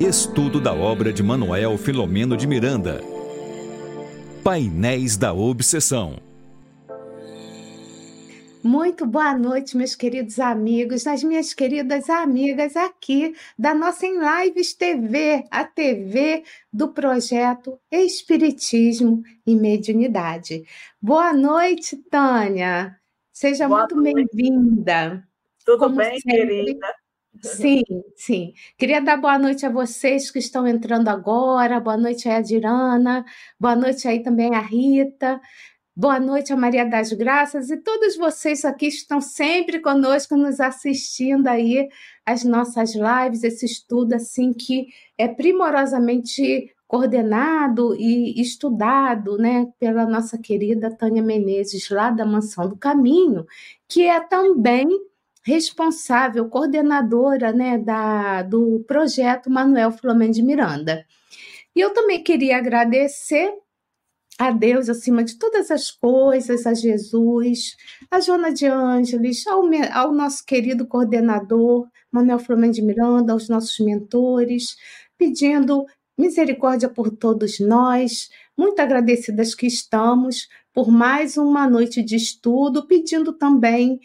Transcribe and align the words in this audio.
Estudo 0.00 0.62
da 0.62 0.72
obra 0.72 1.12
de 1.12 1.22
Manuel 1.22 1.76
Filomeno 1.76 2.34
de 2.34 2.46
Miranda. 2.46 3.02
Painéis 4.42 5.18
da 5.18 5.34
Obsessão. 5.34 6.16
Muito 8.64 9.04
boa 9.04 9.36
noite, 9.36 9.76
meus 9.76 9.94
queridos 9.94 10.40
amigos, 10.40 11.06
as 11.06 11.22
minhas 11.22 11.52
queridas 11.52 12.08
amigas 12.08 12.76
aqui 12.76 13.34
da 13.58 13.74
nossa 13.74 14.06
Em 14.06 14.18
Lives 14.18 14.72
TV, 14.72 15.44
a 15.50 15.66
TV 15.66 16.44
do 16.72 16.88
projeto 16.88 17.78
Espiritismo 17.92 19.22
e 19.46 19.54
Mediunidade. 19.54 20.64
Boa 20.98 21.34
noite, 21.34 21.98
Tânia. 22.10 22.98
Seja 23.34 23.68
boa 23.68 23.80
muito 23.80 24.02
bem-vinda. 24.02 25.28
Tudo 25.62 25.78
Como 25.78 25.96
bem, 25.96 26.18
sempre, 26.18 26.46
querida? 26.46 26.99
Sim, 27.38 27.82
sim. 28.16 28.52
Queria 28.76 29.00
dar 29.00 29.16
boa 29.16 29.38
noite 29.38 29.64
a 29.64 29.70
vocês 29.70 30.30
que 30.30 30.38
estão 30.38 30.66
entrando 30.66 31.08
agora. 31.08 31.78
Boa 31.80 31.96
noite 31.96 32.28
aí 32.28 32.36
a 32.36 32.40
Dirana. 32.40 33.24
Boa 33.58 33.76
noite 33.76 34.06
aí 34.08 34.22
também 34.22 34.54
a 34.54 34.60
Rita. 34.60 35.40
Boa 35.96 36.20
noite 36.20 36.52
a 36.52 36.56
Maria 36.56 36.84
das 36.86 37.12
Graças 37.12 37.70
e 37.70 37.76
todos 37.78 38.16
vocês 38.16 38.64
aqui 38.64 38.86
estão 38.88 39.20
sempre 39.20 39.80
conosco 39.80 40.36
nos 40.36 40.60
assistindo 40.60 41.46
aí 41.48 41.88
as 42.26 42.44
nossas 42.44 42.94
lives, 42.94 43.44
esse 43.44 43.66
estudo 43.66 44.14
assim 44.14 44.52
que 44.54 44.88
é 45.18 45.28
primorosamente 45.28 46.72
coordenado 46.88 47.94
e 47.96 48.40
estudado, 48.40 49.38
né, 49.38 49.66
pela 49.78 50.06
nossa 50.06 50.38
querida 50.38 50.90
Tânia 50.96 51.22
Menezes 51.22 51.90
lá 51.90 52.10
da 52.10 52.26
Mansão 52.26 52.68
do 52.68 52.76
Caminho, 52.76 53.46
que 53.88 54.02
é 54.04 54.20
também 54.20 54.88
responsável, 55.42 56.48
coordenadora, 56.48 57.52
né, 57.52 57.78
da 57.78 58.42
do 58.42 58.84
projeto 58.86 59.50
Manuel 59.50 59.92
Flamengo 59.92 60.32
de 60.32 60.42
Miranda. 60.42 61.04
E 61.74 61.80
eu 61.80 61.92
também 61.94 62.22
queria 62.22 62.58
agradecer 62.58 63.52
a 64.38 64.50
Deus 64.50 64.88
acima 64.88 65.22
de 65.22 65.38
todas 65.38 65.70
as 65.70 65.90
coisas, 65.90 66.66
a 66.66 66.72
Jesus, 66.72 67.76
a 68.10 68.20
Joana 68.20 68.52
de 68.52 68.66
Ângeles, 68.66 69.46
ao, 69.46 69.62
ao 69.92 70.12
nosso 70.12 70.44
querido 70.46 70.86
coordenador, 70.86 71.86
Manuel 72.10 72.38
Flamengo 72.38 72.72
de 72.72 72.82
Miranda, 72.82 73.32
aos 73.32 73.48
nossos 73.48 73.78
mentores, 73.80 74.76
pedindo 75.18 75.84
misericórdia 76.16 76.88
por 76.88 77.10
todos 77.10 77.60
nós, 77.60 78.30
muito 78.56 78.80
agradecidas 78.80 79.54
que 79.54 79.66
estamos 79.66 80.48
por 80.72 80.90
mais 80.90 81.36
uma 81.36 81.68
noite 81.68 82.02
de 82.02 82.16
estudo, 82.16 82.86
pedindo 82.86 83.32
também 83.32 84.00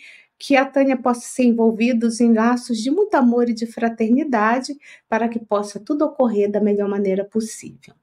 que 0.46 0.56
a 0.56 0.64
Tânia 0.64 0.96
possa 0.96 1.22
ser 1.22 1.46
envolvida 1.46 2.08
em 2.22 2.32
laços 2.32 2.78
de 2.78 2.92
muito 2.92 3.16
amor 3.16 3.50
e 3.50 3.54
de 3.54 3.66
fraternidade, 3.66 4.78
para 5.10 5.28
que 5.28 5.40
possa 5.40 5.80
tudo 5.80 6.06
ocorrer 6.06 6.52
da 6.52 6.62
melhor 6.62 6.88
maneira 6.88 7.26
possível. 7.26 7.96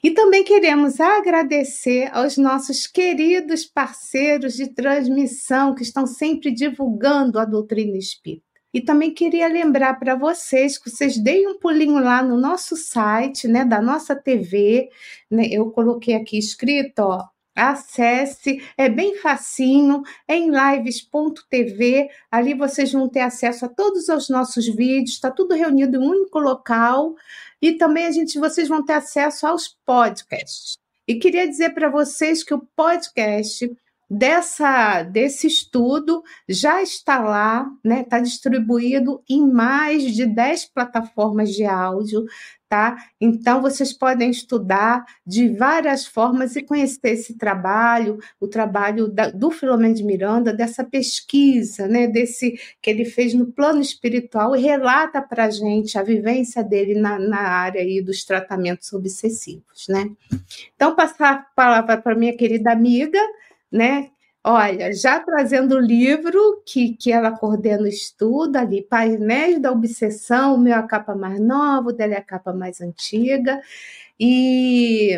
E 0.00 0.12
também 0.12 0.44
queremos 0.44 1.00
agradecer 1.00 2.08
aos 2.12 2.36
nossos 2.36 2.86
queridos 2.86 3.64
parceiros 3.64 4.54
de 4.54 4.68
transmissão 4.68 5.74
que 5.74 5.82
estão 5.82 6.06
sempre 6.06 6.52
divulgando 6.52 7.40
a 7.40 7.44
doutrina 7.44 7.96
espírita. 7.96 8.44
E 8.72 8.80
também 8.80 9.12
queria 9.12 9.48
lembrar 9.48 9.94
para 9.98 10.14
vocês 10.14 10.78
que 10.78 10.88
vocês 10.88 11.18
deem 11.18 11.48
um 11.48 11.58
pulinho 11.58 11.98
lá 11.98 12.22
no 12.22 12.36
nosso 12.38 12.76
site, 12.76 13.48
né, 13.48 13.64
da 13.64 13.82
nossa 13.82 14.14
TV, 14.14 14.88
né, 15.28 15.48
eu 15.50 15.72
coloquei 15.72 16.14
aqui 16.14 16.38
escrito, 16.38 17.00
ó, 17.00 17.24
Acesse, 17.60 18.62
é 18.76 18.88
bem 18.88 19.16
facinho, 19.16 20.02
é 20.26 20.36
em 20.36 20.50
lives.tv. 20.50 22.08
Ali 22.30 22.54
vocês 22.54 22.92
vão 22.92 23.08
ter 23.08 23.20
acesso 23.20 23.66
a 23.66 23.68
todos 23.68 24.08
os 24.08 24.28
nossos 24.28 24.66
vídeos, 24.66 25.10
está 25.10 25.30
tudo 25.30 25.54
reunido 25.54 25.96
em 25.96 26.00
um 26.00 26.10
único 26.10 26.38
local. 26.38 27.14
E 27.60 27.72
também 27.72 28.06
a 28.06 28.10
gente, 28.10 28.38
vocês 28.38 28.68
vão 28.68 28.84
ter 28.84 28.94
acesso 28.94 29.46
aos 29.46 29.76
podcasts. 29.84 30.78
E 31.06 31.16
queria 31.16 31.48
dizer 31.48 31.70
para 31.74 31.90
vocês 31.90 32.42
que 32.42 32.54
o 32.54 32.66
podcast 32.74 33.70
dessa 34.10 35.04
desse 35.04 35.46
estudo 35.46 36.22
já 36.48 36.82
está 36.82 37.20
lá, 37.20 37.70
né? 37.84 38.00
Está 38.00 38.18
distribuído 38.18 39.22
em 39.28 39.46
mais 39.46 40.02
de 40.14 40.26
10 40.26 40.66
plataformas 40.66 41.50
de 41.50 41.64
áudio, 41.64 42.24
tá? 42.70 42.96
Então 43.20 43.60
vocês 43.60 43.92
podem 43.92 44.30
estudar 44.30 45.04
de 45.26 45.48
várias 45.48 46.06
formas 46.06 46.54
e 46.54 46.62
conhecer 46.62 47.08
esse 47.08 47.36
trabalho, 47.36 48.20
o 48.38 48.46
trabalho 48.46 49.08
da, 49.08 49.28
do 49.28 49.50
Filomeno 49.50 49.92
de 49.92 50.04
Miranda, 50.04 50.54
dessa 50.54 50.84
pesquisa, 50.84 51.88
né? 51.88 52.06
Desse 52.06 52.56
que 52.80 52.88
ele 52.88 53.04
fez 53.04 53.34
no 53.34 53.46
plano 53.46 53.80
espiritual 53.80 54.54
e 54.54 54.60
relata 54.60 55.20
para 55.20 55.46
a 55.46 55.50
gente 55.50 55.98
a 55.98 56.02
vivência 56.04 56.62
dele 56.62 56.94
na, 56.94 57.18
na 57.18 57.40
área 57.40 57.82
aí 57.82 58.00
dos 58.00 58.24
tratamentos 58.24 58.92
obsessivos, 58.92 59.88
né? 59.88 60.08
Então 60.76 60.94
passar 60.94 61.32
a 61.32 61.38
palavra 61.38 62.00
para 62.00 62.14
minha 62.14 62.36
querida 62.36 62.70
amiga, 62.70 63.18
né? 63.70 64.10
Olha, 64.42 64.90
já 64.94 65.20
trazendo 65.20 65.76
o 65.76 65.80
livro 65.80 66.62
que, 66.64 66.94
que 66.94 67.12
ela 67.12 67.30
coordena 67.30 67.82
o 67.82 67.86
estudo 67.86 68.56
ali, 68.56 68.82
Painéis 68.82 69.60
da 69.60 69.70
Obsessão, 69.70 70.54
o 70.54 70.58
meu 70.58 70.72
é 70.72 70.76
a 70.78 70.82
capa 70.82 71.14
mais 71.14 71.38
nova, 71.38 71.90
o 71.90 71.92
dela 71.92 72.14
é 72.14 72.16
a 72.16 72.24
capa 72.24 72.50
mais 72.54 72.80
antiga, 72.80 73.60
e, 74.18 75.14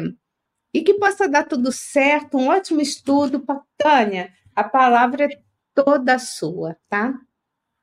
e 0.74 0.82
que 0.82 0.94
possa 0.94 1.28
dar 1.28 1.44
tudo 1.44 1.70
certo, 1.70 2.36
um 2.36 2.48
ótimo 2.48 2.80
estudo. 2.80 3.44
Tânia, 3.78 4.32
a 4.56 4.64
palavra 4.64 5.26
é 5.26 5.40
toda 5.72 6.18
sua, 6.18 6.76
tá? 6.88 7.14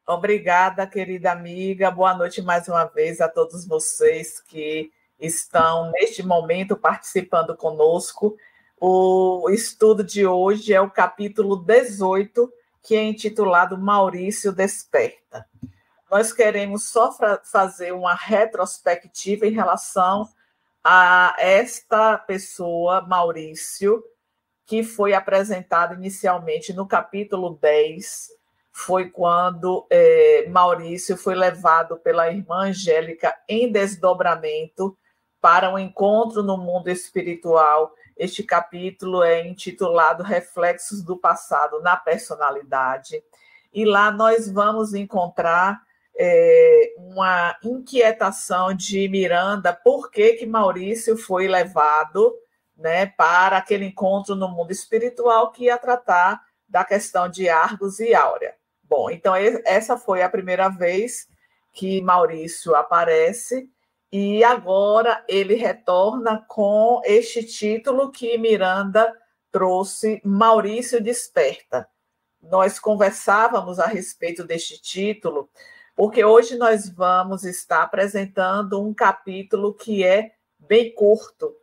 Obrigada, 0.05 0.85
querida 0.87 1.31
amiga. 1.31 1.89
Boa 1.89 2.13
noite 2.13 2.41
mais 2.41 2.67
uma 2.67 2.83
vez 2.83 3.21
a 3.21 3.29
todos 3.29 3.65
vocês 3.65 4.41
que 4.41 4.91
estão 5.17 5.89
neste 5.91 6.21
momento 6.21 6.75
participando 6.75 7.55
conosco. 7.55 8.35
O 8.81 9.49
estudo 9.49 10.05
de 10.05 10.25
hoje 10.25 10.73
é 10.73 10.79
o 10.79 10.89
capítulo 10.89 11.57
18, 11.57 12.49
que 12.81 12.95
é 12.95 13.03
intitulado 13.03 13.77
Maurício 13.77 14.53
Desperta. 14.53 15.45
Nós 16.09 16.31
queremos 16.31 16.85
só 16.85 17.11
fazer 17.43 17.91
uma 17.91 18.13
retrospectiva 18.13 19.45
em 19.45 19.51
relação 19.51 20.29
a 20.81 21.35
esta 21.37 22.17
pessoa, 22.17 23.01
Maurício, 23.01 24.01
que 24.65 24.81
foi 24.81 25.13
apresentado 25.13 25.95
inicialmente 25.95 26.71
no 26.71 26.87
capítulo 26.87 27.59
10. 27.61 28.29
Foi 28.71 29.09
quando 29.09 29.85
é, 29.89 30.47
Maurício 30.47 31.17
foi 31.17 31.35
levado 31.35 31.97
pela 31.97 32.31
irmã 32.31 32.69
Angélica 32.69 33.35
em 33.45 33.69
desdobramento 33.69 34.97
para 35.41 35.69
um 35.69 35.77
encontro 35.77 36.41
no 36.41 36.57
mundo 36.57 36.89
espiritual 36.89 37.93
este 38.19 38.43
capítulo 38.43 39.23
é 39.23 39.47
intitulado 39.47 40.23
Reflexos 40.23 41.01
do 41.01 41.17
Passado 41.17 41.79
na 41.79 41.95
Personalidade. 41.95 43.23
E 43.73 43.85
lá 43.85 44.11
nós 44.11 44.51
vamos 44.51 44.93
encontrar 44.93 45.81
é, 46.17 46.93
uma 46.97 47.57
inquietação 47.63 48.73
de 48.73 49.07
Miranda, 49.07 49.73
por 49.73 50.11
que, 50.11 50.33
que 50.33 50.45
Maurício 50.45 51.15
foi 51.15 51.47
levado 51.47 52.35
né, 52.75 53.05
para 53.05 53.55
aquele 53.55 53.85
encontro 53.85 54.35
no 54.35 54.49
mundo 54.49 54.71
espiritual 54.71 55.51
que 55.51 55.65
ia 55.65 55.77
tratar 55.77 56.41
da 56.67 56.83
questão 56.83 57.29
de 57.29 57.47
Argos 57.47 58.01
e 58.01 58.13
Áurea. 58.13 58.53
Bom, 58.83 59.09
então 59.09 59.33
essa 59.65 59.97
foi 59.97 60.21
a 60.21 60.29
primeira 60.29 60.67
vez 60.67 61.25
que 61.71 62.01
Maurício 62.01 62.75
aparece 62.75 63.69
e 64.11 64.43
agora 64.43 65.23
ele 65.27 65.55
retorna 65.55 66.43
com 66.47 67.01
este 67.05 67.43
título 67.43 68.11
que 68.11 68.37
Miranda 68.37 69.13
trouxe, 69.51 70.21
Maurício 70.23 71.01
Desperta. 71.01 71.87
Nós 72.41 72.79
conversávamos 72.79 73.79
a 73.79 73.85
respeito 73.85 74.43
deste 74.43 74.81
título, 74.81 75.49
porque 75.95 76.23
hoje 76.23 76.55
nós 76.57 76.89
vamos 76.89 77.43
estar 77.43 77.83
apresentando 77.83 78.81
um 78.81 78.93
capítulo 78.93 79.73
que 79.73 80.03
é 80.03 80.31
bem 80.57 80.93
curto. 80.93 81.53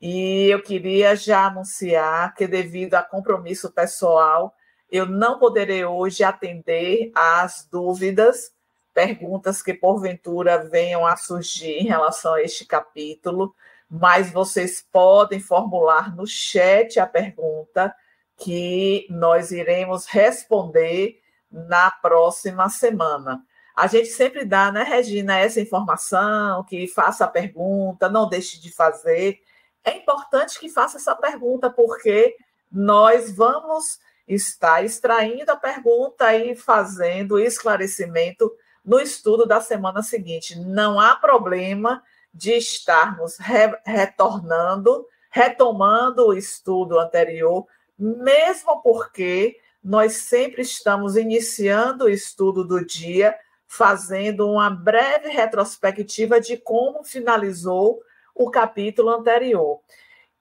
E 0.00 0.48
eu 0.48 0.62
queria 0.62 1.16
já 1.16 1.46
anunciar 1.46 2.34
que, 2.34 2.46
devido 2.46 2.94
a 2.94 3.02
compromisso 3.02 3.72
pessoal, 3.72 4.54
eu 4.90 5.06
não 5.06 5.38
poderei 5.38 5.84
hoje 5.84 6.22
atender 6.22 7.10
às 7.14 7.66
dúvidas 7.70 8.52
perguntas 8.98 9.62
que 9.62 9.72
porventura 9.72 10.68
venham 10.68 11.06
a 11.06 11.16
surgir 11.16 11.78
em 11.78 11.86
relação 11.86 12.34
a 12.34 12.42
este 12.42 12.64
capítulo, 12.64 13.54
mas 13.88 14.32
vocês 14.32 14.84
podem 14.90 15.38
formular 15.38 16.16
no 16.16 16.26
chat 16.26 16.98
a 16.98 17.06
pergunta 17.06 17.94
que 18.36 19.06
nós 19.08 19.52
iremos 19.52 20.06
responder 20.06 21.20
na 21.48 21.92
próxima 21.92 22.68
semana. 22.68 23.40
A 23.76 23.86
gente 23.86 24.08
sempre 24.08 24.44
dá, 24.44 24.72
né, 24.72 24.82
Regina, 24.82 25.38
essa 25.38 25.60
informação, 25.60 26.64
que 26.64 26.88
faça 26.88 27.24
a 27.24 27.28
pergunta, 27.28 28.08
não 28.08 28.28
deixe 28.28 28.60
de 28.60 28.72
fazer. 28.72 29.38
É 29.84 29.96
importante 29.96 30.58
que 30.58 30.68
faça 30.68 30.96
essa 30.96 31.14
pergunta, 31.14 31.70
porque 31.70 32.36
nós 32.68 33.30
vamos 33.30 34.00
estar 34.26 34.84
extraindo 34.84 35.52
a 35.52 35.56
pergunta 35.56 36.34
e 36.34 36.56
fazendo 36.56 37.38
esclarecimento 37.38 38.52
no 38.88 38.98
estudo 38.98 39.44
da 39.44 39.60
semana 39.60 40.02
seguinte. 40.02 40.58
Não 40.58 40.98
há 40.98 41.14
problema 41.14 42.02
de 42.32 42.52
estarmos 42.52 43.36
re 43.36 43.70
retornando, 43.84 45.06
retomando 45.30 46.28
o 46.28 46.32
estudo 46.32 46.98
anterior, 46.98 47.66
mesmo 47.98 48.80
porque 48.80 49.58
nós 49.84 50.14
sempre 50.14 50.62
estamos 50.62 51.16
iniciando 51.16 52.06
o 52.06 52.08
estudo 52.08 52.64
do 52.64 52.82
dia, 52.82 53.38
fazendo 53.66 54.50
uma 54.50 54.70
breve 54.70 55.28
retrospectiva 55.28 56.40
de 56.40 56.56
como 56.56 57.04
finalizou 57.04 58.00
o 58.34 58.50
capítulo 58.50 59.10
anterior. 59.10 59.80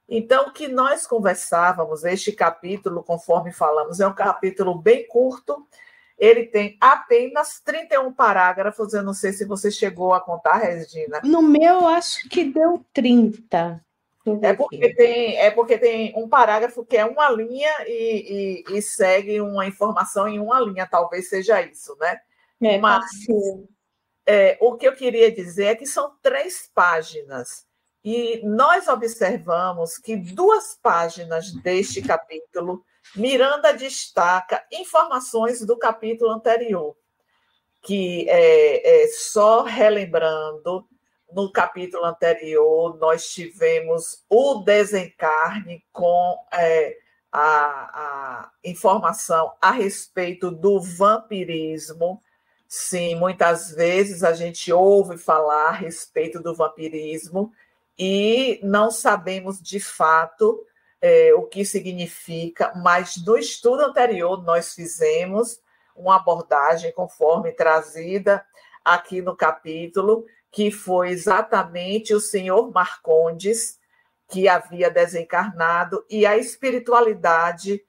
Então, 0.07 0.47
o 0.47 0.53
que 0.53 0.69
nós 0.69 1.05
conversávamos, 1.05 2.05
este 2.05 2.31
capítulo, 2.31 3.03
conforme 3.03 3.51
falamos, 3.51 3.99
é 3.99 4.07
um 4.07 4.15
capítulo 4.15 4.73
bem 4.73 5.05
curto, 5.05 5.67
ele 6.17 6.45
tem 6.45 6.77
apenas 6.81 7.59
31 7.61 8.11
parágrafos. 8.11 8.93
Eu 8.93 9.03
não 9.03 9.13
sei 9.13 9.33
se 9.33 9.45
você 9.45 9.69
chegou 9.69 10.13
a 10.13 10.21
contar, 10.21 10.57
Regina. 10.57 11.21
No 11.23 11.41
meu, 11.41 11.87
acho 11.87 12.27
que 12.29 12.43
deu 12.45 12.83
30. 12.93 13.83
É 14.41 14.53
porque, 14.53 14.93
tem, 14.93 15.37
é 15.37 15.51
porque 15.51 15.77
tem 15.77 16.13
um 16.17 16.27
parágrafo 16.27 16.85
que 16.85 16.97
é 16.97 17.05
uma 17.05 17.29
linha 17.29 17.71
e, 17.87 18.65
e, 18.67 18.77
e 18.77 18.81
segue 18.81 19.39
uma 19.39 19.65
informação 19.65 20.27
em 20.27 20.37
uma 20.37 20.59
linha, 20.59 20.85
talvez 20.89 21.29
seja 21.29 21.61
isso, 21.61 21.95
né? 21.97 22.19
É, 22.61 22.77
Mas 22.77 23.05
é, 24.25 24.57
o 24.59 24.75
que 24.75 24.85
eu 24.85 24.93
queria 24.93 25.31
dizer 25.31 25.65
é 25.65 25.75
que 25.75 25.85
são 25.85 26.11
três 26.21 26.69
páginas. 26.73 27.65
E 28.03 28.41
nós 28.45 28.87
observamos 28.87 29.97
que 29.97 30.15
duas 30.15 30.77
páginas 30.81 31.51
deste 31.61 32.01
capítulo, 32.01 32.83
Miranda 33.15 33.73
destaca 33.73 34.65
informações 34.71 35.65
do 35.65 35.77
capítulo 35.77 36.31
anterior, 36.31 36.95
que 37.81 38.29
é, 38.29 39.03
é 39.03 39.07
só 39.07 39.63
relembrando, 39.63 40.87
no 41.31 41.51
capítulo 41.51 42.05
anterior 42.05 42.97
nós 42.97 43.27
tivemos 43.29 44.23
o 44.29 44.55
desencarne 44.63 45.83
com 45.91 46.37
é, 46.53 46.97
a, 47.31 47.41
a 47.41 48.51
informação 48.63 49.53
a 49.61 49.71
respeito 49.71 50.49
do 50.49 50.81
vampirismo. 50.81 52.21
Sim, 52.67 53.15
muitas 53.15 53.71
vezes 53.71 54.23
a 54.23 54.33
gente 54.33 54.71
ouve 54.71 55.17
falar 55.17 55.69
a 55.69 55.71
respeito 55.71 56.41
do 56.41 56.55
vampirismo 56.55 57.53
e 57.97 58.59
não 58.63 58.91
sabemos 58.91 59.61
de 59.61 59.79
fato 59.79 60.65
é, 61.01 61.33
o 61.33 61.43
que 61.43 61.63
significa, 61.63 62.73
mas 62.75 63.15
no 63.25 63.37
estudo 63.37 63.83
anterior 63.83 64.43
nós 64.43 64.73
fizemos 64.73 65.59
uma 65.95 66.17
abordagem 66.17 66.91
conforme 66.91 67.51
trazida 67.51 68.45
aqui 68.83 69.21
no 69.21 69.35
capítulo, 69.35 70.25
que 70.51 70.71
foi 70.71 71.09
exatamente 71.09 72.13
o 72.13 72.19
senhor 72.19 72.71
Marcondes 72.71 73.77
que 74.27 74.47
havia 74.47 74.89
desencarnado 74.89 76.05
e 76.09 76.25
a 76.25 76.37
espiritualidade 76.37 77.83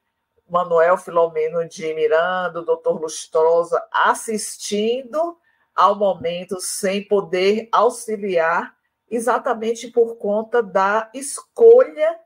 Manuel 0.49 0.97
Filomeno 0.97 1.67
de 1.67 1.93
Miranda, 1.93 2.61
o 2.61 2.65
doutor 2.65 2.99
Lustrosa, 2.99 3.85
assistindo 3.91 5.37
ao 5.75 5.95
momento 5.95 6.59
sem 6.59 7.07
poder 7.07 7.69
auxiliar 7.71 8.75
exatamente 9.09 9.87
por 9.89 10.15
conta 10.17 10.61
da 10.61 11.09
escolha 11.13 12.19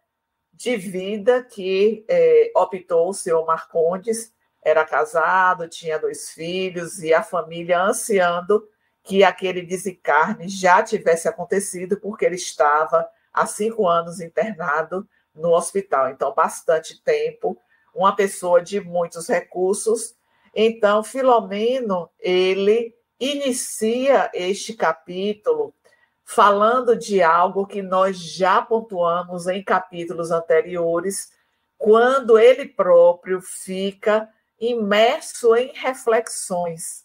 de 0.54 0.78
vida 0.78 1.44
que 1.44 2.06
é, 2.08 2.52
optou 2.56 3.10
o 3.10 3.14
senhor 3.14 3.46
Marcondes. 3.46 4.32
Era 4.62 4.86
casado, 4.86 5.68
tinha 5.68 6.00
dois 6.00 6.30
filhos 6.30 7.02
e 7.04 7.14
a 7.14 7.24
família 7.24 7.82
ansiando 7.82 8.68
que 9.04 9.24
aquele 9.24 9.62
desencarne 9.62 10.48
já 10.48 10.82
tivesse 10.82 11.28
acontecido, 11.28 12.00
porque 12.00 12.24
ele 12.26 12.36
estava 12.36 13.08
há 13.34 13.46
cinco 13.46 13.88
anos 13.88 14.22
internado 14.22 15.08
no 15.36 15.50
hospital. 15.50 16.10
Então, 16.10 16.34
bastante 16.34 17.02
tempo, 17.04 17.58
uma 17.94 18.16
pessoa 18.16 18.62
de 18.62 18.80
muitos 18.80 19.28
recursos. 19.28 20.16
Então, 20.56 21.04
Filomeno, 21.04 22.10
ele 22.20 22.96
inicia 23.20 24.32
este 24.34 24.74
capítulo 24.74 25.74
falando 26.24 26.96
de 26.96 27.22
algo 27.22 27.66
que 27.66 27.82
nós 27.82 28.18
já 28.18 28.62
pontuamos 28.62 29.48
em 29.48 29.64
capítulos 29.64 30.32
anteriores, 30.32 31.32
quando 31.78 32.40
ele 32.40 32.66
próprio 32.66 33.42
fica 33.42 34.30
imerso 34.60 35.56
em 35.56 35.74
reflexões. 35.74 37.04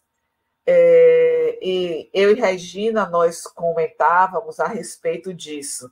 É, 0.65 1.59
e 1.63 2.11
eu 2.13 2.31
e 2.31 2.35
Regina, 2.35 3.09
nós 3.09 3.43
comentávamos 3.45 4.61
a 4.61 4.69
respeito 4.69 5.33
disso. 5.33 5.91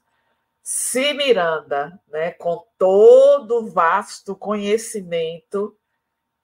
Se 0.62 1.14
Miranda, 1.14 1.98
né, 2.08 2.32
com 2.32 2.66
todo 2.76 3.58
o 3.58 3.70
vasto 3.70 4.36
conhecimento 4.36 5.76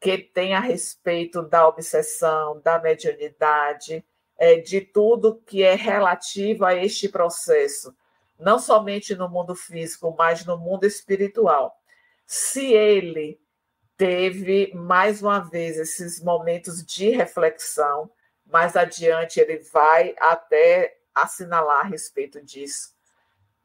que 0.01 0.19
tem 0.19 0.55
a 0.55 0.61
respeito 0.61 1.43
da 1.43 1.69
obsessão, 1.69 2.61
da 2.61 2.79
mediunidade, 2.81 4.05
é, 4.43 4.57
de 4.57 4.81
tudo 4.81 5.41
que 5.47 5.63
é 5.63 5.77
relativo 5.77 6.65
a 6.65 6.75
este 6.75 7.09
processo, 7.09 7.95
não 8.37 8.59
somente 8.59 9.15
no 9.15 9.29
mundo 9.29 9.55
físico, 9.55 10.13
mas 10.19 10.45
no 10.45 10.59
mundo 10.59 10.85
espiritual. 10.85 11.73
Se 12.27 12.73
ele 12.73 13.41
teve, 13.97 14.73
mais 14.75 15.23
uma 15.23 15.39
vez, 15.39 15.79
esses 15.79 16.21
momentos 16.21 16.85
de 16.85 17.11
reflexão, 17.11 18.11
mais 18.45 18.75
adiante 18.75 19.39
ele 19.39 19.59
vai 19.59 20.17
até 20.19 20.99
assinalar 21.15 21.87
a 21.87 21.89
respeito 21.89 22.45
disso. 22.45 22.97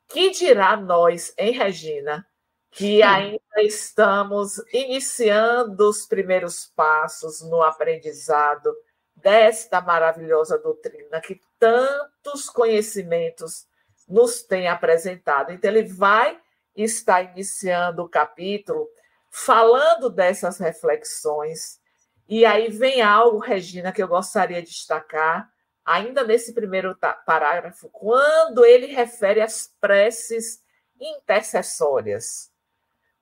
Que 0.08 0.30
dirá 0.30 0.78
nós, 0.78 1.34
em 1.40 1.54
Regina, 1.54 2.24
que 2.70 3.02
ainda 3.02 3.64
estamos 3.64 4.62
iniciando 4.72 5.90
os 5.90 6.06
primeiros 6.06 6.68
passos 6.76 7.42
no 7.42 7.64
aprendizado 7.64 8.76
desta 9.18 9.82
maravilhosa 9.82 10.58
doutrina 10.58 11.20
que 11.20 11.42
tantos 11.60 12.50
conhecimentos 12.50 13.68
nos 14.08 14.44
tem 14.44 14.68
apresentado. 14.68 15.52
Então, 15.52 15.70
ele 15.70 15.84
vai 15.84 16.40
estar 16.76 17.22
iniciando 17.22 18.04
o 18.04 18.10
capítulo 18.10 18.88
falando 19.30 20.10
dessas 20.10 20.58
reflexões. 20.58 21.80
E 22.28 22.46
aí 22.46 22.70
vem 22.70 23.02
algo, 23.02 23.40
Regina, 23.40 23.92
que 23.92 24.02
eu 24.02 24.08
gostaria 24.08 24.62
de 24.62 24.70
destacar, 24.70 25.50
ainda 25.84 26.24
nesse 26.24 26.54
primeiro 26.54 26.98
parágrafo, 27.26 27.90
quando 27.90 28.66
ele 28.66 28.88
refere 28.88 29.42
às 29.42 29.74
preces 29.80 30.62
intercessórias. 31.00 32.52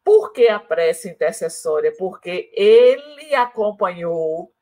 Por 0.03 0.31
que 0.31 0.47
a 0.47 0.59
prece 0.59 1.09
intercessória? 1.09 1.93
Porque 1.97 2.51
ele 2.53 3.33
acompanhou 3.33 4.54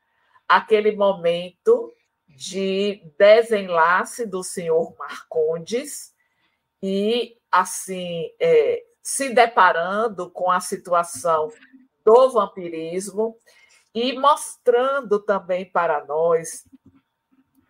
aquele 0.56 0.96
momento 0.96 1.94
de 2.28 3.02
desenlace 3.18 4.26
do 4.26 4.44
senhor 4.44 4.96
Marcondes 4.98 6.14
e, 6.82 7.38
assim, 7.52 8.32
é, 8.40 8.84
se 9.02 9.30
deparando 9.30 10.30
com 10.30 10.52
a 10.52 10.60
situação 10.60 11.52
do 12.04 12.32
vampirismo 12.32 13.38
e 13.94 14.14
mostrando 14.14 15.20
também 15.20 15.66
para 15.66 16.06
nós 16.06 16.66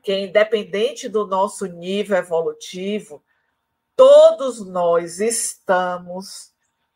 que, 0.02 0.14
independente 0.14 1.08
do 1.08 1.26
nosso 1.26 1.66
nível 1.66 2.18
evolutivo, 2.18 3.24
todos 3.96 4.66
nós 4.66 5.20
estamos 5.20 6.54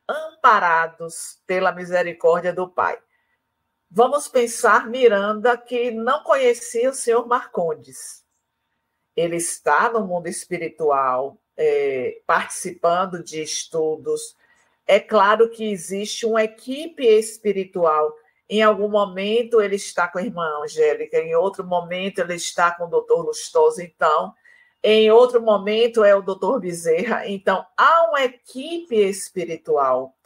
amparados 0.08 1.42
pela 1.46 1.72
misericórdia 1.72 2.54
do 2.54 2.68
Pai. 2.68 2.98
Vamos 3.90 4.28
pensar 4.28 4.90
Miranda, 4.90 5.58
que 5.58 5.92
não 5.92 6.22
conhecia 6.22 6.90
o 6.90 6.94
senhor 6.94 7.26
Marcondes. 7.26 8.24
Ele 9.16 9.38
está 9.38 9.90
no 9.90 10.06
mundo 10.06 10.28
espiritual, 10.28 11.42
é, 11.56 12.22
participando 12.28 13.24
de 13.24 13.42
estudos. 13.42 14.36
É 14.86 15.00
claro 15.00 15.50
que 15.50 15.72
existe 15.72 16.26
uma 16.26 16.44
equipe 16.44 17.04
espiritual. 17.04 18.14
Em 18.50 18.62
algum 18.62 18.90
momento 18.90 19.62
ele 19.62 19.78
está 19.78 20.08
com 20.08 20.20
a 20.20 20.24
irmã 20.24 20.62
Angélica, 20.64 21.18
em 21.18 21.36
outro 21.36 21.66
momento 21.66 22.20
ele 22.20 22.36
está 22.36 22.72
com 22.72 22.86
o 22.86 22.90
doutor 22.90 23.26
Lustoso. 23.26 23.82
Então, 23.82 24.34
em 24.84 25.10
outro 25.10 25.42
momento 25.42 26.04
é 26.04 26.14
o 26.14 26.22
doutor 26.22 26.60
Bezerra. 26.60 27.28
Então, 27.28 27.66
há 27.78 28.10
uma 28.10 28.24
equipe 28.24 28.96
espiritual 28.96 30.17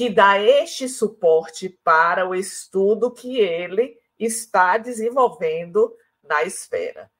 que 0.00 0.08
dá 0.08 0.38
este 0.38 0.88
suporte 0.88 1.68
para 1.68 2.26
o 2.26 2.34
estudo 2.34 3.10
que 3.10 3.38
ele 3.38 4.00
está 4.18 4.78
desenvolvendo 4.78 5.94
na 6.24 6.42
esfera, 6.42 7.12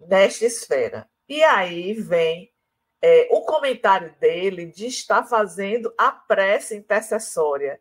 nesta 0.00 0.46
esfera. 0.46 1.06
E 1.28 1.42
aí 1.42 1.92
vem 1.92 2.50
é, 3.02 3.28
o 3.30 3.42
comentário 3.42 4.16
dele 4.18 4.64
de 4.64 4.86
estar 4.86 5.24
fazendo 5.24 5.92
a 5.98 6.10
prece 6.10 6.74
intercessória. 6.74 7.78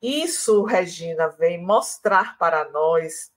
Isso, 0.00 0.62
Regina, 0.62 1.28
vem 1.28 1.62
mostrar 1.62 2.38
para 2.38 2.70
nós 2.70 3.30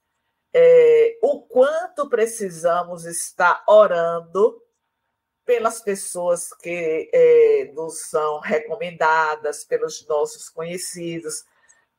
é, 0.53 1.19
o 1.21 1.41
quanto 1.41 2.07
precisamos 2.07 3.03
estar 3.03 3.65
orando 3.67 4.63
pelas 5.45 5.81
pessoas 5.81 6.53
que 6.53 7.09
é, 7.13 7.71
nos 7.73 8.01
são 8.09 8.39
recomendadas, 8.39 9.63
pelos 9.65 10.05
nossos 10.07 10.49
conhecidos, 10.49 11.43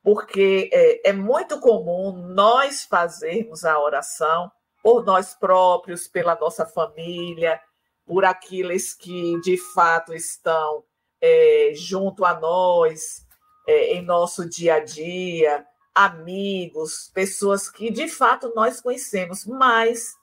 porque 0.03 0.71
é, 0.73 1.11
é 1.11 1.13
muito 1.13 1.61
comum 1.61 2.13
nós 2.13 2.85
fazermos 2.85 3.65
a 3.65 3.79
oração 3.79 4.51
por 4.83 5.05
nós 5.05 5.35
próprios, 5.35 6.07
pela 6.07 6.35
nossa 6.35 6.67
família, 6.67 7.61
por 8.07 8.25
aqueles 8.25 8.93
que 8.93 9.41
de 9.41 9.57
fato 9.57 10.13
estão 10.13 10.85
é, 11.21 11.73
junto 11.75 12.25
a 12.25 12.39
nós, 12.39 13.27
é, 13.67 13.95
em 13.95 14.03
nosso 14.03 14.49
dia 14.49 14.75
a 14.75 14.81
dia, 14.81 15.67
amigos, 15.95 17.11
pessoas 17.15 17.71
que 17.71 17.91
de 17.91 18.09
fato 18.09 18.53
nós 18.55 18.81
conhecemos, 18.81 19.47
mas 19.47 20.15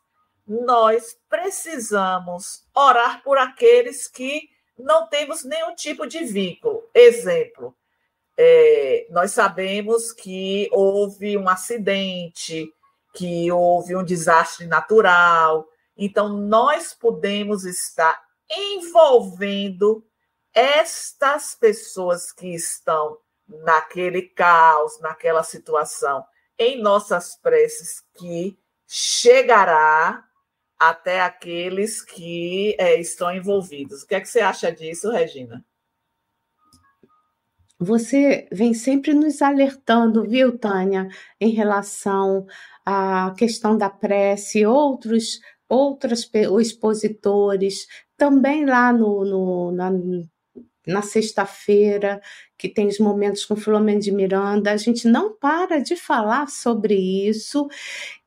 nós 0.51 1.17
precisamos 1.29 2.65
orar 2.75 3.23
por 3.23 3.37
aqueles 3.37 4.07
que 4.07 4.49
não 4.77 5.07
temos 5.07 5.45
nenhum 5.45 5.73
tipo 5.75 6.05
de 6.05 6.25
vínculo. 6.25 6.89
Exemplo, 6.93 7.73
é, 8.37 9.07
nós 9.09 9.31
sabemos 9.31 10.11
que 10.11 10.67
houve 10.73 11.37
um 11.37 11.47
acidente, 11.47 12.69
que 13.13 13.49
houve 13.49 13.95
um 13.95 14.03
desastre 14.03 14.65
natural, 14.65 15.65
então 15.95 16.27
nós 16.27 16.93
podemos 16.93 17.63
estar 17.63 18.21
envolvendo 18.49 20.05
estas 20.53 21.55
pessoas 21.55 22.33
que 22.33 22.53
estão 22.53 23.17
naquele 23.47 24.23
caos, 24.23 24.99
naquela 24.99 25.43
situação, 25.43 26.25
em 26.57 26.81
nossas 26.81 27.37
preces, 27.37 28.03
que 28.17 28.59
chegará 28.85 30.25
até 30.81 31.21
aqueles 31.21 32.01
que 32.01 32.75
é, 32.79 32.99
estão 32.99 33.31
envolvidos. 33.31 34.01
O 34.01 34.07
que 34.07 34.15
é 34.15 34.19
que 34.19 34.27
você 34.27 34.39
acha 34.39 34.71
disso, 34.71 35.11
Regina? 35.11 35.63
Você 37.77 38.47
vem 38.51 38.73
sempre 38.73 39.13
nos 39.13 39.43
alertando, 39.43 40.27
viu, 40.27 40.57
Tânia, 40.57 41.07
em 41.39 41.51
relação 41.51 42.47
à 42.83 43.31
questão 43.37 43.77
da 43.77 43.91
prece, 43.91 44.65
outros 44.65 45.39
outros 45.69 46.29
expositores, 46.59 47.87
também 48.17 48.65
lá 48.65 48.91
no, 48.91 49.23
no 49.23 49.71
na, 49.71 49.89
na 50.85 51.01
sexta-feira, 51.01 52.19
que 52.57 52.67
tem 52.67 52.87
os 52.87 52.99
momentos 52.99 53.45
com 53.45 53.55
Filomeno 53.55 53.99
de 53.99 54.11
Miranda, 54.11 54.71
a 54.71 54.77
gente 54.77 55.07
não 55.07 55.33
para 55.33 55.79
de 55.79 55.95
falar 55.95 56.49
sobre 56.49 56.95
isso. 56.95 57.69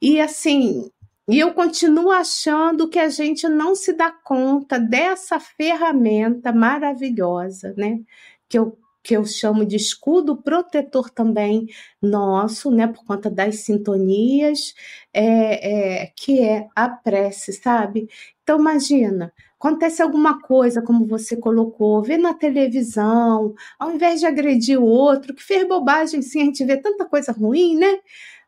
E 0.00 0.20
assim, 0.20 0.90
e 1.28 1.38
eu 1.38 1.54
continuo 1.54 2.10
achando 2.10 2.88
que 2.88 2.98
a 2.98 3.08
gente 3.08 3.48
não 3.48 3.74
se 3.74 3.92
dá 3.94 4.10
conta 4.10 4.78
dessa 4.78 5.40
ferramenta 5.40 6.52
maravilhosa, 6.52 7.74
né? 7.78 8.00
Que 8.48 8.58
eu, 8.58 8.78
que 9.02 9.16
eu 9.16 9.24
chamo 9.24 9.64
de 9.64 9.76
escudo 9.76 10.36
protetor 10.42 11.08
também 11.10 11.66
nosso, 12.00 12.70
né? 12.70 12.86
Por 12.86 13.04
conta 13.06 13.30
das 13.30 13.60
sintonias, 13.60 14.74
é, 15.14 16.02
é, 16.04 16.06
que 16.16 16.40
é 16.40 16.68
a 16.76 16.88
prece, 16.90 17.52
sabe? 17.54 18.06
Então, 18.42 18.58
imagina, 18.60 19.32
acontece 19.58 20.02
alguma 20.02 20.40
coisa, 20.42 20.82
como 20.82 21.06
você 21.06 21.36
colocou, 21.38 22.02
vê 22.02 22.18
na 22.18 22.34
televisão, 22.34 23.54
ao 23.78 23.92
invés 23.92 24.20
de 24.20 24.26
agredir 24.26 24.78
o 24.78 24.84
outro, 24.84 25.34
que 25.34 25.42
fez 25.42 25.66
bobagem, 25.66 26.20
sim, 26.20 26.42
a 26.42 26.44
gente 26.44 26.64
vê 26.66 26.76
tanta 26.76 27.06
coisa 27.06 27.32
ruim, 27.32 27.76
né? 27.78 27.98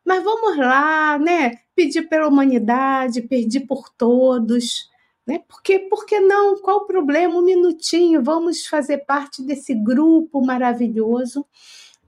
Mas 0.05 0.23
vamos 0.23 0.57
lá, 0.57 1.17
né? 1.19 1.53
Pedir 1.77 2.09
pela 2.09 2.27
humanidade, 2.27 3.21
pedir 3.21 3.67
por 3.67 3.87
todos, 3.89 4.89
né? 5.27 5.43
Porque, 5.47 5.77
por 5.77 6.07
que 6.07 6.19
não? 6.19 6.59
Qual 6.59 6.77
o 6.77 6.87
problema? 6.87 7.35
Um 7.35 7.43
minutinho, 7.43 8.23
vamos 8.23 8.65
fazer 8.65 9.05
parte 9.05 9.43
desse 9.43 9.75
grupo 9.75 10.43
maravilhoso 10.43 11.45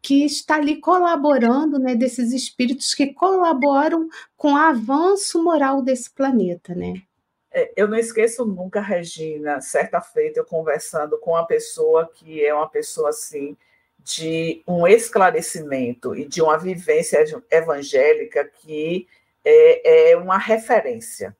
que 0.01 0.25
está 0.25 0.55
ali 0.55 0.77
colaborando, 0.77 1.77
né? 1.77 1.93
Desses 1.93 2.31
espíritos 2.33 2.95
que 2.95 3.13
colaboram 3.13 4.09
com 4.35 4.53
o 4.53 4.57
avanço 4.57 5.43
moral 5.43 5.83
desse 5.83 6.09
planeta, 6.09 6.73
né? 6.73 7.03
É, 7.51 7.71
eu 7.75 7.87
não 7.87 7.97
esqueço 7.97 8.45
nunca, 8.45 8.81
Regina, 8.81 9.61
certa 9.61 10.01
feita 10.01 10.39
eu 10.39 10.45
conversando 10.45 11.19
com 11.19 11.31
uma 11.31 11.45
pessoa 11.45 12.09
que 12.11 12.43
é 12.43 12.53
uma 12.53 12.69
pessoa 12.69 13.09
assim 13.09 13.55
de 13.99 14.63
um 14.67 14.87
esclarecimento 14.87 16.15
e 16.15 16.25
de 16.25 16.41
uma 16.41 16.57
vivência 16.57 17.23
evangélica 17.51 18.45
que 18.45 19.07
é, 19.49 20.11
é 20.11 20.17
uma 20.17 20.37
referência. 20.37 21.35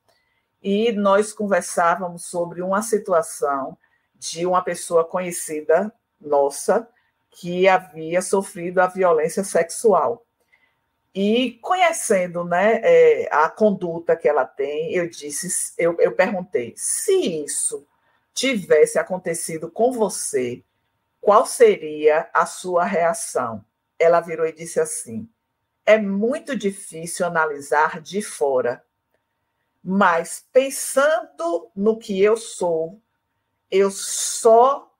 E 0.61 0.91
nós 0.91 1.31
conversávamos 1.31 2.25
sobre 2.25 2.61
uma 2.61 2.81
situação 2.81 3.77
de 4.15 4.45
uma 4.45 4.61
pessoa 4.61 5.05
conhecida 5.05 5.93
nossa 6.19 6.87
que 7.31 7.67
havia 7.67 8.21
sofrido 8.21 8.79
a 8.79 8.87
violência 8.87 9.43
sexual. 9.43 10.25
E 11.13 11.53
conhecendo 11.61 12.43
né, 12.43 12.81
é, 12.83 13.29
a 13.31 13.49
conduta 13.49 14.15
que 14.15 14.27
ela 14.27 14.45
tem, 14.45 14.93
eu 14.93 15.09
disse, 15.09 15.73
eu, 15.77 15.95
eu 15.99 16.11
perguntei, 16.11 16.73
se 16.75 17.43
isso 17.43 17.87
tivesse 18.33 18.99
acontecido 18.99 19.71
com 19.71 19.91
você, 19.91 20.63
qual 21.19 21.45
seria 21.45 22.29
a 22.33 22.45
sua 22.45 22.85
reação? 22.85 23.63
Ela 23.97 24.21
virou 24.21 24.45
e 24.45 24.53
disse 24.53 24.79
assim: 24.79 25.27
é 25.89 25.97
muito 25.97 26.55
difícil 26.55 27.25
analisar 27.25 27.99
de 27.99 28.21
fora, 28.21 28.83
mas 29.83 30.45
pensando 30.53 31.71
no 31.75 31.97
que 31.97 32.21
eu 32.21 32.37
sou, 32.37 33.01
eu 33.71 33.89
só 33.89 34.93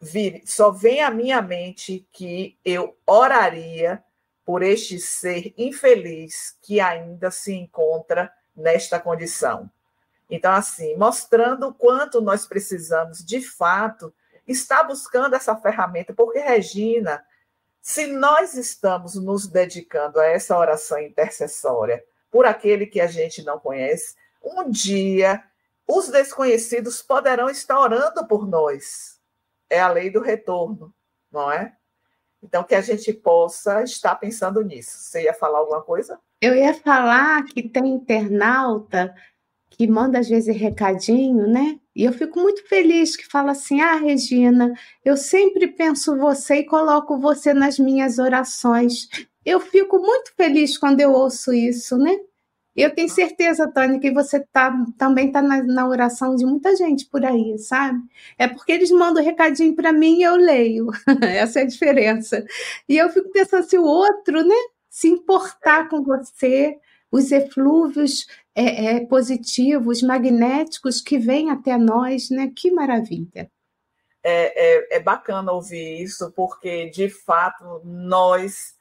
vir, 0.00 0.42
só 0.44 0.72
vem 0.72 1.00
à 1.00 1.12
minha 1.12 1.40
mente 1.40 2.08
que 2.10 2.58
eu 2.64 2.98
oraria 3.06 4.02
por 4.44 4.64
este 4.64 4.98
ser 4.98 5.54
infeliz 5.56 6.58
que 6.60 6.80
ainda 6.80 7.30
se 7.30 7.54
encontra 7.54 8.32
nesta 8.56 8.98
condição. 8.98 9.70
Então, 10.28 10.52
assim, 10.52 10.96
mostrando 10.96 11.68
o 11.68 11.74
quanto 11.74 12.20
nós 12.20 12.46
precisamos, 12.46 13.24
de 13.24 13.40
fato, 13.40 14.12
estar 14.44 14.82
buscando 14.82 15.36
essa 15.36 15.54
ferramenta, 15.54 16.12
porque, 16.12 16.40
Regina, 16.40 17.24
se 17.82 18.06
nós 18.06 18.54
estamos 18.54 19.16
nos 19.16 19.48
dedicando 19.48 20.20
a 20.20 20.26
essa 20.26 20.56
oração 20.56 21.00
intercessória 21.00 22.02
por 22.30 22.46
aquele 22.46 22.86
que 22.86 23.00
a 23.00 23.08
gente 23.08 23.42
não 23.42 23.58
conhece, 23.58 24.14
um 24.42 24.70
dia 24.70 25.42
os 25.86 26.08
desconhecidos 26.08 27.02
poderão 27.02 27.50
estar 27.50 27.78
orando 27.78 28.24
por 28.26 28.46
nós. 28.46 29.20
É 29.68 29.80
a 29.80 29.88
lei 29.88 30.10
do 30.10 30.20
retorno, 30.20 30.94
não 31.30 31.50
é? 31.50 31.76
Então, 32.40 32.62
que 32.62 32.74
a 32.74 32.80
gente 32.80 33.12
possa 33.12 33.82
estar 33.82 34.14
pensando 34.14 34.62
nisso. 34.62 34.98
Você 34.98 35.24
ia 35.24 35.34
falar 35.34 35.58
alguma 35.58 35.82
coisa? 35.82 36.18
Eu 36.40 36.56
ia 36.56 36.74
falar 36.74 37.44
que 37.44 37.68
tem 37.68 37.88
internauta 37.88 39.14
que 39.76 39.86
manda 39.86 40.18
às 40.18 40.28
vezes 40.28 40.54
recadinho, 40.56 41.46
né? 41.46 41.78
E 41.94 42.04
eu 42.04 42.12
fico 42.12 42.40
muito 42.40 42.66
feliz 42.68 43.16
que 43.16 43.26
fala 43.26 43.52
assim: 43.52 43.80
"Ah, 43.80 43.96
Regina, 43.96 44.72
eu 45.04 45.16
sempre 45.16 45.66
penso 45.68 46.16
você 46.16 46.56
e 46.56 46.66
coloco 46.66 47.18
você 47.18 47.54
nas 47.54 47.78
minhas 47.78 48.18
orações". 48.18 49.08
Eu 49.44 49.60
fico 49.60 49.98
muito 49.98 50.32
feliz 50.36 50.78
quando 50.78 51.00
eu 51.00 51.12
ouço 51.12 51.52
isso, 51.52 51.96
né? 51.98 52.16
Eu 52.74 52.94
tenho 52.94 53.08
certeza, 53.08 53.70
Tânia, 53.70 54.00
que 54.00 54.10
você 54.10 54.40
tá, 54.50 54.72
também 54.96 55.26
está 55.26 55.42
na, 55.42 55.62
na, 55.62 55.86
oração 55.86 56.34
de 56.34 56.46
muita 56.46 56.74
gente 56.74 57.06
por 57.06 57.22
aí, 57.24 57.58
sabe? 57.58 58.00
É 58.38 58.48
porque 58.48 58.72
eles 58.72 58.90
mandam 58.90 59.22
recadinho 59.22 59.74
para 59.76 59.92
mim 59.92 60.20
e 60.20 60.22
eu 60.22 60.36
leio. 60.36 60.86
Essa 61.22 61.60
é 61.60 61.62
a 61.64 61.66
diferença. 61.66 62.42
E 62.88 62.96
eu 62.96 63.10
fico 63.10 63.30
pensando 63.30 63.64
se 63.64 63.76
o 63.76 63.84
outro, 63.84 64.42
né, 64.42 64.54
se 64.88 65.08
importar 65.08 65.88
com 65.90 66.02
você, 66.02 66.78
os 67.12 67.30
eflúvios 67.30 68.26
é, 68.54 68.96
é, 68.96 69.06
positivos, 69.06 70.02
magnéticos 70.02 71.00
que 71.00 71.18
vêm 71.18 71.50
até 71.50 71.76
nós, 71.76 72.30
né? 72.30 72.50
Que 72.56 72.70
maravilha. 72.70 73.50
É, 74.24 74.94
é, 74.94 74.96
é 74.96 75.00
bacana 75.00 75.52
ouvir 75.52 76.02
isso, 76.02 76.32
porque 76.32 76.88
de 76.90 77.08
fato 77.08 77.82
nós 77.84 78.74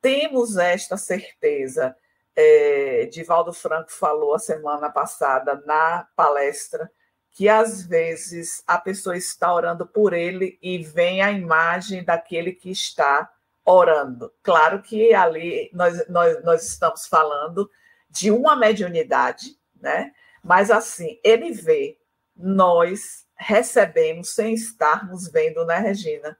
temos 0.00 0.56
esta 0.56 0.96
certeza 0.96 1.96
é, 2.34 3.06
Divaldo 3.06 3.52
Franco 3.52 3.92
falou 3.92 4.34
a 4.34 4.38
semana 4.38 4.90
passada 4.90 5.62
na 5.66 6.06
palestra 6.16 6.90
que 7.30 7.48
às 7.48 7.86
vezes 7.86 8.62
a 8.66 8.78
pessoa 8.78 9.16
está 9.16 9.52
orando 9.52 9.86
por 9.86 10.12
ele 10.12 10.58
e 10.60 10.78
vem 10.78 11.22
a 11.22 11.30
imagem 11.30 12.04
daquele 12.04 12.52
que 12.52 12.70
está 12.70 13.30
orando. 13.64 14.32
Claro 14.42 14.82
que 14.82 15.14
ali 15.14 15.70
nós, 15.72 16.08
nós, 16.08 16.44
nós 16.44 16.66
estamos 16.66 17.06
falando 17.06 17.70
de 18.10 18.30
uma 18.30 18.56
mediunidade, 18.56 19.56
né? 19.80 20.12
Mas 20.42 20.70
assim, 20.70 21.18
ele 21.22 21.52
vê, 21.52 21.98
nós 22.36 23.26
recebemos 23.36 24.30
sem 24.30 24.54
estarmos 24.54 25.28
vendo, 25.28 25.64
né, 25.64 25.78
Regina? 25.78 26.36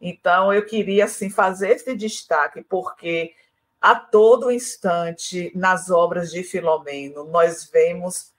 Então 0.00 0.52
eu 0.52 0.64
queria 0.66 1.04
assim 1.04 1.30
fazer 1.30 1.70
esse 1.70 1.94
destaque 1.94 2.62
porque 2.62 3.34
a 3.80 3.94
todo 3.94 4.50
instante 4.50 5.52
nas 5.54 5.90
obras 5.90 6.30
de 6.30 6.42
Filomeno 6.42 7.24
nós 7.24 7.64
vemos 7.70 8.32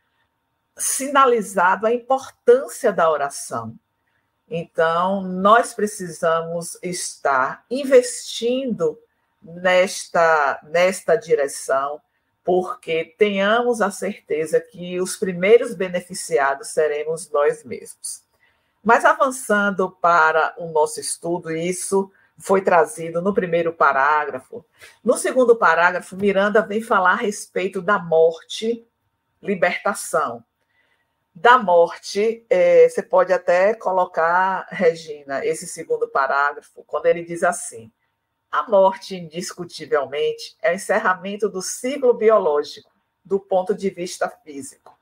sinalizado 0.77 1.87
a 1.87 1.93
importância 1.93 2.91
da 2.91 3.09
oração. 3.09 3.77
Então, 4.49 5.21
nós 5.21 5.73
precisamos 5.73 6.77
estar 6.83 7.65
investindo 7.69 8.99
nesta, 9.41 10.59
nesta 10.63 11.15
direção, 11.15 11.99
porque 12.43 13.15
tenhamos 13.17 13.81
a 13.81 13.89
certeza 13.89 14.59
que 14.59 15.01
os 15.01 15.17
primeiros 15.17 15.73
beneficiados 15.73 16.67
seremos 16.69 17.29
nós 17.31 17.63
mesmos. 17.63 18.23
Mas 18.83 19.03
avançando 19.03 19.89
para 19.89 20.53
o 20.57 20.67
nosso 20.71 20.99
estudo, 20.99 21.51
isso 21.51 22.11
foi 22.37 22.61
trazido 22.61 23.19
no 23.19 23.33
primeiro 23.33 23.73
parágrafo. 23.73 24.63
No 25.03 25.17
segundo 25.17 25.55
parágrafo, 25.55 26.15
Miranda 26.15 26.61
vem 26.61 26.81
falar 26.81 27.13
a 27.13 27.15
respeito 27.15 27.81
da 27.81 27.97
morte, 27.97 28.85
libertação. 29.41 30.43
Da 31.37 31.57
morte, 31.57 32.45
é, 32.49 32.87
você 32.87 33.03
pode 33.03 33.33
até 33.33 33.73
colocar, 33.73 34.65
Regina, 34.69 35.45
esse 35.45 35.67
segundo 35.67 36.07
parágrafo, 36.07 36.81
quando 36.85 37.07
ele 37.07 37.25
diz 37.25 37.43
assim: 37.43 37.91
a 38.49 38.63
morte, 38.69 39.17
indiscutivelmente, 39.17 40.55
é 40.61 40.71
o 40.71 40.75
encerramento 40.75 41.49
do 41.49 41.61
ciclo 41.61 42.13
biológico, 42.13 42.89
do 43.23 43.37
ponto 43.37 43.75
de 43.75 43.89
vista 43.89 44.29
físico. 44.29 44.97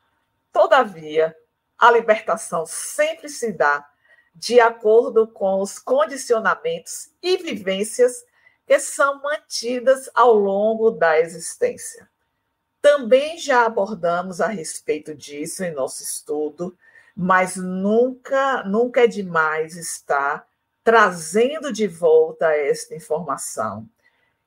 Todavia, 0.51 1.35
a 1.77 1.91
libertação 1.91 2.65
sempre 2.65 3.29
se 3.29 3.51
dá 3.51 3.87
de 4.33 4.59
acordo 4.59 5.27
com 5.27 5.61
os 5.61 5.77
condicionamentos 5.77 7.11
e 7.21 7.37
vivências 7.37 8.25
que 8.65 8.79
são 8.79 9.21
mantidas 9.21 10.09
ao 10.15 10.33
longo 10.33 10.89
da 10.89 11.19
existência. 11.19 12.09
Também 12.83 13.37
já 13.37 13.65
abordamos 13.65 14.41
a 14.41 14.47
respeito 14.47 15.15
disso 15.15 15.63
em 15.63 15.71
nosso 15.71 16.03
estudo, 16.03 16.77
mas 17.15 17.55
nunca, 17.55 18.61
nunca 18.65 19.05
é 19.05 19.07
demais 19.07 19.77
estar 19.77 20.45
trazendo 20.83 21.71
de 21.71 21.87
volta 21.87 22.53
esta 22.53 22.93
informação, 22.93 23.87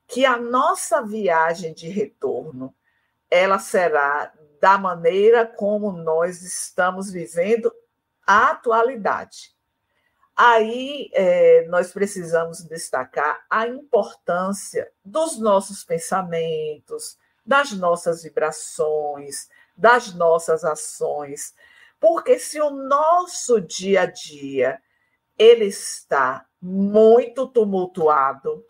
que 0.05 0.23
a 0.23 0.37
nossa 0.37 1.01
viagem 1.01 1.73
de 1.73 1.89
retorno, 1.89 2.71
ela 3.27 3.57
será 3.57 4.31
da 4.61 4.77
maneira 4.77 5.43
como 5.43 5.91
nós 5.91 6.43
estamos 6.43 7.09
vivendo 7.09 7.73
a 8.23 8.51
atualidade. 8.51 9.51
Aí 10.35 11.09
é, 11.11 11.65
nós 11.69 11.91
precisamos 11.91 12.63
destacar 12.63 13.43
a 13.49 13.67
importância 13.67 14.91
dos 15.03 15.39
nossos 15.39 15.83
pensamentos, 15.83 17.17
das 17.47 17.71
nossas 17.71 18.23
vibrações, 18.23 19.47
das 19.75 20.13
nossas 20.13 20.65
ações, 20.65 21.55
porque 21.97 22.37
se 22.37 22.59
o 22.59 22.69
nosso 22.69 23.61
dia 23.61 24.01
a 24.01 24.05
dia 24.05 24.81
ele 25.37 25.65
está 25.65 26.45
muito 26.61 27.47
tumultuado, 27.47 28.65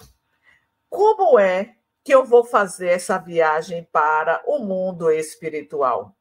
como 0.89 1.39
é 1.39 1.75
que 2.03 2.13
eu 2.13 2.23
vou 2.23 2.43
fazer 2.43 2.89
essa 2.89 3.17
viagem 3.17 3.83
para 3.91 4.43
o 4.45 4.59
mundo 4.59 5.09
espiritual? 5.09 6.15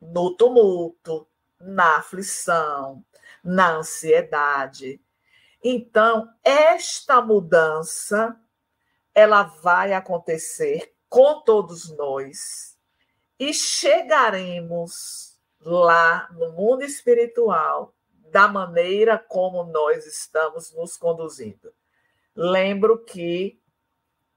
No 0.00 0.36
tumulto, 0.36 1.28
na 1.60 1.98
aflição, 1.98 3.04
na 3.42 3.76
ansiedade. 3.76 5.00
Então, 5.62 6.28
esta 6.42 7.20
mudança 7.20 8.38
ela 9.14 9.42
vai 9.42 9.92
acontecer 9.92 10.94
com 11.08 11.40
todos 11.40 11.90
nós 11.96 12.76
e 13.38 13.52
chegaremos 13.54 15.38
lá 15.60 16.28
no 16.32 16.52
mundo 16.52 16.82
espiritual 16.82 17.94
da 18.30 18.46
maneira 18.46 19.18
como 19.18 19.64
nós 19.64 20.06
estamos 20.06 20.74
nos 20.74 20.96
conduzindo. 20.96 21.72
Lembro 22.34 23.04
que 23.04 23.60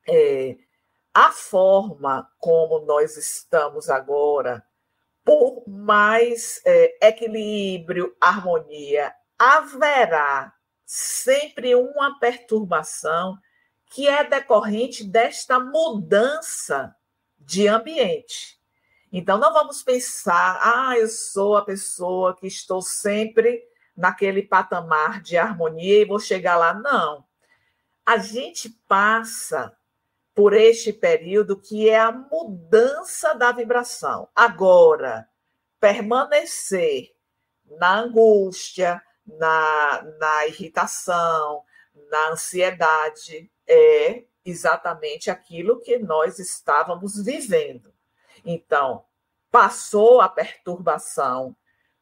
é, 0.07 0.57
a 1.13 1.31
forma 1.31 2.29
como 2.37 2.79
nós 2.79 3.17
estamos 3.17 3.89
agora, 3.89 4.65
por 5.23 5.67
mais 5.67 6.61
é, 6.65 7.07
equilíbrio, 7.07 8.15
harmonia, 8.19 9.13
haverá 9.37 10.53
sempre 10.85 11.75
uma 11.75 12.19
perturbação 12.19 13.37
que 13.91 14.07
é 14.07 14.23
decorrente 14.23 15.03
desta 15.03 15.59
mudança 15.59 16.95
de 17.37 17.67
ambiente. 17.67 18.57
Então, 19.11 19.37
não 19.37 19.53
vamos 19.53 19.83
pensar, 19.83 20.59
ah, 20.63 20.97
eu 20.97 21.09
sou 21.09 21.57
a 21.57 21.65
pessoa 21.65 22.33
que 22.33 22.47
estou 22.47 22.81
sempre 22.81 23.61
naquele 23.95 24.43
patamar 24.43 25.21
de 25.21 25.37
harmonia 25.37 26.01
e 26.01 26.05
vou 26.05 26.19
chegar 26.19 26.55
lá. 26.55 26.73
Não. 26.73 27.25
A 28.05 28.17
gente 28.17 28.69
passa 28.87 29.75
por 30.33 30.53
este 30.53 30.93
período 30.93 31.59
que 31.59 31.89
é 31.89 31.99
a 31.99 32.13
mudança 32.13 33.33
da 33.35 33.51
vibração. 33.51 34.29
Agora, 34.33 35.27
permanecer 35.81 37.13
na 37.77 37.99
angústia, 37.99 39.01
na, 39.25 40.01
na 40.17 40.47
irritação, 40.47 41.65
na 42.09 42.29
ansiedade, 42.29 43.51
é 43.71 44.25
exatamente 44.43 45.29
aquilo 45.29 45.79
que 45.79 45.97
nós 45.97 46.39
estávamos 46.39 47.23
vivendo. 47.23 47.93
Então, 48.43 49.05
passou 49.49 50.19
a 50.19 50.27
perturbação 50.27 51.55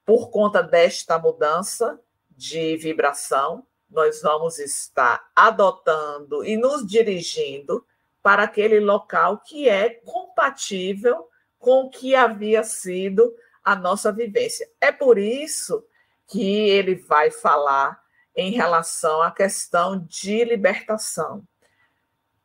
por 0.05 0.31
conta 0.31 0.63
desta 0.63 1.19
mudança 1.19 1.99
de 2.31 2.77
vibração, 2.77 3.67
nós 3.89 4.21
vamos 4.21 4.57
estar 4.57 5.29
adotando 5.35 6.43
e 6.43 6.57
nos 6.57 6.85
dirigindo 6.87 7.85
para 8.21 8.43
aquele 8.43 8.79
local 8.79 9.39
que 9.39 9.67
é 9.67 9.89
compatível 9.89 11.27
com 11.57 11.83
o 11.83 11.89
que 11.89 12.15
havia 12.15 12.63
sido 12.63 13.35
a 13.63 13.75
nossa 13.75 14.11
vivência. 14.11 14.69
É 14.79 14.91
por 14.91 15.17
isso 15.17 15.85
que 16.27 16.69
ele 16.69 16.95
vai 16.95 17.29
falar 17.29 18.01
em 18.35 18.51
relação 18.51 19.21
à 19.21 19.31
questão 19.31 19.99
de 20.07 20.43
libertação. 20.43 21.43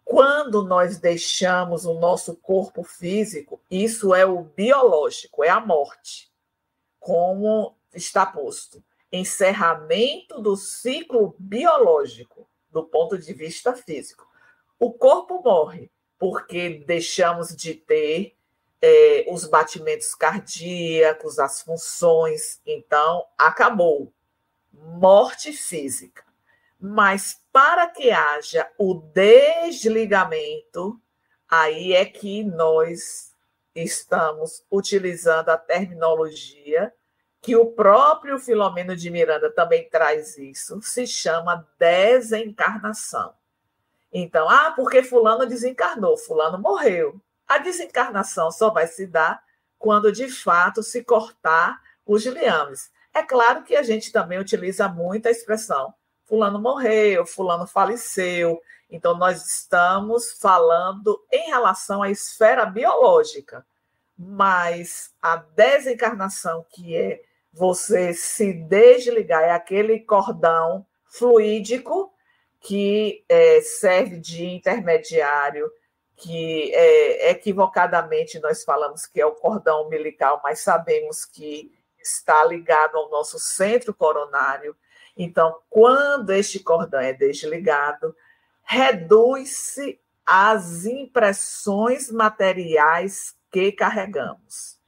Quando 0.04 0.62
nós 0.62 0.98
deixamos 0.98 1.84
o 1.86 1.94
nosso 1.94 2.36
corpo 2.36 2.82
físico, 2.82 3.60
isso 3.70 4.14
é 4.14 4.26
o 4.26 4.42
biológico, 4.42 5.42
é 5.42 5.48
a 5.48 5.60
morte, 5.60 6.30
como 7.00 7.74
está 7.94 8.26
posto. 8.26 8.84
Encerramento 9.10 10.40
do 10.40 10.56
ciclo 10.56 11.34
biológico, 11.38 12.46
do 12.70 12.84
ponto 12.84 13.16
de 13.16 13.32
vista 13.32 13.74
físico 13.74 14.28
o 14.84 14.92
corpo 14.92 15.40
morre, 15.42 15.90
porque 16.18 16.84
deixamos 16.86 17.54
de 17.56 17.74
ter 17.74 18.36
é, 18.82 19.24
os 19.30 19.46
batimentos 19.46 20.14
cardíacos, 20.14 21.38
as 21.38 21.62
funções. 21.62 22.60
Então, 22.66 23.24
acabou. 23.38 24.12
Morte 24.72 25.52
física. 25.52 26.22
Mas 26.78 27.40
para 27.54 27.86
que 27.86 28.10
haja 28.10 28.68
o 28.76 28.94
desligamento, 29.14 31.00
aí 31.48 31.92
é 31.92 32.04
que 32.04 32.42
nós 32.42 33.32
estamos 33.72 34.64
utilizando 34.68 35.50
a 35.50 35.56
terminologia 35.56 36.92
que 37.40 37.54
o 37.54 37.66
próprio 37.66 38.40
Filomeno 38.40 38.96
de 38.96 39.08
Miranda 39.08 39.52
também 39.52 39.88
traz 39.88 40.36
isso, 40.36 40.82
se 40.82 41.06
chama 41.06 41.64
desencarnação. 41.78 43.32
Então, 44.12 44.50
ah, 44.50 44.72
porque 44.74 45.04
fulano 45.04 45.46
desencarnou, 45.46 46.16
fulano 46.16 46.58
morreu. 46.58 47.20
A 47.46 47.58
desencarnação 47.58 48.50
só 48.50 48.68
vai 48.70 48.88
se 48.88 49.06
dar 49.06 49.40
quando 49.78 50.10
de 50.10 50.28
fato 50.28 50.82
se 50.82 51.04
cortar 51.04 51.80
os 52.04 52.26
liames. 52.26 52.90
É 53.14 53.22
claro 53.22 53.62
que 53.62 53.76
a 53.76 53.82
gente 53.84 54.10
também 54.10 54.40
utiliza 54.40 54.88
muito 54.88 55.28
a 55.28 55.30
expressão 55.30 55.94
fulano 56.24 56.58
morreu, 56.60 57.26
fulano 57.26 57.66
faleceu. 57.66 58.60
Então 58.90 59.16
nós 59.16 59.44
estamos 59.44 60.32
falando 60.32 61.22
em 61.32 61.48
relação 61.48 62.02
à 62.02 62.10
esfera 62.10 62.64
biológica. 62.66 63.64
Mas 64.16 65.12
a 65.20 65.36
desencarnação 65.36 66.64
que 66.70 66.96
é 66.96 67.22
você 67.52 68.12
se 68.12 68.52
desligar 68.52 69.42
é 69.42 69.50
aquele 69.50 70.00
cordão 70.00 70.86
fluídico 71.04 72.12
que 72.60 73.24
é, 73.28 73.60
serve 73.60 74.18
de 74.18 74.44
intermediário, 74.46 75.70
que 76.16 76.74
é, 76.74 77.30
equivocadamente 77.30 78.38
nós 78.40 78.64
falamos 78.64 79.06
que 79.06 79.20
é 79.20 79.26
o 79.26 79.32
cordão 79.34 79.86
umbilical, 79.86 80.40
mas 80.42 80.60
sabemos 80.60 81.24
que 81.24 81.70
está 82.00 82.44
ligado 82.44 82.96
ao 82.96 83.10
nosso 83.10 83.38
centro 83.38 83.92
coronário. 83.92 84.76
Então, 85.16 85.56
quando 85.70 86.30
este 86.30 86.58
cordão 86.58 87.00
é 87.00 87.12
desligado, 87.12 88.14
reduz-se 88.62 90.00
as 90.26 90.86
impressões 90.86 92.10
materiais 92.10 93.36
que 93.50 93.70
carregamos. 93.72 94.78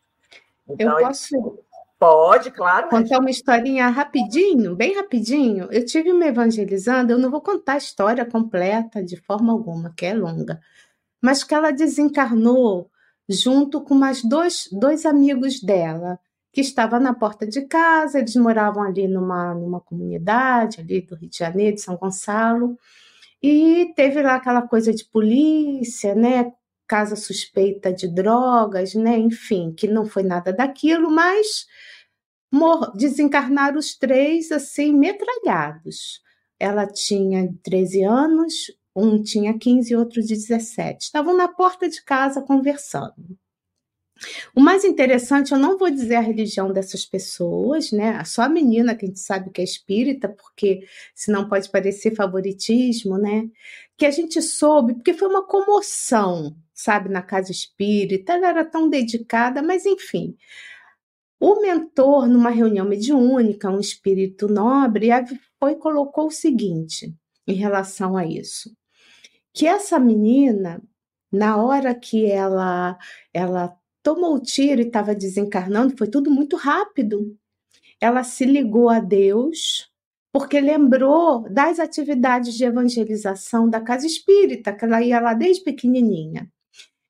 Então, 0.69 0.99
eu 0.99 1.07
posso, 1.07 1.65
Pode, 1.99 2.51
claro. 2.51 2.91
Contar 2.91 3.19
uma 3.21 3.31
historinha 3.31 3.89
rapidinho, 3.89 4.77
bem 4.77 4.95
rapidinho. 4.95 5.69
Eu 5.71 5.85
tive 5.85 6.13
me 6.13 6.27
evangelizando, 6.27 7.13
eu 7.13 7.19
não 7.19 7.31
vou 7.31 7.41
contar 7.41 7.75
a 7.75 7.79
história 7.79 8.25
completa 8.25 9.03
de 9.03 9.17
forma 9.17 9.53
alguma, 9.53 9.95
que 9.97 10.05
é 10.05 10.13
longa, 10.13 10.61
mas 11.23 11.43
que 11.43 11.55
ela 11.55 11.71
desencarnou 11.71 12.91
junto 13.27 13.81
com 13.81 13.95
mais 13.95 14.23
dois, 14.23 14.69
dois 14.71 15.07
amigos 15.07 15.61
dela, 15.61 16.19
que 16.57 16.63
estavam 16.63 16.99
na 16.99 17.13
porta 17.13 17.47
de 17.47 17.67
casa, 17.67 18.19
eles 18.19 18.35
moravam 18.35 18.83
ali 18.83 19.07
numa, 19.07 19.53
numa 19.55 19.79
comunidade 19.79 20.81
ali 20.81 21.03
do 21.03 21.15
Rio 21.15 21.29
de 21.29 21.37
Janeiro, 21.37 21.77
de 21.77 21.83
São 21.83 21.99
Gonçalo, 21.99 22.79
e 23.43 23.93
teve 23.95 24.23
lá 24.23 24.37
aquela 24.37 24.63
coisa 24.63 24.91
de 24.91 25.05
polícia, 25.05 26.15
né? 26.15 26.51
Casa 26.89 27.15
suspeita 27.15 27.93
de 27.93 28.09
drogas, 28.09 28.95
né? 28.95 29.19
Enfim, 29.19 29.71
que 29.71 29.87
não 29.87 30.07
foi 30.07 30.23
nada 30.23 30.51
daquilo, 30.51 31.11
mas 31.11 31.67
desencarnaram 32.95 33.79
os 33.79 33.95
três 33.95 34.51
assim, 34.51 34.95
metralhados. 34.95 36.23
Ela 36.59 36.87
tinha 36.87 37.53
13 37.63 38.03
anos, 38.03 38.55
um 38.95 39.23
tinha 39.23 39.59
15 39.59 39.93
e 39.93 39.95
outro 39.97 40.23
de 40.23 40.35
17. 40.35 41.05
Estavam 41.05 41.37
na 41.37 41.49
porta 41.49 41.87
de 41.87 42.03
casa 42.03 42.41
conversando. 42.41 43.37
O 44.55 44.61
mais 44.61 44.85
interessante, 44.85 45.53
eu 45.53 45.59
não 45.59 45.77
vou 45.77 45.91
dizer 45.91 46.17
a 46.17 46.21
religião 46.21 46.73
dessas 46.73 47.05
pessoas, 47.05 47.93
né? 47.93 48.23
Só 48.25 48.43
a 48.43 48.49
menina 48.49 48.95
que 48.95 49.05
a 49.05 49.09
gente 49.09 49.21
sabe 49.21 49.51
que 49.51 49.61
é 49.61 49.65
espírita, 49.65 50.29
porque 50.29 50.87
senão 51.15 51.49
pode 51.49 51.71
parecer 51.71 52.15
favoritismo, 52.15 53.19
né? 53.19 53.49
Que 53.97 54.07
a 54.07 54.11
gente 54.11 54.41
soube, 54.41 54.95
porque 54.95 55.13
foi 55.13 55.29
uma 55.29 55.47
comoção, 55.47 56.57
sabe, 56.73 57.09
na 57.11 57.23
casa 57.23 57.51
espírita, 57.51 58.33
ela 58.33 58.49
era 58.49 58.65
tão 58.65 58.89
dedicada, 58.89 59.63
mas 59.63 59.85
enfim. 59.85 60.37
O 61.39 61.61
mentor, 61.61 62.27
numa 62.27 62.51
reunião 62.51 62.87
mediúnica, 62.87 63.71
um 63.71 63.81
espírito 63.81 64.49
nobre, 64.49 65.09
foi 65.61 65.73
e 65.73 65.77
colocou 65.77 66.29
o 66.29 66.31
seguinte 66.31 67.15
em 67.47 67.55
relação 67.55 68.17
a 68.17 68.25
isso: 68.25 68.75
que 69.53 69.67
essa 69.67 69.99
menina, 69.99 70.83
na 71.31 71.59
hora 71.63 71.95
que 71.95 72.31
ela 72.31 72.99
ela 73.35 73.77
tomou 74.07 74.37
o 74.37 74.41
tiro 74.41 74.81
e 74.81 74.87
estava 74.87 75.17
desencarnando, 75.17 75.97
foi 75.99 76.07
tudo 76.07 76.31
muito 76.31 76.55
rápido. 76.55 77.37
Ela 78.01 78.23
se 78.23 78.45
ligou 78.45 78.89
a 78.89 79.01
Deus, 79.01 79.91
porque 80.33 80.61
lembrou 80.61 81.49
das 81.51 81.81
atividades 81.81 82.55
de 82.55 82.65
evangelização 82.65 83.69
da 83.69 83.81
casa 83.81 84.07
espírita, 84.07 84.73
que 84.73 84.85
ela 84.85 85.03
ia 85.03 85.19
lá 85.19 85.35
desde 85.35 85.65
pequenininha. 85.65 86.49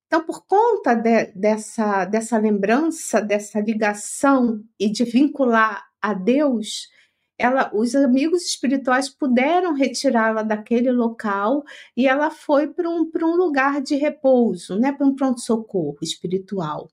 Então, 0.07 0.25
por 0.25 0.47
conta 0.47 0.95
de, 0.95 1.27
dessa, 1.35 2.07
dessa 2.07 2.39
lembrança, 2.39 3.21
dessa 3.21 3.61
ligação 3.61 4.65
e 4.81 4.89
de 4.89 5.05
vincular 5.05 5.85
a 6.01 6.15
Deus, 6.15 6.89
ela, 7.39 7.71
os 7.75 7.95
amigos 7.95 8.47
espirituais 8.47 9.09
puderam 9.09 9.75
retirá-la 9.75 10.43
daquele 10.43 10.91
local 10.91 11.63
e 11.97 12.09
ela 12.09 12.31
foi 12.31 12.69
para 12.69 12.89
um, 12.89 13.11
um 13.23 13.37
lugar 13.37 13.81
de 13.81 13.95
repouso, 13.95 14.79
né, 14.79 14.93
para 14.93 15.07
um 15.07 15.15
pronto-socorro 15.15 15.99
espiritual. 16.03 16.89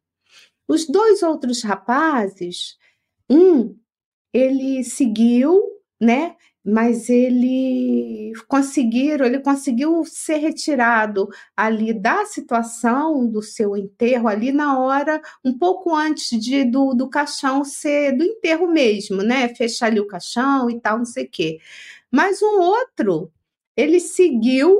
Os 0.67 0.87
dois 0.87 1.23
outros 1.23 1.63
rapazes, 1.63 2.77
um, 3.29 3.77
ele 4.33 4.83
seguiu, 4.83 5.61
né, 5.99 6.35
mas 6.65 7.09
ele 7.09 8.31
conseguiram, 8.47 9.25
ele 9.25 9.39
conseguiu 9.39 10.03
ser 10.05 10.37
retirado 10.37 11.27
ali 11.57 11.93
da 11.93 12.25
situação 12.25 13.27
do 13.29 13.41
seu 13.41 13.75
enterro 13.75 14.29
ali 14.29 14.51
na 14.53 14.79
hora, 14.79 15.21
um 15.43 15.57
pouco 15.57 15.93
antes 15.93 16.39
de 16.39 16.63
do, 16.63 16.93
do 16.93 17.09
caixão 17.09 17.65
ser 17.65 18.15
do 18.17 18.23
enterro 18.23 18.67
mesmo, 18.67 19.17
né? 19.23 19.53
Fechar 19.55 19.87
ali 19.87 19.99
o 19.99 20.07
caixão 20.07 20.69
e 20.69 20.79
tal, 20.79 20.99
não 20.99 21.05
sei 21.05 21.25
o 21.25 21.29
quê. 21.29 21.59
Mas 22.09 22.41
um 22.41 22.61
outro, 22.61 23.31
ele 23.75 23.99
seguiu 23.99 24.77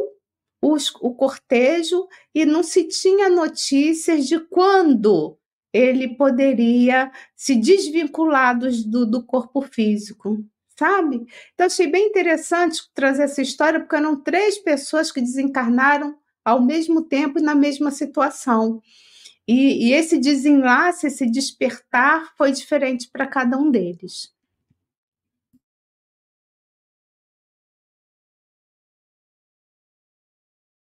os, 0.62 0.90
o 1.02 1.14
cortejo 1.14 2.08
e 2.34 2.46
não 2.46 2.64
se 2.64 2.86
tinha 2.88 3.30
notícias 3.30 4.28
de 4.28 4.40
quando 4.40 5.38
ele 5.74 6.16
poderia 6.16 7.12
se 7.36 7.56
desvincular 7.56 8.58
do, 8.58 9.06
do 9.06 9.26
corpo 9.26 9.62
físico 9.62 10.38
sabe? 10.78 11.26
Então, 11.54 11.66
achei 11.66 11.88
bem 11.88 12.08
interessante 12.08 12.82
trazer 12.94 13.24
essa 13.24 13.42
história, 13.42 13.80
porque 13.80 13.96
eram 13.96 14.22
três 14.22 14.58
pessoas 14.58 15.12
que 15.12 15.22
desencarnaram 15.22 16.18
ao 16.44 16.62
mesmo 16.62 17.04
tempo 17.04 17.40
e 17.40 17.42
na 17.42 17.56
mesma 17.56 17.92
situação. 17.92 18.82
E, 19.48 19.90
e 19.90 19.94
esse 19.94 20.18
desenlace, 20.20 21.08
esse 21.08 21.30
despertar, 21.30 22.34
foi 22.38 22.52
diferente 22.52 23.10
para 23.12 23.28
cada 23.28 23.58
um 23.58 23.70
deles. 23.70 24.34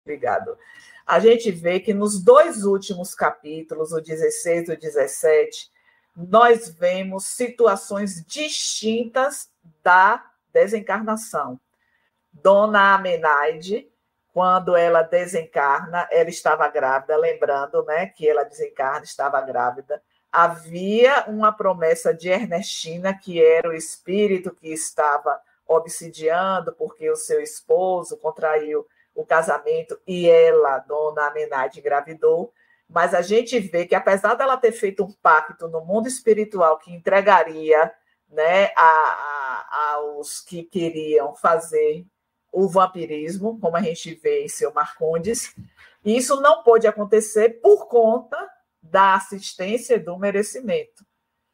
Obrigado. 0.06 0.58
A 1.06 1.20
gente 1.20 1.50
vê 1.52 1.80
que 1.80 1.94
nos 1.94 2.22
dois 2.22 2.64
últimos 2.64 3.16
capítulos, 3.16 3.92
o 3.92 4.02
16 4.02 4.70
e 4.70 4.74
o 4.74 4.80
17, 4.80 5.72
nós 6.16 6.70
vemos 6.70 7.26
situações 7.26 8.24
distintas 8.26 9.50
da 9.84 10.24
desencarnação. 10.52 11.60
Dona 12.32 12.96
Amenaide, 12.96 13.90
quando 14.34 14.76
ela 14.76 15.04
desencarna, 15.04 16.08
ela 16.12 16.30
estava 16.30 16.68
grávida, 16.68 17.16
lembrando 17.18 17.84
né, 17.84 18.08
que 18.08 18.28
ela 18.28 18.44
desencarna, 18.44 19.04
estava 19.04 19.40
grávida. 19.42 20.02
Havia 20.32 21.26
uma 21.28 21.52
promessa 21.52 22.14
de 22.14 22.30
Ernestina, 22.30 23.14
que 23.14 23.44
era 23.44 23.70
o 23.70 23.74
espírito 23.74 24.56
que 24.56 24.74
estava 24.74 25.40
obsidiando, 25.68 26.74
porque 26.74 27.10
o 27.10 27.16
seu 27.16 27.42
esposo 27.42 28.18
contraiu 28.18 28.88
o 29.16 29.24
casamento 29.24 30.00
e 30.08 30.28
ela, 30.28 30.80
Dona 30.80 31.28
Amenaide, 31.28 31.80
engravidou. 31.80 32.52
Mas 32.94 33.16
a 33.16 33.24
gente 33.24 33.60
vê 33.60 33.88
que, 33.88 33.96
apesar 33.96 34.36
dela 34.36 34.56
ter 34.56 34.72
feito 34.72 35.04
um 35.04 35.12
pacto 35.12 35.68
no 35.68 35.84
mundo 35.84 36.08
espiritual 36.08 36.78
que 36.78 36.94
entregaria 36.94 37.92
né, 38.30 38.66
a, 38.76 38.84
a, 38.86 39.94
aos 39.94 40.40
que 40.40 40.62
queriam 40.62 41.34
fazer 41.34 42.06
o 42.52 42.68
vampirismo, 42.68 43.60
como 43.60 43.76
a 43.76 43.82
gente 43.82 44.14
vê 44.14 44.44
em 44.44 44.48
seu 44.48 44.72
Marcondes. 44.72 45.56
Isso 46.06 46.40
não 46.40 46.62
pôde 46.62 46.86
acontecer 46.86 47.62
por 47.62 47.88
conta 47.88 48.38
da 48.80 49.16
assistência 49.16 50.00
do 50.00 50.16
merecimento. 50.20 51.04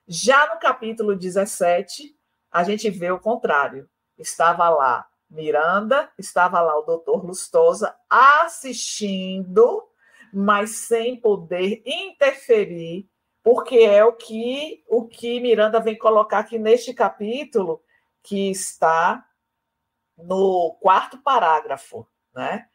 Já 0.05 0.53
no 0.53 0.59
capítulo 0.59 1.15
17, 1.15 2.13
a 2.51 2.65
gente 2.65 2.89
vê 2.89 3.11
o 3.11 3.19
contrário. 3.19 3.89
Estava 4.17 4.67
lá 4.67 5.07
Miranda, 5.29 6.11
estava 6.17 6.59
lá 6.59 6.77
o 6.77 6.81
doutor 6.81 7.23
Lustosa 7.23 7.95
assistindo, 8.09 9.88
mas 10.33 10.71
sem 10.71 11.19
poder 11.19 11.81
interferir 11.85 13.09
porque 13.43 13.77
é 13.77 14.03
o 14.03 14.13
que 14.13 14.83
o 14.87 15.07
que 15.07 15.39
Miranda 15.39 15.79
vem 15.79 15.97
colocar 15.97 16.39
aqui 16.39 16.59
neste 16.59 16.93
capítulo, 16.93 17.81
que 18.21 18.51
está 18.51 19.25
no 20.17 20.77
quarto 20.81 21.17
parágrafo, 21.19 22.07
né? 22.33 22.67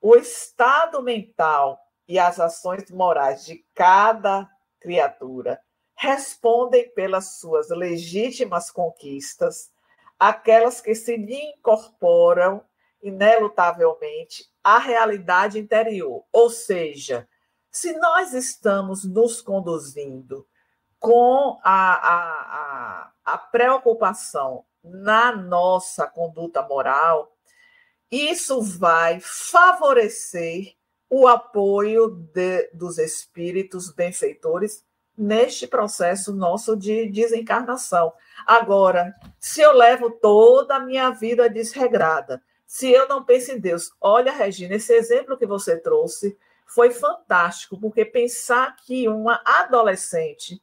O 0.00 0.14
estado 0.14 1.02
mental 1.02 1.80
e 2.06 2.18
as 2.18 2.38
ações 2.38 2.90
morais 2.90 3.44
de 3.44 3.64
cada 3.74 4.48
criatura 4.78 5.60
respondem 5.96 6.88
pelas 6.94 7.38
suas 7.38 7.68
legítimas 7.70 8.70
conquistas, 8.70 9.70
aquelas 10.18 10.80
que 10.80 10.94
se 10.94 11.16
lhe 11.16 11.54
incorporam 11.56 12.64
inelutavelmente 13.02 14.44
à 14.62 14.78
realidade 14.78 15.58
interior, 15.58 16.24
ou 16.32 16.50
seja, 16.50 17.28
se 17.70 17.92
nós 17.98 18.34
estamos 18.34 19.04
nos 19.04 19.40
conduzindo 19.40 20.46
com 20.98 21.58
a, 21.62 21.92
a, 21.94 22.22
a, 23.04 23.12
a 23.24 23.38
preocupação 23.38 24.64
na 24.82 25.34
nossa 25.34 26.06
conduta 26.06 26.62
moral, 26.62 27.34
isso 28.10 28.60
vai 28.60 29.20
favorecer 29.20 30.74
o 31.08 31.26
apoio 31.26 32.10
de, 32.10 32.70
dos 32.72 32.98
espíritos 32.98 33.90
benfeitores 33.92 34.84
neste 35.16 35.66
processo 35.66 36.34
nosso 36.34 36.76
de 36.76 37.06
desencarnação. 37.06 38.12
Agora, 38.46 39.14
se 39.38 39.60
eu 39.60 39.72
levo 39.72 40.10
toda 40.10 40.76
a 40.76 40.80
minha 40.80 41.10
vida 41.10 41.48
desregrada, 41.48 42.42
se 42.70 42.88
eu 42.88 43.08
não 43.08 43.24
penso 43.24 43.50
em 43.50 43.58
Deus, 43.58 43.90
olha, 44.00 44.30
Regina, 44.30 44.76
esse 44.76 44.94
exemplo 44.94 45.36
que 45.36 45.44
você 45.44 45.76
trouxe 45.76 46.38
foi 46.64 46.92
fantástico, 46.92 47.76
porque 47.76 48.04
pensar 48.04 48.76
que 48.76 49.08
uma 49.08 49.42
adolescente, 49.44 50.62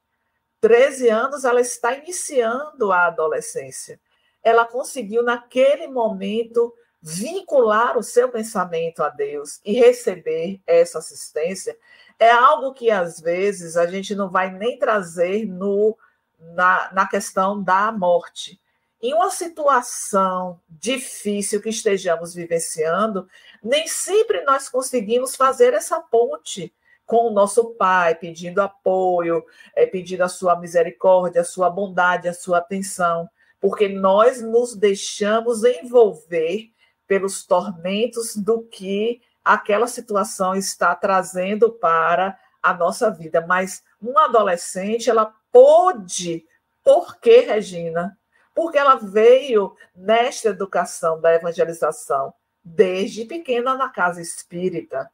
13 0.61 1.09
anos, 1.09 1.43
ela 1.43 1.59
está 1.59 1.97
iniciando 1.97 2.93
a 2.93 3.07
adolescência. 3.07 3.99
Ela 4.41 4.63
conseguiu, 4.65 5.21
naquele 5.21 5.87
momento, 5.87 6.73
vincular 7.01 7.97
o 7.97 8.03
seu 8.03 8.29
pensamento 8.29 9.03
a 9.03 9.09
Deus 9.09 9.59
e 9.65 9.73
receber 9.73 10.61
essa 10.65 10.99
assistência. 10.99 11.77
É 12.17 12.31
algo 12.31 12.73
que, 12.73 12.89
às 12.89 13.19
vezes, 13.19 13.75
a 13.75 13.85
gente 13.85 14.15
não 14.15 14.29
vai 14.29 14.49
nem 14.49 14.79
trazer 14.79 15.45
no, 15.45 15.93
na, 16.39 16.89
na 16.93 17.05
questão 17.05 17.61
da 17.61 17.91
morte. 17.91 18.57
Em 19.01 19.13
uma 19.13 19.29
situação 19.29 20.59
difícil 20.67 21.61
que 21.61 21.69
estejamos 21.69 22.33
vivenciando, 22.33 23.27
nem 23.63 23.87
sempre 23.87 24.41
nós 24.41 24.67
conseguimos 24.69 25.35
fazer 25.35 25.73
essa 25.73 25.99
ponte 25.99 26.73
com 27.05 27.27
o 27.27 27.31
nosso 27.31 27.75
Pai, 27.75 28.15
pedindo 28.15 28.61
apoio, 28.61 29.45
é, 29.75 29.85
pedindo 29.85 30.23
a 30.23 30.27
sua 30.27 30.59
misericórdia, 30.59 31.41
a 31.41 31.45
sua 31.45 31.69
bondade, 31.69 32.27
a 32.27 32.33
sua 32.33 32.57
atenção, 32.57 33.29
porque 33.61 33.87
nós 33.87 34.41
nos 34.41 34.75
deixamos 34.75 35.63
envolver 35.63 36.71
pelos 37.07 37.45
tormentos 37.45 38.35
do 38.35 38.63
que 38.63 39.21
aquela 39.43 39.87
situação 39.87 40.53
está 40.55 40.93
trazendo 40.95 41.71
para 41.71 42.37
a 42.61 42.73
nossa 42.73 43.09
vida. 43.09 43.45
Mas 43.47 43.83
uma 44.01 44.25
adolescente, 44.25 45.09
ela 45.09 45.33
pôde, 45.51 46.45
por 46.83 47.17
que, 47.19 47.39
Regina? 47.41 48.17
Porque 48.57 48.79
ela 48.79 48.95
veio 48.95 49.75
nesta 49.95 50.49
educação 50.49 51.21
da 51.21 51.31
evangelização 51.31 52.33
desde 52.63 53.23
pequena 53.23 53.75
na 53.75 53.87
casa 53.87 54.19
espírita. 54.19 55.07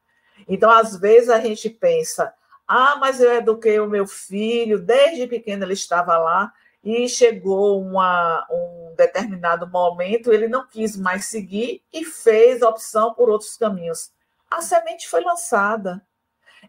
Então, 0.47 0.71
às 0.71 0.95
vezes, 0.95 1.29
a 1.29 1.41
gente 1.41 1.69
pensa: 1.69 2.33
ah, 2.65 2.95
mas 2.95 3.19
eu 3.19 3.33
eduquei 3.33 3.81
o 3.81 3.89
meu 3.89 4.07
filho, 4.07 4.79
desde 4.79 5.27
pequeno 5.27 5.65
ele 5.65 5.73
estava 5.73 6.17
lá, 6.17 6.53
e 6.81 7.09
chegou 7.09 7.81
uma, 7.81 8.47
um 8.49 8.95
determinado 8.95 9.67
momento, 9.67 10.31
ele 10.31 10.47
não 10.47 10.65
quis 10.65 10.95
mais 10.95 11.25
seguir 11.25 11.83
e 11.91 12.05
fez 12.05 12.63
a 12.63 12.69
opção 12.69 13.13
por 13.13 13.29
outros 13.29 13.57
caminhos. 13.57 14.09
A 14.49 14.61
semente 14.61 15.05
foi 15.09 15.19
lançada. 15.19 16.01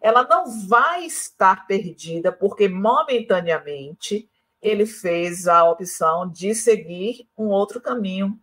Ela 0.00 0.26
não 0.26 0.66
vai 0.66 1.04
estar 1.04 1.68
perdida, 1.68 2.32
porque 2.32 2.68
momentaneamente 2.68 4.28
ele 4.64 4.86
fez 4.86 5.46
a 5.46 5.62
opção 5.62 6.26
de 6.26 6.54
seguir 6.54 7.28
um 7.36 7.48
outro 7.48 7.82
caminho. 7.82 8.40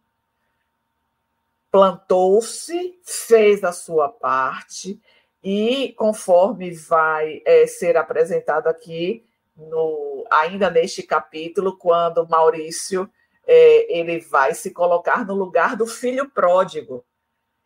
Plantou-se, 1.72 3.00
fez 3.04 3.64
a 3.64 3.72
sua 3.72 4.08
parte, 4.08 5.02
e 5.44 5.94
conforme 5.98 6.72
vai 6.72 7.42
é, 7.44 7.66
ser 7.66 7.98
apresentado 7.98 8.68
aqui, 8.68 9.26
no, 9.58 10.24
ainda 10.30 10.70
neste 10.70 11.02
capítulo, 11.02 11.76
quando 11.76 12.28
Maurício 12.30 13.10
é, 13.48 14.00
ele 14.00 14.20
vai 14.20 14.54
se 14.54 14.70
colocar 14.70 15.26
no 15.26 15.34
lugar 15.34 15.76
do 15.76 15.88
filho 15.88 16.30
pródigo. 16.30 17.04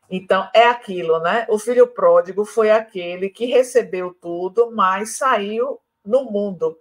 Então, 0.10 0.50
é 0.54 0.66
aquilo, 0.68 1.20
né? 1.20 1.46
O 1.50 1.60
filho 1.60 1.88
pródigo 1.88 2.46
foi 2.46 2.72
aquele 2.72 3.30
que 3.30 3.48
recebeu 3.48 4.14
tudo, 4.14 4.72
mas 4.72 5.18
saiu 5.18 5.82
no 6.06 6.24
mundo 6.24 6.80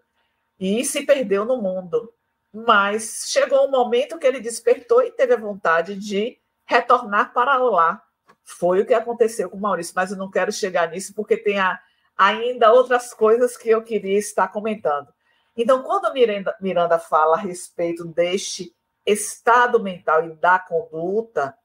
e 0.59 0.85
se 0.85 1.05
perdeu 1.05 1.45
no 1.45 1.61
mundo. 1.61 2.13
Mas 2.53 3.25
chegou 3.29 3.67
um 3.67 3.71
momento 3.71 4.19
que 4.19 4.27
ele 4.27 4.41
despertou 4.41 5.03
e 5.03 5.11
teve 5.11 5.35
a 5.35 5.39
vontade 5.39 5.97
de 5.97 6.39
retornar 6.65 7.33
para 7.33 7.57
lá. 7.57 8.03
Foi 8.43 8.81
o 8.81 8.87
que 8.87 8.95
aconteceu 8.95 9.51
com 9.51 9.57
Maurício, 9.57 9.95
mas 9.97 10.11
eu 10.11 10.17
não 10.17 10.31
quero 10.31 10.53
chegar 10.53 10.91
nisso 10.91 11.15
porque 11.15 11.37
tem 11.37 11.59
a, 11.59 11.81
ainda 12.17 12.73
outras 12.73 13.13
coisas 13.13 13.57
que 13.57 13.71
eu 13.71 13.83
queria 13.83 14.19
estar 14.19 14.49
comentando. 14.49 15.13
Então, 15.57 15.83
quando 15.83 16.13
Miranda, 16.13 16.55
Miranda 16.61 16.99
fala 16.99 17.37
a 17.37 17.41
respeito 17.41 18.05
deste 18.05 18.75
estado 19.07 19.81
mental 19.81 20.25
e 20.27 20.35
da 20.35 20.59
conduta, 20.59 21.57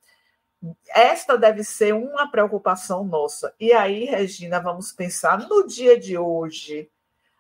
esta 0.90 1.38
deve 1.38 1.64
ser 1.64 1.94
uma 1.94 2.30
preocupação 2.30 3.04
nossa. 3.04 3.54
E 3.60 3.72
aí, 3.74 4.06
Regina, 4.06 4.60
vamos 4.60 4.92
pensar 4.92 5.40
no 5.48 5.66
dia 5.66 5.98
de 5.98 6.18
hoje, 6.18 6.90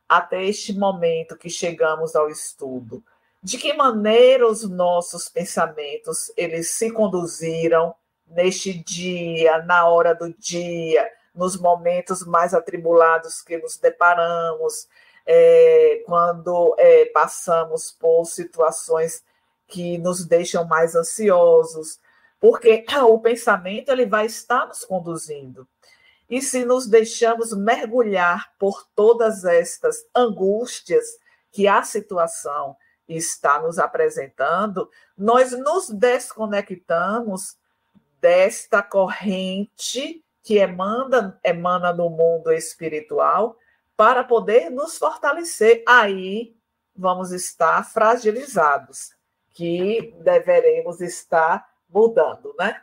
até 0.10 0.44
este 0.44 0.74
momento 0.74 1.38
que 1.38 1.50
chegamos 1.50 2.16
ao 2.16 2.30
estudo. 2.30 3.04
De 3.42 3.58
que 3.58 3.72
maneira 3.74 4.48
os 4.48 4.68
nossos 4.68 5.30
pensamentos 5.30 6.32
eles 6.36 6.72
se 6.72 6.92
conduziram 6.92 7.96
neste 8.28 8.74
dia, 8.74 9.60
na 9.60 9.88
hora 9.88 10.14
do 10.14 10.34
dia, 10.34 11.10
nos 11.34 11.56
momentos 11.56 12.26
mais 12.26 12.54
atribulados 12.54 13.42
que 13.42 13.58
nos 13.58 13.78
deparamos, 13.78 14.88
é, 15.26 16.02
quando 16.06 16.76
é, 16.78 17.06
passamos 17.06 17.92
por 17.92 18.26
situações 18.26 19.24
que 19.68 19.98
nos 20.00 20.26
deixam 20.26 20.66
mais 20.66 20.96
ansiosos, 20.96 22.00
porque 22.40 22.84
o 23.04 23.20
pensamento 23.20 23.90
ele 23.90 24.06
vai 24.06 24.26
estar 24.26 24.66
nos 24.66 24.84
conduzindo. 24.84 25.68
E 26.30 26.42
se 26.42 26.64
nos 26.64 26.88
deixamos 26.88 27.52
mergulhar 27.54 28.54
por 28.60 28.86
todas 28.96 29.46
estas 29.46 30.06
angústias 30.16 31.18
que 31.52 31.68
a 31.68 31.82
situação 31.84 32.78
está 33.08 33.60
nos 33.60 33.80
apresentando, 33.80 34.90
nós 35.18 35.52
nos 35.52 35.90
desconectamos 35.90 37.58
desta 38.22 38.84
corrente 38.84 40.24
que 40.44 40.58
emana, 40.58 41.40
emana 41.44 41.92
no 41.92 42.10
mundo 42.10 42.52
espiritual 42.52 43.58
para 43.98 44.24
poder 44.24 44.70
nos 44.70 44.98
fortalecer. 44.98 45.84
Aí 45.88 46.56
vamos 46.96 47.32
estar 47.32 47.84
fragilizados, 47.90 49.16
que 49.52 50.14
deveremos 50.22 51.02
estar 51.02 51.68
mudando, 51.90 52.54
né? 52.60 52.82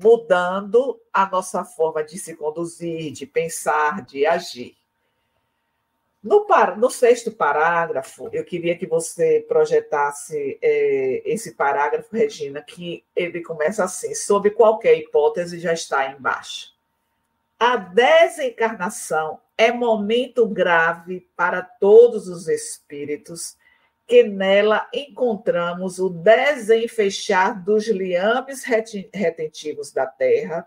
Mudando 0.00 1.00
a 1.12 1.28
nossa 1.28 1.64
forma 1.64 2.04
de 2.04 2.18
se 2.18 2.36
conduzir, 2.36 3.12
de 3.12 3.26
pensar, 3.26 4.04
de 4.04 4.24
agir. 4.24 4.76
No, 6.22 6.46
no 6.76 6.90
sexto 6.90 7.30
parágrafo, 7.30 8.28
eu 8.32 8.44
queria 8.44 8.76
que 8.76 8.86
você 8.86 9.44
projetasse 9.48 10.58
é, 10.60 11.22
esse 11.24 11.54
parágrafo, 11.54 12.14
Regina, 12.14 12.60
que 12.60 13.04
ele 13.14 13.42
começa 13.42 13.84
assim: 13.84 14.14
sob 14.14 14.50
qualquer 14.50 14.96
hipótese, 14.98 15.60
já 15.60 15.72
está 15.72 16.10
embaixo. 16.10 16.74
A 17.58 17.76
desencarnação 17.76 19.40
é 19.56 19.72
momento 19.72 20.46
grave 20.46 21.28
para 21.36 21.62
todos 21.62 22.28
os 22.28 22.46
espíritos, 22.46 23.56
que 24.08 24.22
nela 24.22 24.88
encontramos 24.90 25.98
o 25.98 26.08
desenfechar 26.08 27.62
dos 27.62 27.86
liames 27.86 28.64
retentivos 28.64 29.92
da 29.92 30.06
terra 30.06 30.66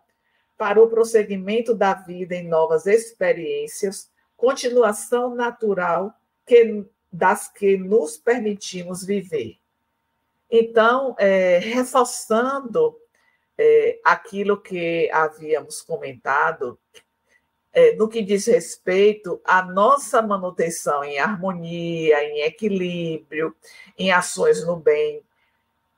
para 0.56 0.80
o 0.80 0.88
prosseguimento 0.88 1.74
da 1.74 1.96
vida 1.96 2.36
em 2.36 2.48
novas 2.48 2.86
experiências, 2.86 4.12
continuação 4.38 5.34
natural 5.34 6.14
que, 6.46 6.86
das 7.12 7.48
que 7.48 7.78
nos 7.78 8.16
permitimos 8.16 9.04
viver. 9.04 9.58
Então, 10.48 11.16
é, 11.18 11.58
reforçando 11.58 12.96
é, 13.58 14.00
aquilo 14.04 14.62
que 14.62 15.10
havíamos 15.12 15.82
comentado, 15.82 16.78
é, 17.74 17.96
no 17.96 18.10
que 18.10 18.22
diz 18.22 18.46
respeito 18.48 19.40
à 19.46 19.62
nossa 19.62 20.22
manutenção 20.22 21.04
em 21.04 21.20
harmonia, 21.20 22.24
em 22.24 22.42
equilíbrio, 22.42 23.56
em 23.98 24.12
ações 24.12 24.66
no 24.66 24.76
bem, 24.76 25.22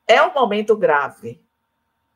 é 0.07 0.21
um 0.21 0.33
momento 0.33 0.75
grave. 0.75 1.41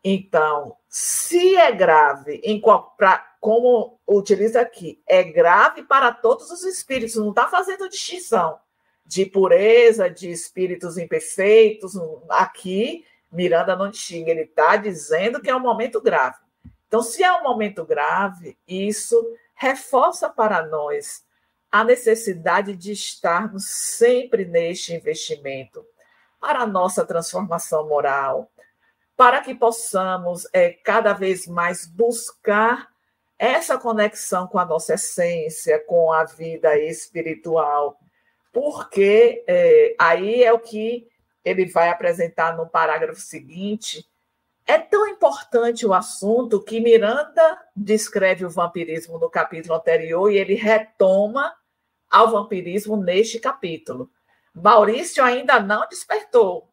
Então, 0.03 0.75
se 0.87 1.55
é 1.55 1.71
grave, 1.71 2.39
em 2.43 2.61
qual, 2.61 2.93
pra, 2.97 3.17
como 3.39 3.99
utiliza 4.07 4.61
aqui, 4.61 5.01
é 5.07 5.23
grave 5.23 5.83
para 5.83 6.11
todos 6.11 6.51
os 6.51 6.63
espíritos, 6.63 7.15
não 7.15 7.31
está 7.31 7.47
fazendo 7.47 7.89
distinção 7.89 8.59
de 9.05 9.25
pureza, 9.25 10.09
de 10.09 10.29
espíritos 10.29 10.97
imperfeitos. 10.97 11.93
Aqui 12.29 13.05
Miranda 13.31 13.75
não 13.75 13.89
distingue, 13.89 14.31
ele 14.31 14.41
está 14.41 14.75
dizendo 14.75 15.41
que 15.41 15.49
é 15.49 15.55
um 15.55 15.59
momento 15.59 16.01
grave. 16.01 16.37
Então, 16.87 17.01
se 17.01 17.23
é 17.23 17.33
um 17.33 17.43
momento 17.43 17.83
grave, 17.83 18.57
isso 18.67 19.15
reforça 19.57 20.29
para 20.29 20.65
nós 20.65 21.25
a 21.71 21.83
necessidade 21.83 22.75
de 22.75 22.91
estarmos 22.91 23.65
sempre 23.65 24.45
neste 24.45 24.93
investimento 24.93 25.83
para 26.39 26.59
a 26.59 26.67
nossa 26.67 27.03
transformação 27.03 27.87
moral, 27.89 28.49
para 29.17 29.41
que 29.41 29.55
possamos 29.55 30.47
é, 30.53 30.69
cada 30.69 31.11
vez 31.11 31.47
mais 31.47 31.87
buscar 31.87 32.87
essa 33.37 33.77
conexão 33.77 34.47
com 34.47 34.59
a 34.59 34.65
nossa 34.65 34.93
essência, 34.93 35.83
com 35.85 36.13
a 36.13 36.23
vida 36.23 36.77
espiritual, 36.77 37.99
porque 38.53 39.43
é, 39.47 39.95
aí 39.99 40.43
é 40.43 40.53
o 40.53 40.59
que 40.59 41.07
ele 41.43 41.65
vai 41.65 41.89
apresentar 41.89 42.55
no 42.55 42.67
parágrafo 42.67 43.19
seguinte, 43.19 44.07
é 44.67 44.77
tão 44.77 45.07
importante 45.07 45.85
o 45.85 45.93
assunto 45.93 46.61
que 46.61 46.81
Miranda 46.81 47.57
descreve 47.73 48.45
o 48.45 48.49
vampirismo 48.49 49.17
no 49.17 49.29
capítulo 49.29 49.75
anterior 49.75 50.29
e 50.29 50.37
ele 50.37 50.55
retoma 50.55 51.55
ao 52.09 52.29
vampirismo 52.29 52.97
neste 52.97 53.39
capítulo. 53.39 54.11
Maurício 54.53 55.23
ainda 55.23 55.57
não 55.61 55.87
despertou. 55.87 56.69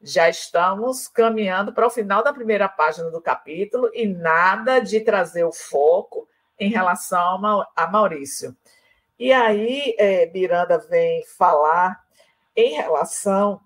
Já 0.00 0.30
estamos 0.30 1.08
caminhando 1.08 1.74
para 1.74 1.86
o 1.86 1.90
final 1.90 2.24
da 2.24 2.32
primeira 2.32 2.68
página 2.68 3.10
do 3.10 3.20
capítulo 3.20 3.90
e 3.92 4.06
nada 4.06 4.78
de 4.78 5.00
trazer 5.00 5.44
o 5.44 5.52
foco 5.52 6.26
em 6.58 6.70
relação 6.70 7.66
a 7.74 7.86
Maurício. 7.86 8.56
E 9.18 9.32
aí, 9.32 9.94
é, 9.98 10.26
Miranda 10.30 10.78
vem 10.78 11.22
falar 11.36 12.02
em 12.54 12.74
relação 12.74 13.60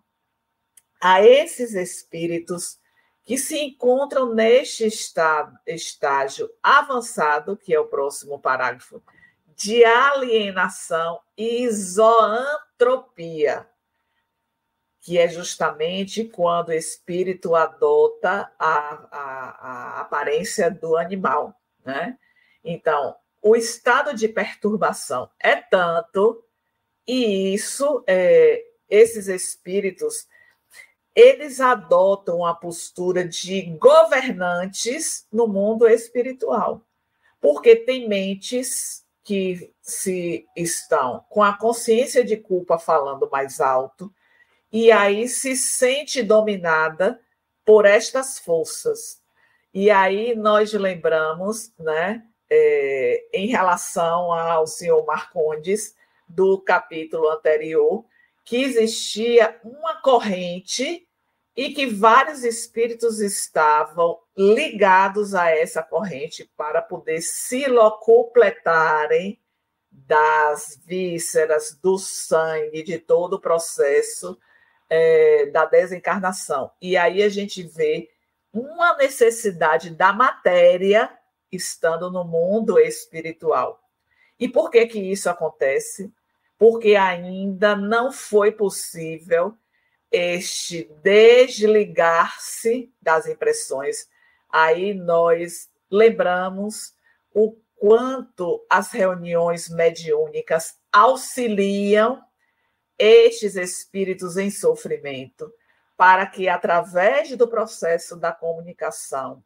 a 1.01 1.23
esses 1.23 1.75
espíritos 1.75 2.81
que 3.25 3.39
se 3.39 3.59
encontram 3.59 4.35
neste 4.35 4.87
estágio 5.67 6.51
avançado, 6.63 7.57
que 7.57 7.75
é 7.75 7.81
o 7.81 7.87
próximo 7.87 8.41
parágrafo, 8.41 9.03
de 9.55 9.85
alienação 9.85 11.21
e 11.37 11.65
isoantropia, 11.65 13.69
que 15.01 15.19
é 15.19 15.29
justamente 15.29 16.25
quando 16.25 16.71
o 16.71 16.73
espírito 16.73 17.55
adota 17.55 18.51
a, 18.59 19.09
a, 19.11 19.51
a 19.61 20.01
aparência 20.01 20.71
do 20.71 20.97
animal. 20.97 21.55
Né? 21.85 22.19
Então, 22.65 23.15
o 23.43 23.55
estado 23.55 24.15
de 24.15 24.29
perturbação 24.29 25.31
é 25.39 25.57
tanto, 25.57 26.43
e 27.07 27.53
isso, 27.55 28.03
é, 28.07 28.65
esses 28.89 29.29
espíritos 29.29 30.27
eles 31.15 31.61
adotam 31.61 32.45
a 32.45 32.55
postura 32.55 33.27
de 33.27 33.63
governantes 33.79 35.27
no 35.33 35.47
mundo 35.47 35.89
espiritual, 35.89 36.83
porque 37.41 37.77
tem 37.77 38.09
mentes 38.09 39.05
que 39.25 39.73
se 39.83 40.47
estão 40.57 41.25
com 41.29 41.43
a 41.43 41.57
consciência 41.57 42.25
de 42.25 42.37
culpa 42.37 42.79
falando 42.79 43.29
mais 43.31 43.61
alto 43.61 44.13
e 44.73 44.91
aí 44.93 45.29
se 45.29 45.57
sente 45.57 46.23
dominada 46.23 47.21
por 47.65 47.85
estas 47.85 48.39
forças. 48.39 49.21
E 49.75 49.91
aí 49.91 50.35
nós 50.35 50.73
lembramos, 50.73 51.73
né, 51.79 52.25
é, 52.49 53.25
em 53.33 53.47
relação 53.47 54.33
ao 54.33 54.67
senhor 54.67 55.05
Marcondes, 55.05 55.95
do 56.29 56.61
capítulo 56.61 57.29
anterior, 57.29 58.05
que 58.45 58.57
existia 58.57 59.61
uma 59.63 60.01
corrente 60.01 61.07
e 61.57 61.75
que 61.75 61.87
vários 61.87 62.45
espíritos 62.45 63.21
estavam 63.21 64.19
ligados 64.37 65.35
a 65.35 65.51
essa 65.51 65.83
corrente 65.83 66.51
para 66.57 66.81
poder 66.81 67.21
se 67.21 67.67
locupletarem 67.67 69.41
das 69.91 70.81
vísceras, 70.87 71.79
do 71.83 71.99
sangue, 71.99 72.83
de 72.83 72.99
todo 72.99 73.35
o 73.35 73.41
processo 73.41 74.39
é, 74.89 75.47
da 75.47 75.65
desencarnação. 75.65 76.71
E 76.81 76.97
aí 76.97 77.23
a 77.23 77.29
gente 77.29 77.63
vê 77.63 78.09
uma 78.53 78.97
necessidade 78.97 79.91
da 79.91 80.13
matéria 80.13 81.11
estando 81.51 82.11
no 82.11 82.25
mundo 82.25 82.79
espiritual. 82.79 83.81
E 84.39 84.49
por 84.49 84.71
que 84.71 84.87
que 84.87 84.99
isso 84.99 85.29
acontece? 85.29 86.13
Porque 86.61 86.95
ainda 86.95 87.75
não 87.75 88.13
foi 88.13 88.53
possível 88.53 89.57
este 90.13 90.93
desligar-se 91.03 92.93
das 93.01 93.27
impressões. 93.27 94.07
Aí 94.51 94.93
nós 94.93 95.71
lembramos 95.91 96.95
o 97.33 97.57
quanto 97.77 98.63
as 98.69 98.93
reuniões 98.93 99.71
mediúnicas 99.71 100.79
auxiliam 100.93 102.23
estes 102.99 103.57
espíritos 103.57 104.37
em 104.37 104.51
sofrimento, 104.51 105.51
para 105.97 106.27
que, 106.27 106.47
através 106.47 107.35
do 107.39 107.49
processo 107.49 108.17
da 108.17 108.33
comunicação, 108.33 109.43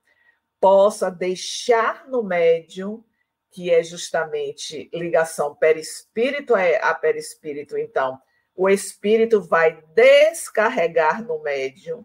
possa 0.60 1.12
deixar 1.12 2.08
no 2.08 2.24
médium, 2.24 3.04
que 3.54 3.70
é 3.70 3.84
justamente 3.84 4.90
ligação 4.92 5.54
perispírito 5.54 6.54
a 6.56 6.92
perispírito, 6.92 7.78
então, 7.78 8.20
o 8.52 8.68
espírito 8.68 9.40
vai 9.40 9.80
descarregar 9.94 11.22
no 11.22 11.40
médium 11.40 12.04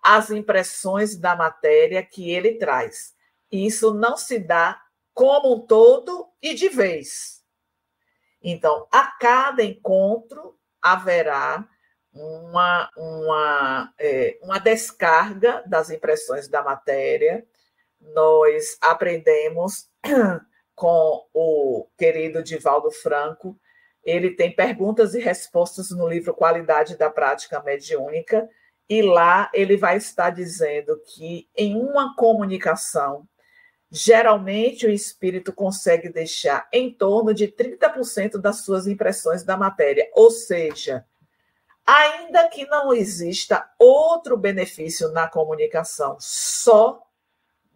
as 0.00 0.30
impressões 0.30 1.16
da 1.16 1.34
matéria 1.34 2.04
que 2.04 2.30
ele 2.30 2.54
traz. 2.54 3.16
E 3.50 3.66
isso 3.66 3.92
não 3.92 4.16
se 4.16 4.38
dá 4.38 4.80
como 5.12 5.56
um 5.56 5.66
todo 5.66 6.28
e 6.40 6.54
de 6.54 6.68
vez. 6.68 7.44
Então, 8.40 8.86
a 8.92 9.08
cada 9.08 9.64
encontro 9.64 10.56
haverá 10.80 11.68
uma, 12.12 12.88
uma, 12.96 13.94
é, 13.98 14.38
uma 14.40 14.60
descarga 14.60 15.64
das 15.66 15.90
impressões 15.90 16.46
da 16.46 16.62
matéria. 16.62 17.44
Nós 18.00 18.78
aprendemos 18.80 19.90
com 20.76 21.26
o 21.32 21.88
querido 21.96 22.42
Divaldo 22.42 22.90
Franco. 22.90 23.58
Ele 24.04 24.30
tem 24.30 24.54
perguntas 24.54 25.14
e 25.14 25.20
respostas 25.20 25.90
no 25.90 26.06
livro 26.06 26.34
Qualidade 26.34 26.96
da 26.96 27.10
Prática 27.10 27.60
Mediúnica, 27.62 28.48
e 28.88 29.02
lá 29.02 29.50
ele 29.52 29.76
vai 29.76 29.96
estar 29.96 30.30
dizendo 30.30 30.96
que 31.04 31.48
em 31.56 31.74
uma 31.74 32.14
comunicação, 32.14 33.26
geralmente 33.90 34.86
o 34.86 34.90
espírito 34.90 35.52
consegue 35.52 36.08
deixar 36.08 36.68
em 36.72 36.92
torno 36.92 37.34
de 37.34 37.48
30% 37.48 38.38
das 38.38 38.60
suas 38.60 38.86
impressões 38.86 39.42
da 39.42 39.56
matéria, 39.56 40.08
ou 40.12 40.30
seja, 40.30 41.04
ainda 41.84 42.48
que 42.48 42.64
não 42.66 42.92
exista 42.92 43.68
outro 43.78 44.36
benefício 44.36 45.08
na 45.10 45.26
comunicação, 45.26 46.16
só 46.20 47.05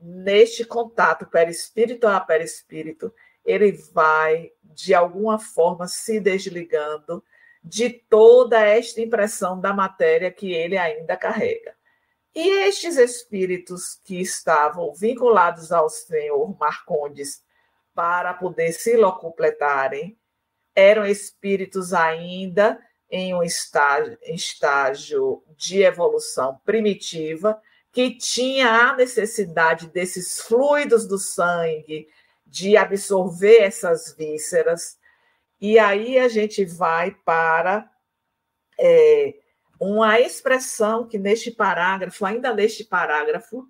neste 0.01 0.65
contato 0.65 1.27
perispírito 1.27 2.07
a 2.07 2.21
perispírito, 2.21 3.13
ele 3.45 3.73
vai 3.93 4.53
de 4.63 4.95
alguma 4.95 5.39
forma 5.39 5.87
se 5.87 6.21
desligando 6.21 7.23
de 7.63 7.91
toda 7.91 8.61
esta 8.61 9.01
impressão 9.01 9.61
da 9.61 9.73
matéria 9.73 10.31
que 10.31 10.53
ele 10.53 10.79
ainda 10.79 11.17
carrega. 11.17 11.75
E 12.35 12.49
estes 12.69 12.97
espíritos 12.97 14.01
que 14.05 14.21
estavam 14.21 14.95
vinculados 14.95 15.73
ao 15.73 15.89
senhor 15.89 16.57
Marcondes 16.59 17.43
para 17.95 18.33
poder 18.33 18.73
se 18.73 18.97
locupletarem 18.97 20.17
eram 20.75 21.05
espíritos 21.05 21.93
ainda 21.93 22.81
em 23.11 23.35
um 23.35 23.43
estágio, 23.43 24.17
estágio 24.23 25.43
de 25.57 25.83
evolução 25.83 26.61
primitiva, 26.65 27.61
que 27.92 28.16
tinha 28.16 28.68
a 28.68 28.96
necessidade 28.96 29.88
desses 29.88 30.40
fluidos 30.40 31.07
do 31.07 31.18
sangue, 31.18 32.09
de 32.46 32.76
absorver 32.76 33.62
essas 33.62 34.14
vísceras. 34.16 34.98
E 35.61 35.79
aí 35.79 36.18
a 36.18 36.29
gente 36.29 36.64
vai 36.64 37.12
para 37.24 37.90
é, 38.79 39.35
uma 39.81 40.20
expressão 40.20 41.07
que 41.07 41.18
neste 41.18 41.50
parágrafo, 41.50 42.24
ainda 42.24 42.55
neste 42.55 42.85
parágrafo, 42.85 43.66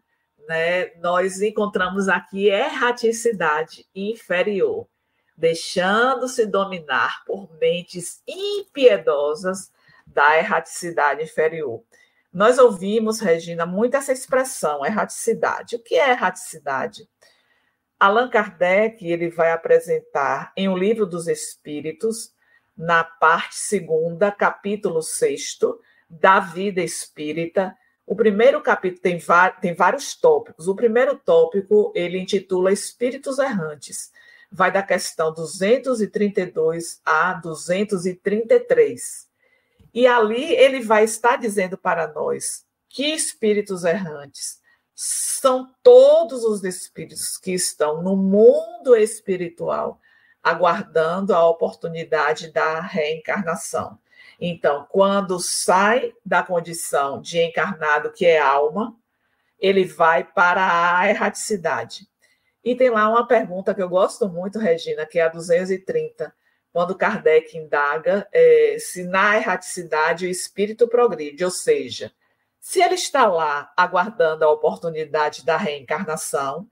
né, 0.49 0.95
nós 0.97 1.41
encontramos 1.41 2.09
aqui 2.09 2.49
erraticidade 2.49 3.87
inferior, 3.95 4.89
deixando-se 5.37 6.47
dominar 6.47 7.25
por 7.25 7.49
mentes 7.59 8.23
impiedosas 8.27 9.71
da 10.07 10.37
erraticidade 10.37 11.23
inferior. 11.23 11.83
Nós 12.33 12.59
ouvimos, 12.59 13.19
Regina, 13.19 13.67
muito 13.67 13.97
essa 13.97 14.13
expressão, 14.13 14.87
erraticidade. 14.87 15.77
O 15.77 15.83
que 15.83 15.97
é 15.97 16.11
erraticidade? 16.11 17.09
Allan 17.99 18.31
Kardec 18.31 19.05
ele 19.05 19.29
vai 19.29 19.51
apresentar 19.53 20.53
em 20.57 20.69
O 20.69 20.77
Livro 20.77 21.05
dos 21.05 21.27
Espíritos, 21.27 22.33
na 22.77 23.03
parte 23.05 23.57
segunda, 23.57 24.31
capítulo 24.31 25.03
sexto, 25.03 25.79
da 26.09 26.41
vida 26.41 26.81
espírita. 26.81 27.77
O 28.07 28.17
primeiro 28.17 28.63
capítulo 28.63 29.03
tem, 29.03 29.19
tem 29.61 29.75
vários 29.75 30.15
tópicos. 30.15 30.67
O 30.67 30.75
primeiro 30.75 31.17
tópico 31.17 31.93
ele 31.95 32.19
intitula 32.19 32.73
Espíritos 32.73 33.39
Errantes. 33.39 34.11
Vai 34.51 34.73
da 34.73 34.83
questão 34.83 35.33
232 35.35 37.01
a 37.05 37.35
233. 37.35 39.30
E 39.93 40.07
ali 40.07 40.55
ele 40.55 40.81
vai 40.81 41.05
estar 41.05 41.37
dizendo 41.37 41.77
para 41.77 42.07
nós 42.07 42.65
que 42.89 43.07
espíritos 43.07 43.85
errantes 43.85 44.61
são 44.95 45.75
todos 45.83 46.45
os 46.45 46.63
espíritos 46.63 47.39
que 47.39 47.53
estão 47.53 48.03
no 48.03 48.17
mundo 48.17 48.95
espiritual 48.95 50.01
aguardando 50.43 51.35
a 51.35 51.49
oportunidade 51.49 52.53
da 52.53 52.81
reencarnação. 52.81 53.99
Então, 54.41 54.87
quando 54.89 55.39
sai 55.39 56.15
da 56.25 56.43
condição 56.43 57.21
de 57.21 57.41
encarnado, 57.41 58.13
que 58.13 58.25
é 58.25 58.39
alma, 58.39 58.97
ele 59.59 59.85
vai 59.85 60.25
para 60.25 60.99
a 60.99 61.09
erraticidade. 61.09 62.09
E 62.65 62.75
tem 62.75 62.91
lá 62.91 63.09
uma 63.09 63.27
pergunta 63.27 63.75
que 63.75 63.83
eu 63.83 63.89
gosto 63.89 64.29
muito, 64.29 64.59
Regina, 64.59 65.05
que 65.07 65.19
é 65.19 65.23
a 65.23 65.29
230, 65.29 66.35
quando 66.73 66.97
Kardec 66.97 67.57
indaga 67.57 68.29
é, 68.33 68.77
se 68.79 69.05
na 69.05 69.37
erraticidade 69.37 70.27
o 70.27 70.31
espírito 70.31 70.87
progride, 70.87 71.45
ou 71.45 71.51
seja, 71.51 72.13
se 72.61 72.81
ele 72.81 72.95
está 72.95 73.27
lá 73.27 73.73
aguardando 73.77 74.45
a 74.45 74.51
oportunidade 74.51 75.45
da 75.45 75.57
reencarnação, 75.57 76.69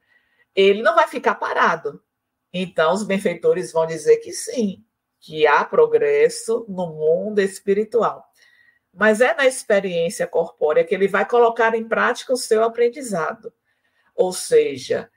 ele 0.55 0.82
não 0.82 0.94
vai 0.94 1.09
ficar 1.09 1.34
parado. 1.36 2.03
Então, 2.53 2.92
os 2.92 3.03
benfeitores 3.03 3.72
vão 3.72 3.86
dizer 3.86 4.18
que 4.18 4.32
sim, 4.32 4.84
que 5.20 5.46
há 5.46 5.64
progresso 5.64 6.64
no 6.68 6.86
mundo 6.88 7.40
espiritual. 7.40 8.26
mas 8.92 9.20
é 9.20 9.34
na 9.34 9.46
experiência 9.46 10.26
corpórea 10.26 10.84
que 10.84 10.94
ele 10.94 11.07
vai 11.07 11.24
colocar 11.24 11.74
em 11.74 11.86
prática 11.86 12.32
o 12.32 12.36
seu 12.36 12.64
aprendizado. 12.64 13.53
Ou 14.14 14.32
seja, 14.32 15.11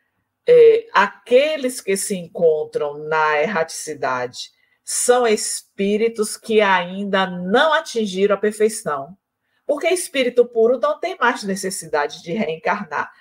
é, 0.47 0.88
aqueles 0.93 1.82
que 1.82 1.97
se 1.97 2.15
encontram 2.15 2.97
na 2.99 3.41
erraticidade 3.41 4.51
são 4.84 5.27
espíritos 5.27 6.36
que 6.38 6.61
ainda 6.61 7.25
não 7.25 7.73
atingiram 7.73 8.36
a 8.36 8.39
perfeição. 8.39 9.17
Porque 9.65 9.88
espírito 9.88 10.45
puro 10.45 10.79
não 10.79 10.99
tem 10.99 11.17
mais 11.17 11.43
necessidade 11.43 12.21
de 12.23 12.34
reencarnar. 12.34 13.11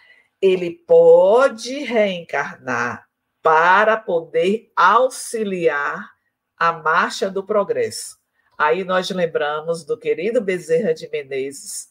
Ele 0.40 0.70
pode 0.70 1.78
reencarnar 1.84 3.06
para 3.42 3.96
poder 3.96 4.72
auxiliar 4.74 6.11
a 6.56 6.72
marcha 6.72 7.30
do 7.30 7.44
progresso. 7.44 8.18
Aí 8.58 8.84
nós 8.84 9.08
lembramos 9.08 9.84
do 9.84 9.96
querido 9.96 10.40
Bezerra 10.40 10.92
de 10.92 11.08
Menezes, 11.08 11.88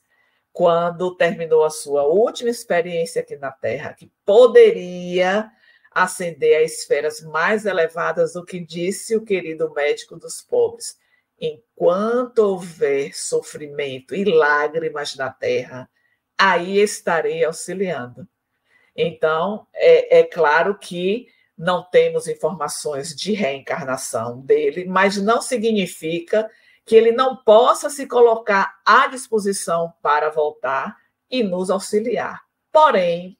quando 0.51 1.15
terminou 1.15 1.63
a 1.63 1.69
sua 1.69 2.03
última 2.03 2.49
experiência 2.49 3.21
aqui 3.21 3.35
na 3.37 3.51
Terra, 3.51 3.93
que 3.93 4.11
poderia 4.25 5.51
ascender 6.03 6.57
a 6.57 6.63
esferas 6.63 7.21
mais 7.21 7.65
elevadas 7.65 8.33
do 8.33 8.45
que 8.45 8.59
disse 8.59 9.15
o 9.15 9.23
querido 9.23 9.73
médico 9.73 10.15
dos 10.17 10.41
pobres. 10.41 10.97
Enquanto 11.39 12.39
houver 12.39 13.15
sofrimento 13.15 14.13
e 14.13 14.25
lágrimas 14.25 15.15
na 15.15 15.31
terra, 15.31 15.89
aí 16.37 16.79
estarei 16.79 17.43
auxiliando. 17.43 18.27
Então, 18.95 19.65
é, 19.73 20.19
é 20.19 20.23
claro 20.23 20.77
que 20.77 21.27
não 21.57 21.83
temos 21.83 22.27
informações 22.27 23.15
de 23.15 23.33
reencarnação 23.33 24.39
dele, 24.41 24.85
mas 24.85 25.17
não 25.17 25.41
significa 25.41 26.49
que 26.85 26.95
ele 26.95 27.11
não 27.11 27.37
possa 27.37 27.89
se 27.89 28.07
colocar 28.07 28.79
à 28.85 29.07
disposição 29.07 29.93
para 30.01 30.29
voltar 30.29 30.97
e 31.29 31.43
nos 31.43 31.69
auxiliar. 31.69 32.41
Porém, 32.71 33.38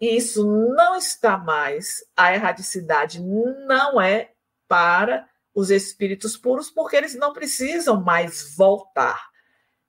isso 0.00 0.44
não 0.74 0.96
está 0.96 1.38
mais, 1.38 2.04
a 2.16 2.34
erradicidade 2.34 3.20
não 3.22 4.00
é 4.00 4.32
para 4.68 5.28
os 5.54 5.70
espíritos 5.70 6.36
puros, 6.36 6.68
porque 6.70 6.96
eles 6.96 7.14
não 7.14 7.32
precisam 7.32 8.02
mais 8.02 8.54
voltar. 8.56 9.28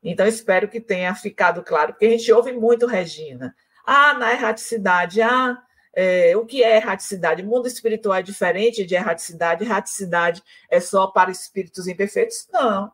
Então, 0.03 0.27
espero 0.27 0.69
que 0.69 0.79
tenha 0.79 1.15
ficado 1.15 1.63
claro, 1.63 1.93
porque 1.93 2.05
a 2.05 2.09
gente 2.09 2.31
ouve 2.31 2.53
muito, 2.53 2.85
Regina. 2.85 3.55
Ah, 3.83 4.13
na 4.13 4.31
erradicidade, 4.31 5.21
ah, 5.21 5.57
é, 5.95 6.35
o 6.37 6.45
que 6.45 6.63
é 6.63 6.75
erraticidade? 6.75 7.41
Mundo 7.41 7.67
espiritual 7.67 8.15
é 8.15 8.21
diferente 8.21 8.85
de 8.85 8.93
erraticidade? 8.93 9.63
Erraticidade 9.63 10.43
é 10.69 10.79
só 10.79 11.07
para 11.07 11.31
espíritos 11.31 11.87
imperfeitos? 11.87 12.47
Não. 12.51 12.91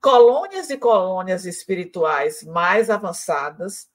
Colônias 0.00 0.70
e 0.70 0.78
colônias 0.78 1.44
espirituais 1.44 2.44
mais 2.44 2.88
avançadas, 2.88 3.87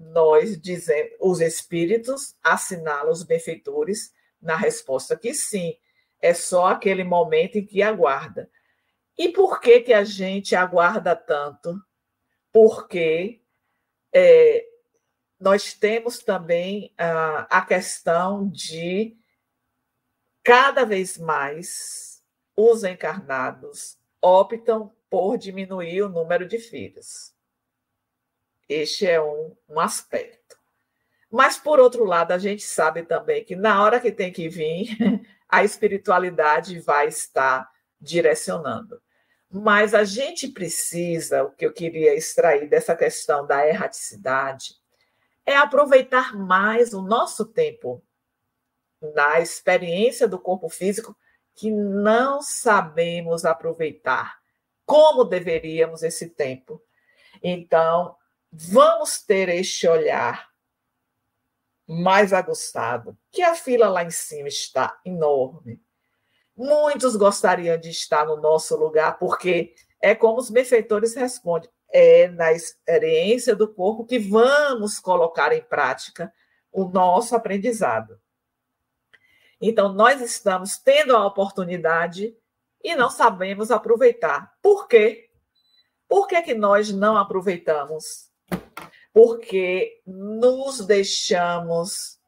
nós 0.00 0.58
dizemos, 0.58 1.12
os 1.20 1.40
espíritos 1.40 2.34
assinalam 2.42 3.12
os 3.12 3.22
benfeitores 3.22 4.14
na 4.40 4.56
resposta 4.56 5.16
que 5.16 5.34
sim, 5.34 5.76
é 6.20 6.32
só 6.32 6.68
aquele 6.68 7.04
momento 7.04 7.58
em 7.58 7.66
que 7.66 7.82
aguarda. 7.82 8.50
E 9.16 9.28
por 9.28 9.60
que, 9.60 9.80
que 9.80 9.92
a 9.92 10.02
gente 10.02 10.56
aguarda 10.56 11.14
tanto? 11.14 11.78
Porque 12.50 13.42
é, 14.12 14.66
nós 15.38 15.74
temos 15.74 16.18
também 16.20 16.92
a, 16.96 17.58
a 17.58 17.64
questão 17.64 18.48
de 18.48 19.16
cada 20.42 20.84
vez 20.84 21.18
mais 21.18 22.22
os 22.56 22.84
encarnados 22.84 23.98
optam 24.22 24.94
por 25.10 25.36
diminuir 25.36 26.02
o 26.02 26.08
número 26.08 26.46
de 26.46 26.58
filhos. 26.58 27.34
Este 28.70 29.04
é 29.04 29.20
um, 29.20 29.56
um 29.68 29.80
aspecto. 29.80 30.56
Mas, 31.28 31.58
por 31.58 31.80
outro 31.80 32.04
lado, 32.04 32.30
a 32.30 32.38
gente 32.38 32.62
sabe 32.62 33.02
também 33.02 33.44
que 33.44 33.56
na 33.56 33.82
hora 33.82 33.98
que 33.98 34.12
tem 34.12 34.32
que 34.32 34.48
vir, 34.48 34.96
a 35.48 35.64
espiritualidade 35.64 36.78
vai 36.78 37.08
estar 37.08 37.68
direcionando. 38.00 39.02
Mas 39.50 39.92
a 39.92 40.04
gente 40.04 40.46
precisa, 40.46 41.42
o 41.42 41.50
que 41.50 41.66
eu 41.66 41.72
queria 41.72 42.14
extrair 42.14 42.68
dessa 42.68 42.94
questão 42.94 43.44
da 43.44 43.66
erraticidade, 43.66 44.76
é 45.44 45.56
aproveitar 45.56 46.36
mais 46.36 46.94
o 46.94 47.02
nosso 47.02 47.44
tempo 47.44 48.00
na 49.14 49.40
experiência 49.40 50.28
do 50.28 50.38
corpo 50.38 50.68
físico 50.68 51.16
que 51.56 51.72
não 51.72 52.40
sabemos 52.40 53.44
aproveitar 53.44 54.38
como 54.86 55.24
deveríamos 55.24 56.04
esse 56.04 56.28
tempo. 56.28 56.80
Então, 57.42 58.16
vamos 58.52 59.22
ter 59.22 59.48
este 59.48 59.86
olhar 59.86 60.50
mais 61.86 62.32
aguçado, 62.32 63.18
que 63.30 63.42
a 63.42 63.54
fila 63.54 63.88
lá 63.88 64.04
em 64.04 64.10
cima 64.10 64.48
está 64.48 65.00
enorme. 65.04 65.82
Muitos 66.56 67.16
gostariam 67.16 67.78
de 67.78 67.90
estar 67.90 68.26
no 68.26 68.36
nosso 68.36 68.76
lugar, 68.76 69.18
porque 69.18 69.74
é 70.00 70.14
como 70.14 70.38
os 70.38 70.50
benfeitores 70.50 71.14
respondem: 71.14 71.70
é 71.92 72.28
na 72.28 72.52
experiência 72.52 73.56
do 73.56 73.72
corpo 73.72 74.06
que 74.06 74.18
vamos 74.18 75.00
colocar 75.00 75.52
em 75.52 75.62
prática 75.62 76.32
o 76.70 76.84
nosso 76.84 77.34
aprendizado. 77.34 78.20
Então, 79.60 79.92
nós 79.92 80.20
estamos 80.20 80.78
tendo 80.78 81.14
a 81.14 81.26
oportunidade 81.26 82.34
e 82.82 82.94
não 82.94 83.10
sabemos 83.10 83.70
aproveitar. 83.70 84.54
Por 84.62 84.88
quê? 84.88 85.28
Por 86.08 86.26
que, 86.26 86.40
que 86.42 86.54
nós 86.54 86.90
não 86.90 87.16
aproveitamos? 87.16 88.29
Porque 89.12 90.00
nos 90.06 90.86
deixamos 90.86 92.18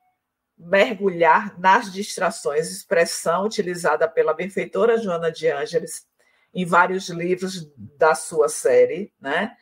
mergulhar 0.58 1.58
nas 1.58 1.92
distrações, 1.92 2.70
expressão 2.70 3.44
utilizada 3.44 4.08
pela 4.08 4.34
benfeitora 4.34 4.98
Joana 4.98 5.30
de 5.30 5.48
Ângeles 5.48 6.06
em 6.54 6.64
vários 6.64 7.08
livros 7.08 7.70
da 7.76 8.14
sua 8.14 8.48
série, 8.48 9.12
né? 9.20 9.56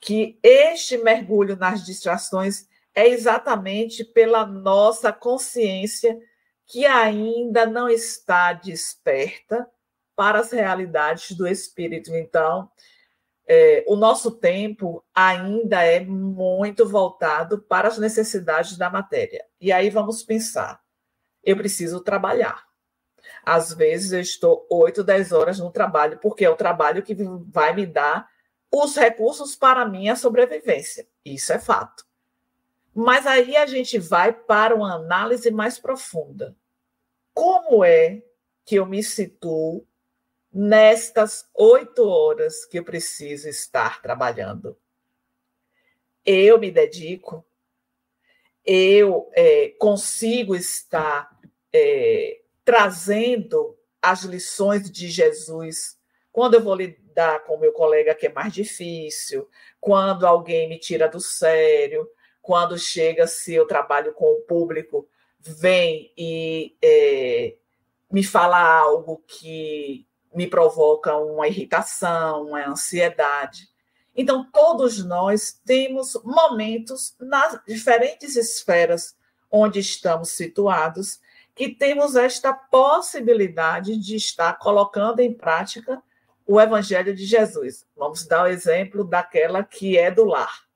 Que 0.00 0.38
este 0.42 0.96
mergulho 0.96 1.56
nas 1.56 1.84
distrações 1.84 2.66
é 2.94 3.08
exatamente 3.08 4.04
pela 4.04 4.46
nossa 4.46 5.12
consciência 5.12 6.18
que 6.66 6.84
ainda 6.84 7.66
não 7.66 7.88
está 7.88 8.52
desperta 8.52 9.66
para 10.14 10.40
as 10.40 10.52
realidades 10.52 11.36
do 11.36 11.46
espírito. 11.46 12.14
Então, 12.14 12.70
é, 13.50 13.82
o 13.88 13.96
nosso 13.96 14.30
tempo 14.30 15.02
ainda 15.14 15.82
é 15.82 16.00
muito 16.00 16.86
voltado 16.86 17.58
para 17.62 17.88
as 17.88 17.96
necessidades 17.96 18.76
da 18.76 18.90
matéria. 18.90 19.42
E 19.58 19.72
aí 19.72 19.88
vamos 19.88 20.22
pensar: 20.22 20.82
eu 21.42 21.56
preciso 21.56 22.00
trabalhar. 22.00 22.68
Às 23.42 23.72
vezes 23.72 24.12
eu 24.12 24.20
estou 24.20 24.66
8, 24.70 25.02
10 25.02 25.32
horas 25.32 25.58
no 25.58 25.70
trabalho, 25.70 26.18
porque 26.18 26.44
é 26.44 26.50
o 26.50 26.56
trabalho 26.56 27.02
que 27.02 27.16
vai 27.46 27.74
me 27.74 27.86
dar 27.86 28.28
os 28.70 28.94
recursos 28.94 29.56
para 29.56 29.80
a 29.80 29.88
minha 29.88 30.14
sobrevivência. 30.14 31.08
Isso 31.24 31.50
é 31.50 31.58
fato. 31.58 32.04
Mas 32.94 33.26
aí 33.26 33.56
a 33.56 33.64
gente 33.64 33.98
vai 33.98 34.30
para 34.30 34.74
uma 34.74 34.94
análise 34.94 35.50
mais 35.50 35.78
profunda. 35.78 36.54
Como 37.32 37.82
é 37.82 38.22
que 38.66 38.74
eu 38.74 38.84
me 38.84 39.02
situo 39.02 39.86
nestas 40.52 41.48
oito 41.54 42.06
horas 42.08 42.64
que 42.64 42.78
eu 42.78 42.84
preciso 42.84 43.48
estar 43.48 44.02
trabalhando? 44.02 44.76
Eu 46.24 46.58
me 46.58 46.70
dedico, 46.70 47.44
eu 48.64 49.30
é, 49.34 49.68
consigo 49.78 50.54
estar 50.54 51.38
é, 51.72 52.40
trazendo 52.64 53.78
as 54.02 54.22
lições 54.24 54.90
de 54.90 55.08
Jesus. 55.08 55.98
Quando 56.32 56.54
eu 56.54 56.62
vou 56.62 56.74
lidar 56.74 57.44
com 57.44 57.58
meu 57.58 57.72
colega 57.72 58.14
que 58.14 58.26
é 58.26 58.32
mais 58.32 58.52
difícil, 58.52 59.48
quando 59.80 60.26
alguém 60.26 60.68
me 60.68 60.78
tira 60.78 61.08
do 61.08 61.20
sério, 61.20 62.08
quando 62.42 62.78
chega 62.78 63.26
se 63.26 63.54
eu 63.54 63.66
trabalho 63.66 64.12
com 64.14 64.26
o 64.26 64.40
público, 64.40 65.08
vem 65.38 66.12
e 66.16 66.76
é, 66.82 67.56
me 68.10 68.24
fala 68.24 68.58
algo 68.58 69.22
que 69.26 70.07
me 70.34 70.46
provoca 70.46 71.16
uma 71.16 71.48
irritação, 71.48 72.48
uma 72.48 72.68
ansiedade. 72.68 73.68
Então, 74.16 74.44
todos 74.50 75.04
nós 75.04 75.60
temos 75.64 76.18
momentos 76.24 77.14
nas 77.20 77.60
diferentes 77.66 78.36
esferas 78.36 79.16
onde 79.50 79.78
estamos 79.78 80.30
situados 80.30 81.20
que 81.54 81.68
temos 81.68 82.14
esta 82.14 82.52
possibilidade 82.52 83.96
de 83.96 84.14
estar 84.14 84.56
colocando 84.58 85.18
em 85.20 85.32
prática 85.32 86.00
o 86.46 86.60
Evangelho 86.60 87.14
de 87.14 87.24
Jesus. 87.24 87.84
Vamos 87.96 88.26
dar 88.26 88.44
o 88.44 88.46
exemplo 88.46 89.04
daquela 89.04 89.64
que 89.64 89.98
é 89.98 90.10
do 90.10 90.24
lar, 90.24 90.66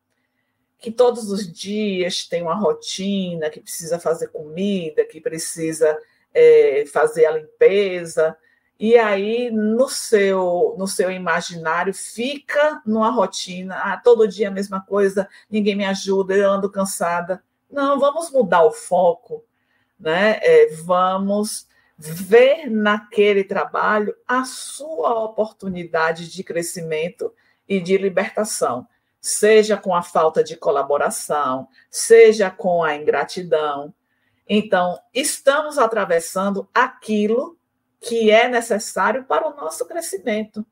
que 0.78 0.90
todos 0.90 1.30
os 1.30 1.50
dias 1.50 2.26
tem 2.26 2.42
uma 2.42 2.56
rotina, 2.56 3.48
que 3.48 3.60
precisa 3.60 3.98
fazer 3.98 4.28
comida, 4.28 5.04
que 5.04 5.20
precisa 5.20 5.96
é, 6.34 6.84
fazer 6.92 7.26
a 7.26 7.38
limpeza, 7.38 8.36
e 8.82 8.98
aí 8.98 9.48
no 9.48 9.88
seu 9.88 10.74
no 10.76 10.88
seu 10.88 11.08
imaginário 11.08 11.94
fica 11.94 12.82
numa 12.84 13.10
rotina, 13.10 13.76
ah, 13.76 13.96
todo 13.96 14.26
dia 14.26 14.48
a 14.48 14.50
mesma 14.50 14.80
coisa, 14.80 15.28
ninguém 15.48 15.76
me 15.76 15.84
ajuda, 15.84 16.34
eu 16.34 16.50
ando 16.50 16.68
cansada. 16.68 17.40
Não, 17.70 18.00
vamos 18.00 18.32
mudar 18.32 18.64
o 18.64 18.72
foco, 18.72 19.44
né? 20.00 20.40
É, 20.42 20.74
vamos 20.82 21.68
ver 21.96 22.68
naquele 22.68 23.44
trabalho 23.44 24.16
a 24.26 24.44
sua 24.44 25.14
oportunidade 25.26 26.28
de 26.28 26.42
crescimento 26.42 27.32
e 27.68 27.78
de 27.78 27.96
libertação, 27.96 28.84
seja 29.20 29.76
com 29.76 29.94
a 29.94 30.02
falta 30.02 30.42
de 30.42 30.56
colaboração, 30.56 31.68
seja 31.88 32.50
com 32.50 32.82
a 32.82 32.96
ingratidão. 32.96 33.94
Então, 34.48 34.98
estamos 35.14 35.78
atravessando 35.78 36.68
aquilo 36.74 37.56
que 38.02 38.32
é 38.32 38.48
necessário 38.48 39.24
para 39.24 39.48
o 39.48 39.54
nosso 39.54 39.86
crescimento. 39.86 40.66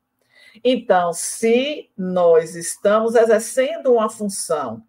Então, 0.63 1.13
se 1.13 1.89
nós 1.97 2.55
estamos 2.55 3.15
exercendo 3.15 3.93
uma 3.93 4.09
função 4.09 4.83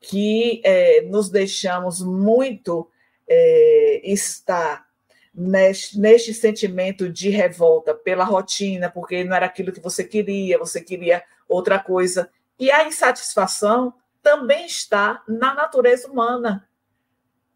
que 0.00 0.60
é, 0.64 1.02
nos 1.02 1.30
deixamos 1.30 2.02
muito 2.02 2.90
é, 3.28 4.00
estar 4.04 4.88
neste, 5.32 5.98
neste 6.00 6.34
sentimento 6.34 7.08
de 7.08 7.30
revolta 7.30 7.94
pela 7.94 8.24
rotina, 8.24 8.90
porque 8.90 9.22
não 9.22 9.36
era 9.36 9.46
aquilo 9.46 9.72
que 9.72 9.80
você 9.80 10.02
queria, 10.02 10.58
você 10.58 10.80
queria 10.80 11.22
outra 11.48 11.78
coisa. 11.78 12.28
E 12.58 12.72
a 12.72 12.88
insatisfação 12.88 13.94
também 14.20 14.66
está 14.66 15.22
na 15.28 15.54
natureza 15.54 16.08
humana, 16.08 16.68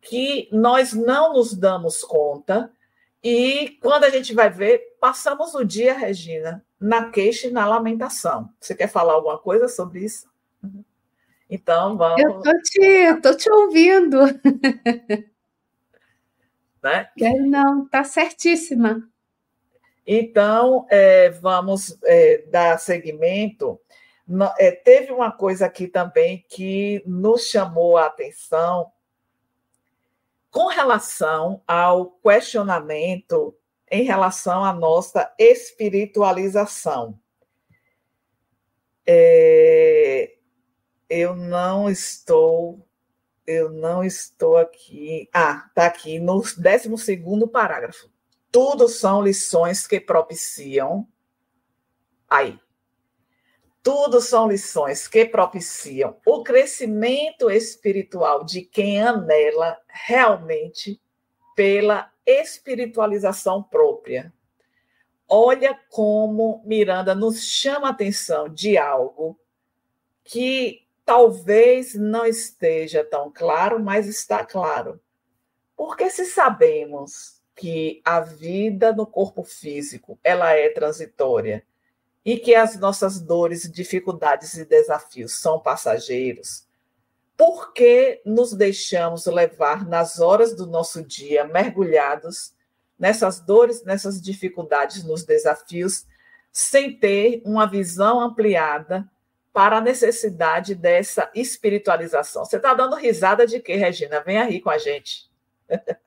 que 0.00 0.48
nós 0.52 0.92
não 0.92 1.32
nos 1.32 1.54
damos 1.54 2.02
conta 2.04 2.70
e 3.22 3.78
quando 3.80 4.04
a 4.04 4.10
gente 4.10 4.34
vai 4.34 4.50
ver, 4.50 4.96
passamos 5.00 5.54
o 5.54 5.64
dia, 5.64 5.96
Regina, 5.96 6.64
na 6.80 7.10
queixa 7.10 7.46
e 7.46 7.52
na 7.52 7.66
lamentação. 7.66 8.50
Você 8.58 8.74
quer 8.74 8.88
falar 8.88 9.14
alguma 9.14 9.38
coisa 9.38 9.68
sobre 9.68 10.04
isso? 10.04 10.28
Então, 11.48 11.96
vamos. 11.96 12.22
Eu 12.22 12.38
estou 12.38 12.62
te, 12.62 13.20
tô 13.20 13.36
te 13.36 13.50
ouvindo. 13.50 14.18
Né? 16.82 17.08
Não, 17.46 17.84
está 17.84 18.02
certíssima. 18.02 19.08
Então, 20.04 20.84
é, 20.90 21.30
vamos 21.30 21.96
é, 22.04 22.44
dar 22.50 22.76
seguimento. 22.76 23.80
No, 24.26 24.52
é, 24.58 24.72
teve 24.72 25.12
uma 25.12 25.30
coisa 25.30 25.66
aqui 25.66 25.86
também 25.86 26.44
que 26.48 27.00
nos 27.06 27.42
chamou 27.42 27.96
a 27.96 28.06
atenção 28.06 28.90
com 30.52 30.66
relação 30.66 31.62
ao 31.66 32.10
questionamento 32.10 33.56
em 33.90 34.04
relação 34.04 34.62
à 34.62 34.72
nossa 34.72 35.34
espiritualização. 35.38 37.18
É, 39.04 40.36
eu 41.08 41.34
não 41.34 41.88
estou, 41.88 42.86
eu 43.46 43.70
não 43.70 44.04
estou 44.04 44.58
aqui. 44.58 45.28
Ah, 45.32 45.64
está 45.68 45.86
aqui 45.86 46.20
no 46.20 46.42
12 46.42 47.48
parágrafo. 47.50 48.10
Tudo 48.50 48.88
são 48.88 49.22
lições 49.22 49.86
que 49.86 49.98
propiciam. 49.98 51.08
Aí, 52.28 52.60
tudo 53.82 54.20
são 54.20 54.48
lições 54.48 55.08
que 55.08 55.24
propiciam 55.24 56.16
o 56.24 56.42
crescimento 56.44 57.50
espiritual 57.50 58.44
de 58.44 58.62
quem 58.62 59.02
anela 59.02 59.78
realmente 59.88 61.00
pela 61.56 62.10
espiritualização 62.24 63.62
própria. 63.62 64.32
Olha 65.28 65.78
como 65.88 66.62
Miranda 66.64 67.14
nos 67.14 67.42
chama 67.42 67.88
a 67.88 67.90
atenção 67.90 68.48
de 68.48 68.78
algo 68.78 69.38
que 70.22 70.86
talvez 71.04 71.94
não 71.94 72.24
esteja 72.24 73.02
tão 73.04 73.32
claro, 73.32 73.80
mas 73.80 74.06
está 74.06 74.44
claro. 74.44 75.00
Porque 75.76 76.08
se 76.10 76.26
sabemos 76.26 77.42
que 77.56 78.00
a 78.04 78.20
vida 78.20 78.92
no 78.92 79.06
corpo 79.06 79.42
físico 79.42 80.18
ela 80.22 80.52
é 80.52 80.68
transitória 80.68 81.66
e 82.24 82.36
que 82.36 82.54
as 82.54 82.78
nossas 82.78 83.20
dores, 83.20 83.70
dificuldades 83.70 84.54
e 84.54 84.64
desafios 84.64 85.34
são 85.34 85.58
passageiros, 85.58 86.64
por 87.36 87.72
que 87.72 88.20
nos 88.24 88.52
deixamos 88.52 89.26
levar 89.26 89.86
nas 89.88 90.20
horas 90.20 90.54
do 90.54 90.66
nosso 90.66 91.02
dia 91.02 91.44
mergulhados 91.44 92.54
nessas 92.98 93.40
dores, 93.40 93.82
nessas 93.82 94.20
dificuldades, 94.22 95.02
nos 95.02 95.24
desafios, 95.24 96.06
sem 96.52 96.96
ter 96.96 97.42
uma 97.44 97.66
visão 97.66 98.20
ampliada 98.20 99.10
para 99.52 99.78
a 99.78 99.80
necessidade 99.80 100.74
dessa 100.74 101.28
espiritualização? 101.34 102.44
Você 102.44 102.58
está 102.58 102.74
dando 102.74 102.94
risada 102.94 103.46
de 103.46 103.58
quê, 103.58 103.74
Regina? 103.74 104.20
Venha 104.20 104.44
rir 104.44 104.60
com 104.60 104.70
a 104.70 104.78
gente. 104.78 105.28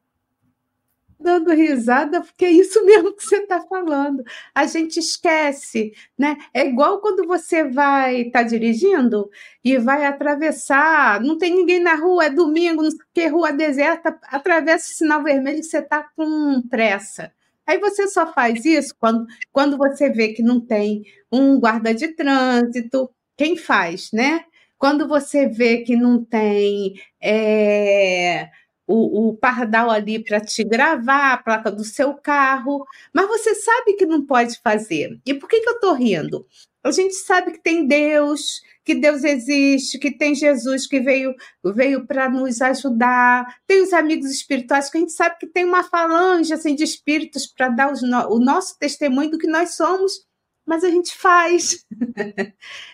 dando 1.26 1.52
risada, 1.52 2.22
porque 2.22 2.46
é 2.46 2.52
isso 2.52 2.86
mesmo 2.86 3.14
que 3.14 3.24
você 3.26 3.38
está 3.38 3.60
falando. 3.62 4.24
A 4.54 4.66
gente 4.68 5.00
esquece, 5.00 5.92
né? 6.18 6.38
É 6.54 6.66
igual 6.66 7.02
quando 7.02 7.28
você 7.28 7.64
vai 7.64 8.22
estar 8.22 8.44
tá 8.44 8.48
dirigindo 8.48 9.30
e 9.64 9.78
vai 9.80 10.06
atravessar, 10.06 11.20
não 11.22 11.38
tem 11.38 11.54
ninguém 11.56 11.80
na 11.82 11.96
rua, 11.96 12.26
é 12.26 12.30
domingo, 12.30 12.84
não 12.84 12.92
sei 12.92 13.00
o 13.00 13.06
que, 13.14 13.28
rua 13.28 13.52
deserta, 13.52 14.18
atravessa 14.28 14.92
o 14.92 14.96
sinal 14.96 15.24
vermelho 15.24 15.60
e 15.60 15.64
você 15.64 15.80
está 15.80 16.04
com 16.16 16.62
pressa. 16.70 17.34
Aí 17.68 17.80
você 17.80 18.08
só 18.08 18.32
faz 18.32 18.64
isso 18.64 18.94
quando, 19.00 19.26
quando 19.52 19.78
você 19.78 20.10
vê 20.12 20.30
que 20.30 20.44
não 20.44 20.60
tem 20.60 21.04
um 21.32 21.60
guarda 21.60 21.94
de 21.96 22.10
trânsito. 22.10 23.10
Quem 23.36 23.58
faz, 23.58 24.12
né? 24.14 24.46
Quando 24.78 25.08
você 25.08 25.48
vê 25.48 25.80
que 25.80 25.96
não 25.96 26.24
tem. 26.24 26.94
É 27.20 28.50
o, 28.88 29.30
o 29.30 29.38
pardal 29.38 29.90
ali 29.90 30.24
para 30.24 30.40
te 30.40 30.64
gravar 30.64 31.34
a 31.34 31.38
placa 31.38 31.72
do 31.72 31.84
seu 31.84 32.14
carro, 32.14 32.86
mas 33.14 33.28
você 33.28 33.56
sabe 33.56 33.94
que 33.94 34.06
não 34.06 34.26
pode 34.26 34.60
fazer. 34.62 35.20
E 35.26 35.34
por 35.34 35.50
que, 35.50 35.62
que 35.62 35.70
eu 35.70 35.76
estou 35.76 35.94
rindo? 35.94 36.46
A 36.84 36.92
gente 36.92 37.16
sabe 37.16 37.54
que 37.54 37.64
tem 37.64 37.88
Deus, 37.88 38.62
que 38.84 38.94
Deus 38.94 39.24
existe, 39.24 39.98
que 39.98 40.16
tem 40.16 40.36
Jesus 40.36 40.86
que 40.86 41.00
veio 41.00 41.34
veio 41.64 42.06
para 42.06 42.30
nos 42.30 42.62
ajudar, 42.62 43.58
tem 43.66 43.82
os 43.82 43.92
amigos 43.92 44.30
espirituais 44.30 44.90
que 44.90 44.98
a 44.98 45.02
gente 45.02 45.14
sabe 45.14 45.38
que 45.40 45.48
tem 45.48 45.66
uma 45.66 45.84
falange 45.84 46.54
assim 46.54 46.76
de 46.76 46.84
espíritos 46.84 47.48
para 47.48 47.70
dar 47.70 47.92
os, 47.92 48.04
o 48.04 48.40
nosso 48.40 48.78
testemunho 48.78 49.32
do 49.32 49.40
que 49.40 49.48
nós 49.48 49.76
somos 49.76 50.24
mas 50.66 50.84
a 50.84 50.90
gente 50.90 51.16
faz. 51.16 51.86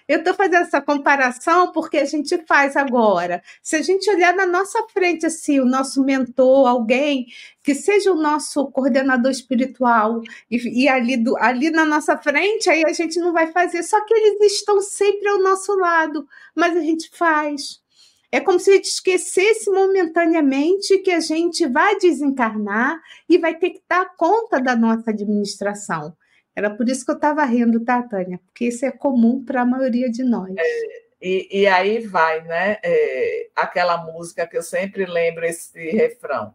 Eu 0.07 0.19
estou 0.19 0.33
fazendo 0.33 0.63
essa 0.63 0.81
comparação 0.81 1.71
porque 1.71 1.97
a 1.97 2.05
gente 2.05 2.37
faz 2.45 2.75
agora. 2.75 3.41
Se 3.63 3.77
a 3.77 3.81
gente 3.81 4.09
olhar 4.09 4.35
na 4.35 4.45
nossa 4.45 4.83
frente, 4.89 5.25
assim, 5.25 5.59
o 5.59 5.65
nosso 5.65 6.03
mentor, 6.03 6.67
alguém 6.67 7.27
que 7.63 7.73
seja 7.73 8.11
o 8.11 8.15
nosso 8.15 8.69
coordenador 8.71 9.31
espiritual, 9.31 10.21
e, 10.49 10.83
e 10.83 10.89
ali, 10.89 11.15
do, 11.15 11.37
ali 11.37 11.69
na 11.69 11.85
nossa 11.85 12.17
frente, 12.17 12.69
aí 12.69 12.83
a 12.85 12.91
gente 12.91 13.19
não 13.19 13.31
vai 13.31 13.51
fazer. 13.51 13.83
Só 13.83 14.03
que 14.03 14.13
eles 14.13 14.53
estão 14.53 14.81
sempre 14.81 15.27
ao 15.29 15.39
nosso 15.39 15.73
lado, 15.75 16.27
mas 16.55 16.75
a 16.75 16.81
gente 16.81 17.09
faz. 17.13 17.79
É 18.31 18.39
como 18.39 18.59
se 18.59 18.71
a 18.71 18.75
gente 18.75 18.85
esquecesse 18.85 19.69
momentaneamente 19.69 20.97
que 20.99 21.11
a 21.11 21.19
gente 21.19 21.67
vai 21.67 21.97
desencarnar 21.99 22.97
e 23.27 23.37
vai 23.37 23.57
ter 23.57 23.71
que 23.71 23.81
dar 23.87 24.15
conta 24.15 24.59
da 24.59 24.75
nossa 24.75 25.11
administração. 25.11 26.15
Era 26.55 26.69
por 26.69 26.87
isso 26.89 27.05
que 27.05 27.11
eu 27.11 27.15
estava 27.15 27.43
rindo, 27.45 27.79
tá, 27.83 28.03
Tânia? 28.03 28.39
Porque 28.45 28.65
isso 28.65 28.85
é 28.85 28.91
comum 28.91 29.43
para 29.43 29.61
a 29.61 29.65
maioria 29.65 30.09
de 30.09 30.23
nós. 30.23 30.53
É, 30.57 31.01
e, 31.21 31.61
e, 31.61 31.67
aí 31.67 31.99
vai, 31.99 32.41
né? 32.43 32.77
É, 32.83 33.49
aquela 33.55 33.97
música 33.97 34.45
que 34.45 34.57
eu 34.57 34.63
sempre 34.63 35.05
lembro 35.05 35.45
esse 35.45 35.91
refrão. 35.91 36.53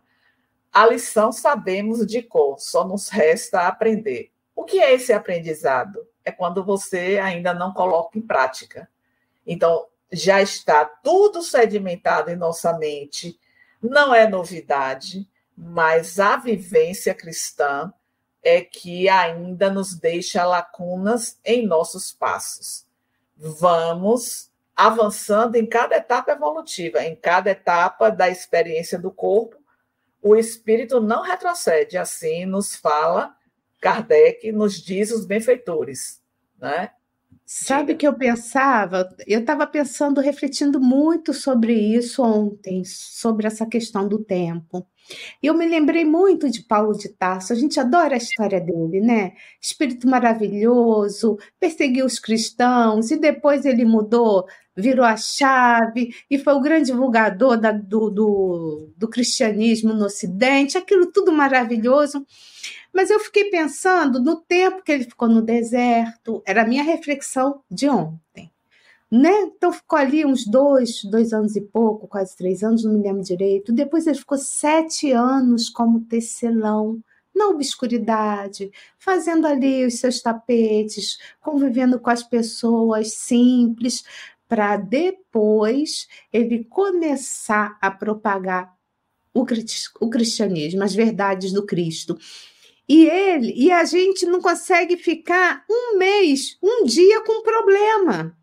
A 0.72 0.86
lição 0.86 1.32
sabemos 1.32 2.06
de 2.06 2.20
cor, 2.22 2.58
só 2.58 2.86
nos 2.86 3.08
resta 3.08 3.66
aprender. 3.66 4.30
O 4.54 4.64
que 4.64 4.78
é 4.78 4.92
esse 4.92 5.12
aprendizado? 5.12 6.06
É 6.24 6.30
quando 6.30 6.62
você 6.62 7.18
ainda 7.18 7.54
não 7.54 7.72
coloca 7.72 8.18
em 8.18 8.22
prática. 8.22 8.88
Então, 9.46 9.86
já 10.12 10.42
está 10.42 10.84
tudo 10.84 11.42
sedimentado 11.42 12.30
em 12.30 12.36
nossa 12.36 12.76
mente, 12.76 13.38
não 13.82 14.14
é 14.14 14.28
novidade, 14.28 15.28
mas 15.56 16.18
a 16.18 16.36
vivência 16.36 17.14
cristã 17.14 17.92
é 18.46 18.60
que 18.60 19.08
ainda 19.08 19.68
nos 19.68 19.96
deixa 19.98 20.46
lacunas 20.46 21.40
em 21.44 21.66
nossos 21.66 22.12
passos. 22.12 22.86
Vamos 23.36 24.52
avançando 24.76 25.56
em 25.56 25.66
cada 25.66 25.96
etapa 25.96 26.30
evolutiva, 26.30 27.02
em 27.02 27.16
cada 27.16 27.50
etapa 27.50 28.08
da 28.08 28.30
experiência 28.30 28.98
do 28.98 29.10
corpo, 29.10 29.56
o 30.22 30.36
espírito 30.36 31.00
não 31.00 31.22
retrocede, 31.22 31.98
assim 31.98 32.46
nos 32.46 32.76
fala 32.76 33.34
Kardec, 33.80 34.52
nos 34.52 34.80
diz 34.80 35.10
os 35.10 35.26
benfeitores, 35.26 36.22
né? 36.56 36.90
Sabe 37.48 37.94
que 37.94 38.04
eu 38.06 38.12
pensava? 38.12 39.08
Eu 39.24 39.38
estava 39.38 39.64
pensando, 39.68 40.20
refletindo 40.20 40.80
muito 40.80 41.32
sobre 41.32 41.72
isso 41.72 42.20
ontem, 42.20 42.82
sobre 42.84 43.46
essa 43.46 43.64
questão 43.64 44.08
do 44.08 44.18
tempo. 44.18 44.84
Eu 45.40 45.54
me 45.54 45.64
lembrei 45.64 46.04
muito 46.04 46.50
de 46.50 46.64
Paulo 46.64 46.92
de 46.98 47.08
Tarso. 47.08 47.52
A 47.52 47.56
gente 47.56 47.78
adora 47.78 48.14
a 48.14 48.18
história 48.18 48.60
dele, 48.60 49.00
né? 49.00 49.34
Espírito 49.60 50.08
maravilhoso, 50.08 51.38
perseguiu 51.60 52.04
os 52.04 52.18
cristãos 52.18 53.12
e 53.12 53.16
depois 53.16 53.64
ele 53.64 53.84
mudou, 53.84 54.44
virou 54.76 55.04
a 55.04 55.16
chave 55.16 56.12
e 56.28 56.40
foi 56.40 56.52
o 56.52 56.60
grande 56.60 56.86
divulgador 56.86 57.56
da, 57.56 57.70
do, 57.70 58.10
do, 58.10 58.92
do 58.96 59.08
cristianismo 59.08 59.92
no 59.94 60.06
Ocidente. 60.06 60.76
Aquilo 60.76 61.12
tudo 61.12 61.30
maravilhoso. 61.30 62.26
Mas 62.96 63.10
eu 63.10 63.20
fiquei 63.20 63.50
pensando 63.50 64.18
no 64.18 64.36
tempo 64.36 64.82
que 64.82 64.90
ele 64.90 65.04
ficou 65.04 65.28
no 65.28 65.42
deserto, 65.42 66.42
era 66.46 66.62
a 66.62 66.66
minha 66.66 66.82
reflexão 66.82 67.60
de 67.70 67.90
ontem. 67.90 68.50
Né? 69.12 69.30
Então 69.54 69.70
ficou 69.70 69.98
ali 69.98 70.24
uns 70.24 70.46
dois, 70.46 71.04
dois 71.04 71.34
anos 71.34 71.56
e 71.56 71.60
pouco, 71.60 72.08
quase 72.08 72.34
três 72.34 72.62
anos, 72.62 72.84
não 72.84 72.94
me 72.94 73.02
lembro 73.02 73.22
direito. 73.22 73.70
Depois 73.70 74.06
ele 74.06 74.16
ficou 74.16 74.38
sete 74.38 75.12
anos 75.12 75.68
como 75.68 76.06
tecelão, 76.06 76.98
na 77.34 77.48
obscuridade, 77.48 78.70
fazendo 78.98 79.46
ali 79.46 79.84
os 79.84 80.00
seus 80.00 80.22
tapetes, 80.22 81.18
convivendo 81.42 82.00
com 82.00 82.08
as 82.08 82.22
pessoas 82.22 83.12
simples, 83.12 84.04
para 84.48 84.78
depois 84.78 86.08
ele 86.32 86.64
começar 86.64 87.76
a 87.78 87.90
propagar 87.90 88.74
o 89.34 90.08
cristianismo, 90.08 90.82
as 90.82 90.94
verdades 90.94 91.52
do 91.52 91.66
Cristo. 91.66 92.16
E 92.88 93.04
ele 93.06 93.52
e 93.56 93.72
a 93.72 93.84
gente 93.84 94.24
não 94.26 94.40
consegue 94.40 94.96
ficar 94.96 95.64
um 95.68 95.98
mês, 95.98 96.56
um 96.62 96.84
dia 96.84 97.20
com 97.22 97.42
problema. 97.42 98.36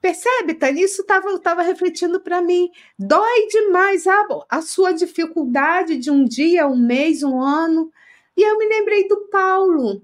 Percebe, 0.00 0.54
Tânia? 0.54 0.84
Isso 0.84 1.02
estava 1.02 1.38
tava 1.38 1.62
refletindo 1.62 2.20
para 2.20 2.40
mim. 2.40 2.70
Dói 2.98 3.46
demais 3.48 4.06
a, 4.06 4.26
a 4.48 4.62
sua 4.62 4.92
dificuldade 4.92 5.98
de 5.98 6.10
um 6.10 6.24
dia, 6.24 6.66
um 6.66 6.76
mês, 6.76 7.22
um 7.22 7.40
ano. 7.40 7.92
E 8.36 8.42
eu 8.42 8.56
me 8.56 8.66
lembrei 8.66 9.06
do 9.06 9.28
Paulo. 9.28 10.02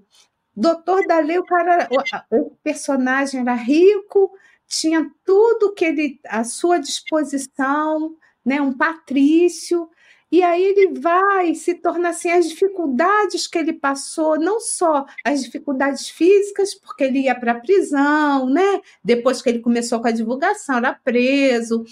Doutor 0.55 1.05
da 1.07 1.19
lei, 1.19 1.39
o 1.39 1.43
cara, 1.43 1.87
o, 2.31 2.37
o 2.37 2.55
personagem 2.63 3.41
era 3.41 3.53
rico, 3.53 4.31
tinha 4.67 5.09
tudo 5.23 5.73
que 5.73 5.85
ele 5.85 6.19
à 6.25 6.43
sua 6.43 6.77
disposição, 6.77 8.15
né? 8.45 8.61
Um 8.61 8.73
patrício, 8.73 9.89
e 10.29 10.43
aí 10.43 10.61
ele 10.61 10.99
vai 10.99 11.55
se 11.55 11.75
tornar 11.75 12.09
assim 12.09 12.29
as 12.29 12.49
dificuldades 12.49 13.47
que 13.47 13.57
ele 13.57 13.71
passou, 13.71 14.37
não 14.37 14.59
só 14.59 15.05
as 15.23 15.41
dificuldades 15.41 16.09
físicas, 16.09 16.73
porque 16.73 17.05
ele 17.05 17.19
ia 17.21 17.35
para 17.35 17.53
a 17.53 17.59
prisão, 17.59 18.49
né? 18.49 18.81
Depois 19.01 19.41
que 19.41 19.47
ele 19.47 19.59
começou 19.59 20.01
com 20.01 20.07
a 20.07 20.11
divulgação, 20.11 20.77
era 20.77 20.93
preso, 20.93 21.85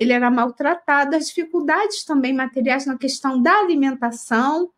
ele 0.00 0.12
era 0.12 0.30
maltratado, 0.30 1.16
as 1.16 1.26
dificuldades 1.26 2.02
também 2.04 2.32
materiais 2.32 2.86
na 2.86 2.96
questão 2.96 3.40
da 3.40 3.58
alimentação, 3.58 4.70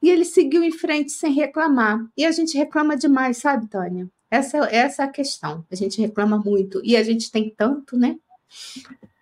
e 0.00 0.08
ele 0.08 0.24
seguiu 0.24 0.62
em 0.62 0.72
frente 0.72 1.10
sem 1.10 1.32
reclamar. 1.32 2.00
E 2.16 2.24
a 2.24 2.30
gente 2.30 2.56
reclama 2.56 2.96
demais, 2.96 3.38
sabe, 3.38 3.68
Tânia? 3.68 4.08
Essa, 4.30 4.58
essa 4.70 5.02
é 5.02 5.04
a 5.06 5.10
questão. 5.10 5.66
A 5.70 5.74
gente 5.74 6.00
reclama 6.00 6.38
muito 6.38 6.80
e 6.84 6.96
a 6.96 7.02
gente 7.02 7.32
tem 7.32 7.52
tanto, 7.54 7.98
né? 7.98 8.16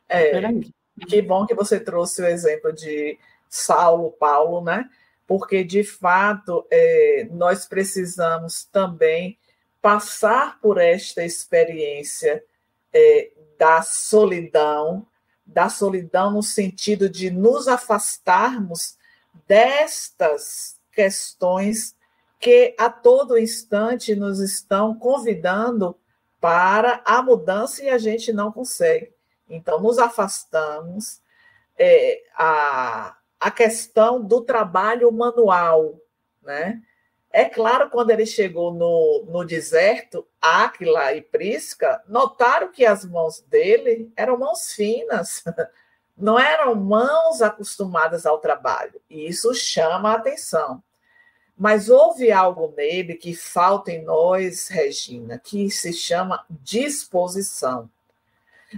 É, 0.07 0.40
que 1.09 1.22
bom 1.22 1.46
que 1.46 1.55
você 1.55 1.80
trouxe 1.80 2.22
o 2.22 2.26
exemplo 2.26 2.72
de 2.72 3.18
Saulo, 3.49 4.12
Paulo, 4.12 4.62
né? 4.62 4.88
Porque, 5.26 5.62
de 5.62 5.84
fato, 5.84 6.66
é, 6.70 7.28
nós 7.30 7.66
precisamos 7.66 8.64
também 8.64 9.38
passar 9.80 10.59
por 10.61 10.78
esta 10.78 11.24
experiência 11.24 12.42
é, 12.92 13.30
da 13.59 13.82
solidão, 13.82 15.07
da 15.44 15.68
solidão 15.68 16.30
no 16.30 16.42
sentido 16.42 17.09
de 17.09 17.30
nos 17.30 17.68
afastarmos 17.68 18.96
destas 19.46 20.78
questões 20.92 21.96
que 22.40 22.74
a 22.78 22.88
todo 22.88 23.38
instante 23.38 24.14
nos 24.14 24.40
estão 24.40 24.94
convidando 24.94 25.96
para 26.40 27.03
a 27.05 27.22
mudança 27.22 27.82
e 27.82 27.88
a 27.88 27.99
gente 27.99 28.32
não 28.32 28.53
consegue. 28.53 29.12
Então, 29.51 29.80
nos 29.80 29.99
afastamos, 29.99 31.20
é, 31.76 32.22
a, 32.36 33.16
a 33.41 33.51
questão 33.51 34.22
do 34.22 34.41
trabalho 34.41 35.11
manual, 35.12 36.01
né? 36.43 36.82
É 37.30 37.45
claro, 37.45 37.91
quando 37.91 38.11
ele 38.11 38.24
chegou 38.24 38.72
no, 38.72 39.26
no 39.28 39.45
deserto, 39.45 40.26
Áquila 40.41 41.12
e 41.12 41.20
Prisca 41.20 42.03
notaram 42.09 42.72
que 42.72 42.86
as 42.86 43.05
mãos 43.05 43.41
dele 43.43 44.11
eram 44.16 44.39
mãos 44.39 44.72
finas, 44.72 45.45
não 46.16 46.39
eram 46.39 46.74
mãos 46.74 47.43
acostumadas 47.43 48.24
ao 48.24 48.39
trabalho. 48.39 49.01
E 49.11 49.28
isso 49.28 49.55
chama 49.55 50.12
a 50.12 50.14
atenção. 50.14 50.82
Mas 51.57 51.89
houve 51.89 52.32
algo 52.32 52.72
nele 52.76 53.14
que 53.14 53.34
falta 53.34 53.91
em 53.91 54.03
nós, 54.03 54.68
Regina, 54.68 55.39
que 55.39 55.70
se 55.70 55.93
chama 55.93 56.47
disposição. 56.49 57.91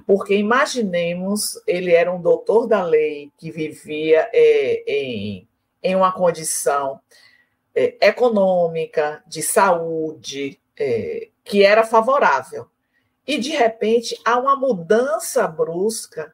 Porque 0.07 0.35
imaginemos, 0.35 1.61
ele 1.67 1.93
era 1.93 2.13
um 2.13 2.21
doutor 2.21 2.67
da 2.67 2.83
lei 2.83 3.31
que 3.37 3.51
vivia 3.51 4.29
é, 4.33 4.85
em, 4.87 5.49
em 5.83 5.97
uma 5.97 6.13
condição 6.13 7.01
é, 7.75 7.97
econômica, 8.01 9.23
de 9.27 9.43
saúde, 9.43 10.61
é, 10.79 11.29
que 11.45 11.65
era 11.65 11.85
favorável. 11.85 12.69
E, 13.27 13.39
de 13.39 13.51
repente, 13.51 14.19
há 14.25 14.39
uma 14.39 14.57
mudança 14.57 15.47
brusca 15.47 16.33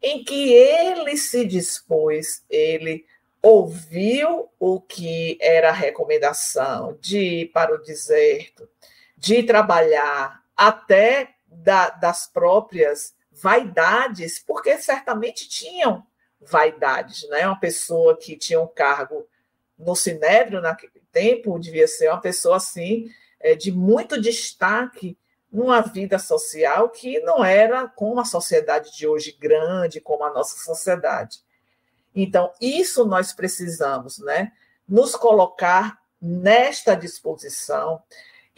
em 0.00 0.22
que 0.22 0.52
ele 0.52 1.16
se 1.16 1.44
dispôs, 1.44 2.44
ele 2.48 3.04
ouviu 3.42 4.48
o 4.58 4.80
que 4.80 5.38
era 5.40 5.70
a 5.70 5.72
recomendação 5.72 6.96
de 7.00 7.18
ir 7.18 7.46
para 7.46 7.74
o 7.74 7.78
deserto, 7.78 8.68
de 9.16 9.42
trabalhar 9.42 10.42
até 10.56 11.34
da, 11.48 11.90
das 11.90 12.26
próprias 12.26 13.14
vaidades, 13.30 14.38
porque 14.38 14.76
certamente 14.78 15.48
tinham 15.48 16.06
vaidades, 16.40 17.28
né? 17.28 17.46
Uma 17.46 17.58
pessoa 17.58 18.16
que 18.16 18.36
tinha 18.36 18.60
um 18.60 18.66
cargo 18.66 19.26
no 19.78 19.94
Sinédrio 19.94 20.60
naquele 20.60 21.02
tempo 21.12 21.58
devia 21.58 21.86
ser 21.86 22.08
uma 22.08 22.20
pessoa 22.20 22.56
assim 22.56 23.08
é, 23.40 23.54
de 23.54 23.70
muito 23.70 24.20
destaque 24.20 25.16
numa 25.50 25.80
vida 25.80 26.18
social 26.18 26.90
que 26.90 27.20
não 27.20 27.44
era 27.44 27.88
como 27.88 28.20
a 28.20 28.24
sociedade 28.24 28.94
de 28.96 29.06
hoje 29.06 29.32
grande, 29.32 30.00
como 30.00 30.24
a 30.24 30.32
nossa 30.32 30.58
sociedade. 30.58 31.40
Então, 32.14 32.52
isso 32.60 33.04
nós 33.04 33.32
precisamos, 33.32 34.18
né? 34.18 34.52
Nos 34.86 35.14
colocar 35.14 35.98
nesta 36.20 36.94
disposição 36.94 38.02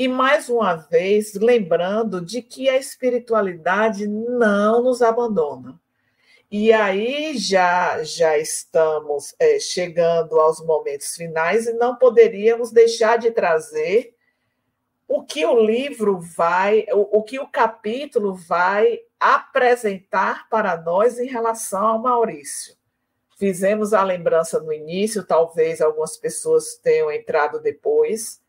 e 0.01 0.09
mais 0.09 0.49
uma 0.49 0.77
vez, 0.77 1.35
lembrando 1.35 2.23
de 2.23 2.41
que 2.41 2.71
a 2.71 2.79
espiritualidade 2.79 4.07
não 4.07 4.83
nos 4.83 5.03
abandona. 5.03 5.79
E 6.51 6.73
aí 6.73 7.37
já 7.37 8.03
já 8.03 8.39
estamos 8.39 9.35
é, 9.39 9.59
chegando 9.59 10.41
aos 10.41 10.59
momentos 10.65 11.15
finais 11.15 11.67
e 11.67 11.75
não 11.75 11.97
poderíamos 11.97 12.73
deixar 12.73 13.19
de 13.19 13.31
trazer 13.31 14.15
o 15.07 15.23
que 15.23 15.45
o 15.45 15.63
livro 15.63 16.19
vai, 16.19 16.87
o, 16.93 17.19
o 17.19 17.23
que 17.23 17.39
o 17.39 17.47
capítulo 17.47 18.35
vai 18.35 19.01
apresentar 19.21 20.49
para 20.49 20.81
nós 20.81 21.19
em 21.19 21.27
relação 21.27 21.87
ao 21.87 21.99
Maurício. 21.99 22.75
Fizemos 23.39 23.93
a 23.93 24.03
lembrança 24.03 24.61
no 24.61 24.73
início, 24.73 25.27
talvez 25.27 25.83
algumas 25.83 26.17
pessoas 26.17 26.77
tenham 26.77 27.13
entrado 27.13 27.61
depois, 27.61 28.40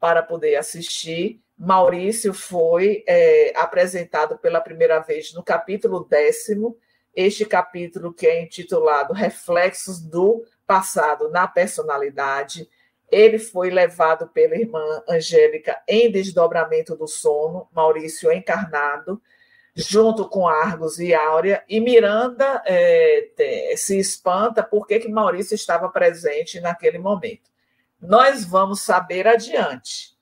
para 0.00 0.22
poder 0.22 0.56
assistir. 0.56 1.40
Maurício 1.56 2.32
foi 2.32 3.02
é, 3.06 3.52
apresentado 3.56 4.38
pela 4.38 4.60
primeira 4.60 5.00
vez 5.00 5.32
no 5.34 5.42
capítulo 5.42 6.04
décimo, 6.04 6.76
este 7.14 7.44
capítulo 7.44 8.12
que 8.12 8.26
é 8.26 8.42
intitulado 8.42 9.12
Reflexos 9.12 10.00
do 10.00 10.44
Passado 10.66 11.28
na 11.30 11.48
Personalidade. 11.48 12.68
Ele 13.10 13.38
foi 13.38 13.70
levado 13.70 14.28
pela 14.28 14.54
irmã 14.54 15.02
Angélica 15.08 15.82
em 15.88 16.12
desdobramento 16.12 16.94
do 16.94 17.08
sono, 17.08 17.68
Maurício 17.72 18.30
encarnado, 18.30 19.20
junto 19.74 20.28
com 20.28 20.46
Argos 20.46 21.00
e 21.00 21.12
Áurea, 21.14 21.64
e 21.68 21.80
Miranda 21.80 22.62
é, 22.66 23.30
se 23.76 23.98
espanta 23.98 24.62
porque 24.62 25.00
que 25.00 25.08
Maurício 25.08 25.54
estava 25.54 25.88
presente 25.88 26.60
naquele 26.60 26.98
momento 26.98 27.48
nós 28.00 28.44
vamos 28.44 28.80
saber 28.80 29.26
adiante. 29.26 30.16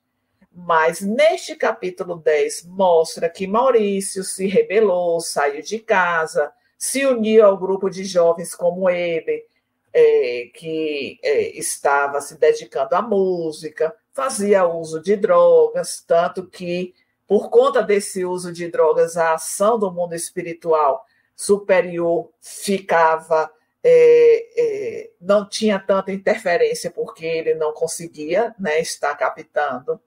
Mas 0.53 1.01
neste 1.01 1.55
capítulo 1.55 2.17
10 2.17 2.65
mostra 2.67 3.29
que 3.29 3.47
Maurício 3.47 4.25
se 4.25 4.47
rebelou, 4.47 5.21
saiu 5.21 5.63
de 5.63 5.79
casa, 5.79 6.53
se 6.79 7.05
uniu 7.05 7.45
ao 7.45 7.59
grupo 7.59 7.91
de 7.91 8.05
jovens 8.05 8.55
como 8.55 8.89
ele, 8.89 9.45
é, 9.93 10.51
que 10.55 11.19
é, 11.23 11.59
estava 11.59 12.21
se 12.21 12.39
dedicando 12.39 12.95
à 12.95 13.03
música, 13.03 13.95
fazia 14.13 14.67
uso 14.67 15.01
de 15.01 15.17
drogas, 15.17 16.03
tanto 16.07 16.47
que 16.47 16.95
por 17.27 17.51
conta 17.51 17.83
desse 17.83 18.25
uso 18.25 18.53
de 18.53 18.69
drogas, 18.69 19.17
a 19.17 19.35
ação 19.35 19.79
do 19.79 19.91
mundo 19.91 20.15
espiritual 20.15 21.05
superior 21.35 22.31
ficava 22.41 23.51
é, 23.89 24.47
é, 24.57 25.11
não 25.21 25.49
tinha 25.49 25.79
tanta 25.79 26.11
interferência 26.13 26.91
porque 26.91 27.25
ele 27.25 27.55
não 27.55 27.73
conseguia 27.73 28.53
né, 28.59 28.81
estar 28.81 29.15
captando. 29.15 30.01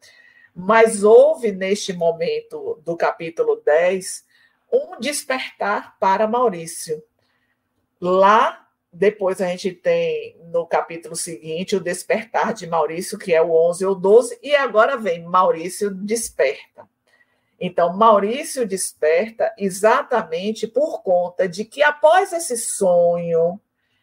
Mas 0.54 1.02
houve 1.02 1.54
neste 1.54 1.94
momento 1.94 2.82
do 2.84 2.98
capítulo 2.98 3.56
10 3.64 4.26
um 4.70 5.00
despertar 5.00 5.98
para 5.98 6.28
Maurício. 6.28 7.02
Lá, 8.02 8.68
depois 8.92 9.40
a 9.40 9.48
gente 9.48 9.72
tem 9.72 10.36
no 10.52 10.68
capítulo 10.68 11.16
seguinte 11.16 11.78
o 11.78 11.80
despertar 11.80 12.54
de 12.54 12.68
Maurício, 12.68 13.18
que 13.18 13.34
é 13.34 13.42
o 13.42 13.52
11 13.70 13.86
ou 13.86 13.96
12, 13.96 14.40
e 14.44 14.54
agora 14.58 14.98
vem 14.98 15.24
Maurício 15.24 15.90
desperta. 15.90 16.86
Então, 17.58 17.96
Maurício 17.96 18.68
desperta 18.68 19.54
exatamente 19.58 20.68
por 20.68 21.02
conta 21.02 21.48
de 21.48 21.64
que 21.64 21.82
após 21.82 22.34
esse 22.34 22.58
sonho, 22.58 23.60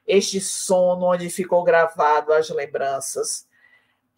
este 0.07 0.41
sono 0.41 1.07
onde 1.07 1.29
ficou 1.29 1.65
gravado 1.65 2.33
as 2.33 2.49
lembranças. 2.51 3.47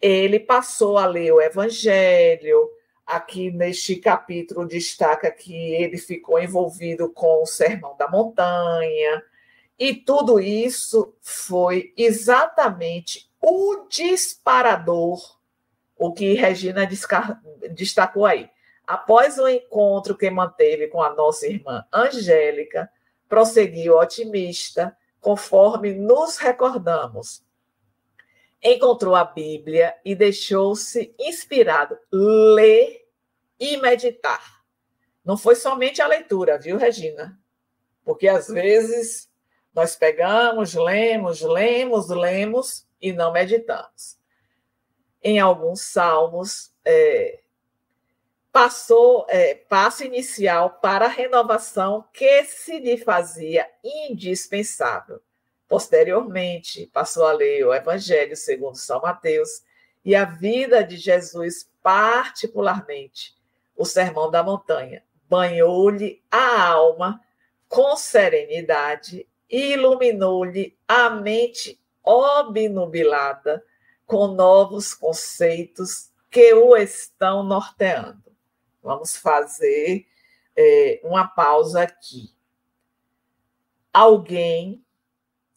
Ele 0.01 0.39
passou 0.39 0.97
a 0.97 1.05
ler 1.05 1.31
o 1.31 1.41
Evangelho. 1.41 2.69
Aqui 3.05 3.49
neste 3.49 3.95
capítulo 3.95 4.67
destaca 4.67 5.31
que 5.31 5.73
ele 5.73 5.97
ficou 5.97 6.39
envolvido 6.39 7.09
com 7.11 7.41
o 7.41 7.45
Sermão 7.45 7.97
da 7.97 8.07
Montanha. 8.07 9.23
E 9.79 9.95
tudo 9.95 10.39
isso 10.39 11.15
foi 11.21 11.93
exatamente 11.97 13.31
o 13.41 13.87
disparador, 13.89 15.37
o 15.97 16.13
que 16.13 16.33
Regina 16.33 16.87
destacou 17.71 18.25
aí. 18.25 18.49
Após 18.85 19.37
o 19.37 19.47
encontro 19.47 20.17
que 20.17 20.29
manteve 20.29 20.87
com 20.87 21.01
a 21.01 21.13
nossa 21.13 21.47
irmã 21.47 21.85
Angélica, 21.93 22.89
prosseguiu 23.27 23.97
otimista 23.97 24.97
conforme 25.19 25.93
nos 25.93 26.37
recordamos. 26.37 27.43
Encontrou 28.61 29.15
a 29.15 29.23
Bíblia 29.23 29.95
e 30.03 30.15
deixou-se 30.15 31.13
inspirado 31.17 31.97
ler 32.11 33.07
e 33.59 33.77
meditar. 33.77 34.63
Não 35.23 35.37
foi 35.37 35.55
somente 35.55 36.01
a 36.01 36.07
leitura, 36.07 36.57
viu, 36.57 36.77
Regina? 36.77 37.39
Porque 38.03 38.27
às 38.27 38.47
vezes 38.47 39.29
nós 39.73 39.95
pegamos, 39.95 40.73
lemos, 40.73 41.41
lemos, 41.41 42.09
lemos 42.09 42.87
e 43.01 43.13
não 43.13 43.31
meditamos. 43.31 44.17
Em 45.21 45.39
alguns 45.39 45.81
salmos, 45.81 46.73
é, 46.83 47.41
passou 48.51 49.25
é, 49.29 49.55
passo 49.55 50.03
inicial 50.03 50.79
para 50.81 51.05
a 51.05 51.09
renovação 51.09 52.05
que 52.13 52.43
se 52.45 52.79
lhe 52.79 52.97
fazia 52.97 53.69
indispensável. 53.83 55.21
Posteriormente, 55.67 56.87
passou 56.87 57.27
a 57.27 57.31
ler 57.31 57.65
o 57.65 57.73
Evangelho 57.73 58.35
segundo 58.35 58.75
São 58.75 59.01
Mateus 59.01 59.61
e 60.03 60.15
a 60.15 60.25
vida 60.25 60.83
de 60.83 60.97
Jesus, 60.97 61.69
particularmente 61.83 63.37
o 63.75 63.85
Sermão 63.85 64.29
da 64.29 64.43
Montanha, 64.43 65.03
banhou-lhe 65.29 66.21
a 66.31 66.69
alma 66.69 67.21
com 67.67 67.95
serenidade 67.95 69.27
e 69.49 69.73
iluminou-lhe 69.73 70.77
a 70.87 71.09
mente 71.09 71.79
obnubilada 72.03 73.63
com 74.05 74.27
novos 74.27 74.93
conceitos 74.93 76.11
que 76.31 76.53
o 76.53 76.75
estão 76.75 77.43
norteando. 77.43 78.28
Vamos 78.81 79.17
fazer 79.17 80.05
é, 80.55 81.01
uma 81.03 81.27
pausa 81.27 81.83
aqui. 81.83 82.33
Alguém 83.93 84.83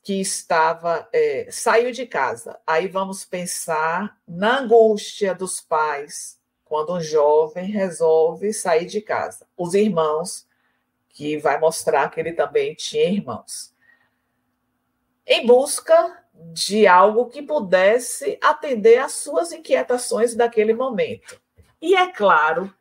que 0.02 0.20
estava 0.20 1.08
é, 1.12 1.48
saiu 1.50 1.92
de 1.92 2.06
casa. 2.06 2.58
Aí 2.66 2.88
vamos 2.88 3.24
pensar 3.24 4.18
na 4.26 4.60
angústia 4.60 5.34
dos 5.34 5.60
pais 5.60 6.40
quando 6.64 6.94
um 6.94 7.00
jovem 7.00 7.66
resolve 7.66 8.52
sair 8.52 8.86
de 8.86 9.00
casa. 9.00 9.46
Os 9.56 9.74
irmãos, 9.74 10.46
que 11.08 11.36
vai 11.36 11.60
mostrar 11.60 12.10
que 12.10 12.18
ele 12.18 12.32
também 12.32 12.74
tinha 12.74 13.04
irmãos. 13.04 13.72
Em 15.26 15.46
busca 15.46 16.24
de 16.34 16.86
algo 16.86 17.28
que 17.28 17.42
pudesse 17.42 18.38
atender 18.42 18.98
às 18.98 19.12
suas 19.12 19.52
inquietações 19.52 20.34
daquele 20.34 20.72
momento. 20.72 21.40
E 21.80 21.94
é 21.94 22.10
claro 22.10 22.74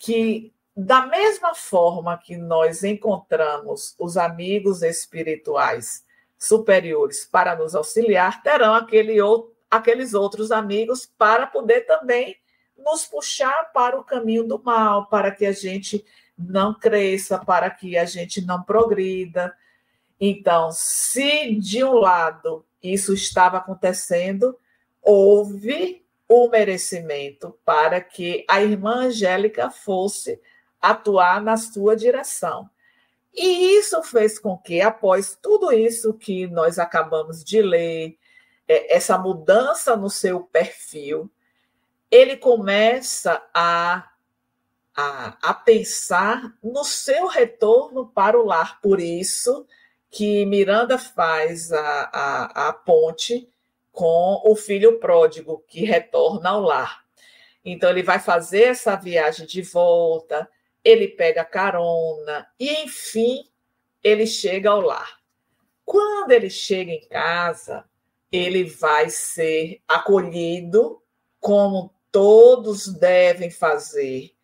que, 0.00 0.52
da 0.76 1.06
mesma 1.06 1.54
forma 1.54 2.16
que 2.18 2.36
nós 2.36 2.84
encontramos 2.84 3.94
os 3.98 4.16
amigos 4.16 4.82
espirituais 4.82 6.04
superiores 6.38 7.24
para 7.24 7.56
nos 7.56 7.74
auxiliar, 7.74 8.42
terão 8.42 8.74
aquele 8.74 9.20
outro, 9.20 9.54
aqueles 9.70 10.14
outros 10.14 10.52
amigos 10.52 11.06
para 11.18 11.46
poder 11.46 11.82
também 11.82 12.36
nos 12.76 13.06
puxar 13.06 13.72
para 13.72 13.98
o 13.98 14.04
caminho 14.04 14.44
do 14.44 14.62
mal, 14.62 15.06
para 15.06 15.30
que 15.30 15.46
a 15.46 15.52
gente 15.52 16.04
não 16.38 16.74
cresça, 16.74 17.38
para 17.38 17.70
que 17.70 17.96
a 17.96 18.04
gente 18.04 18.44
não 18.44 18.62
progrida. 18.62 19.56
Então, 20.20 20.70
se 20.72 21.54
de 21.56 21.82
um 21.82 21.94
lado 21.94 22.64
isso 22.82 23.12
estava 23.14 23.56
acontecendo, 23.56 24.56
houve 25.02 26.05
o 26.28 26.48
merecimento 26.48 27.56
para 27.64 28.00
que 28.00 28.44
a 28.48 28.62
irmã 28.62 29.06
Angélica 29.06 29.70
fosse 29.70 30.40
atuar 30.80 31.40
na 31.42 31.56
sua 31.56 31.96
direção. 31.96 32.68
E 33.32 33.76
isso 33.78 34.02
fez 34.02 34.38
com 34.38 34.56
que, 34.56 34.80
após 34.80 35.38
tudo 35.40 35.72
isso 35.72 36.14
que 36.14 36.46
nós 36.46 36.78
acabamos 36.78 37.44
de 37.44 37.60
ler, 37.60 38.18
é, 38.66 38.96
essa 38.96 39.18
mudança 39.18 39.96
no 39.96 40.08
seu 40.08 40.40
perfil, 40.40 41.30
ele 42.10 42.36
começa 42.36 43.42
a, 43.52 44.08
a, 44.96 45.36
a 45.50 45.54
pensar 45.54 46.56
no 46.62 46.82
seu 46.82 47.26
retorno 47.26 48.06
para 48.06 48.38
o 48.38 48.44
lar. 48.44 48.80
Por 48.80 49.00
isso 49.00 49.66
que 50.10 50.46
Miranda 50.46 50.98
faz 50.98 51.72
a, 51.72 52.10
a, 52.12 52.68
a 52.68 52.72
ponte 52.72 53.48
com 53.96 54.42
o 54.44 54.54
filho 54.54 55.00
pródigo 55.00 55.64
que 55.66 55.86
retorna 55.86 56.50
ao 56.50 56.60
lar. 56.60 57.02
Então, 57.64 57.88
ele 57.88 58.02
vai 58.02 58.18
fazer 58.18 58.64
essa 58.64 58.94
viagem 58.94 59.46
de 59.46 59.62
volta, 59.62 60.46
ele 60.84 61.08
pega 61.08 61.42
carona 61.46 62.46
e, 62.60 62.84
enfim, 62.84 63.48
ele 64.04 64.26
chega 64.26 64.68
ao 64.68 64.82
lar. 64.82 65.18
Quando 65.82 66.32
ele 66.32 66.50
chega 66.50 66.92
em 66.92 67.08
casa, 67.08 67.86
ele 68.30 68.64
vai 68.64 69.08
ser 69.08 69.80
acolhido 69.88 71.02
como 71.40 71.90
todos 72.12 72.92
devem 72.92 73.50
fazer 73.50 74.34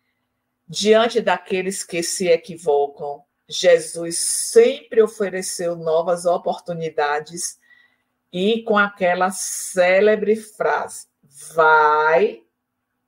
diante 0.67 1.21
daqueles 1.21 1.83
que 1.83 2.01
se 2.01 2.27
equivocam. 2.27 3.23
Jesus 3.47 4.17
sempre 4.17 4.99
ofereceu 4.99 5.75
novas 5.75 6.25
oportunidades 6.25 7.61
e 8.33 8.63
com 8.63 8.75
aquela 8.75 9.29
célebre 9.29 10.35
frase: 10.35 11.05
vai 11.53 12.41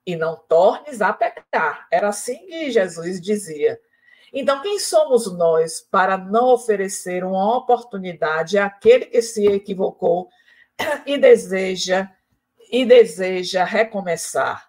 e 0.06 0.14
não 0.14 0.36
tornes 0.36 1.02
a 1.02 1.12
pecar. 1.12 1.88
Era 1.90 2.08
assim 2.08 2.46
que 2.46 2.70
Jesus 2.70 3.20
dizia. 3.20 3.80
Então, 4.32 4.62
quem 4.62 4.78
somos 4.78 5.32
nós 5.36 5.80
para 5.80 6.16
não 6.16 6.52
oferecer 6.52 7.24
uma 7.24 7.56
oportunidade 7.56 8.56
àquele 8.56 9.06
que 9.06 9.20
se 9.20 9.46
equivocou 9.46 10.28
e 11.04 11.18
deseja 11.18 12.08
e 12.70 12.84
deseja 12.84 13.64
recomeçar? 13.64 14.68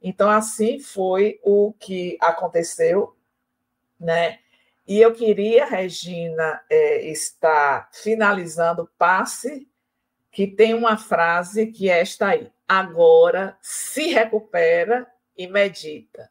Então, 0.00 0.30
assim 0.30 0.78
foi 0.78 1.38
o 1.42 1.74
que 1.78 2.16
aconteceu, 2.20 3.14
né? 4.00 4.38
E 4.86 5.00
eu 5.00 5.12
queria, 5.12 5.64
Regina, 5.64 6.60
é, 6.68 7.06
estar 7.06 7.88
finalizando 7.92 8.90
passe 8.98 9.68
que 10.32 10.46
tem 10.46 10.72
uma 10.72 10.96
frase 10.96 11.66
que 11.66 11.90
é 11.90 12.00
esta 12.00 12.28
aí: 12.28 12.50
agora 12.66 13.56
se 13.60 14.08
recupera 14.08 15.06
e 15.36 15.46
medita, 15.46 16.30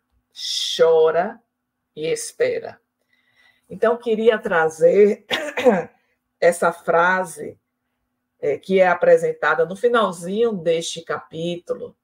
chora 0.76 1.40
e 1.96 2.08
espera. 2.08 2.82
Então, 3.70 3.96
queria 3.96 4.38
trazer 4.38 5.26
essa 6.42 6.74
frase 6.74 7.58
é, 8.40 8.58
que 8.58 8.82
é 8.82 8.88
apresentada 8.88 9.66
no 9.66 9.76
finalzinho 9.76 10.52
deste 10.52 11.02
capítulo, 11.04 11.96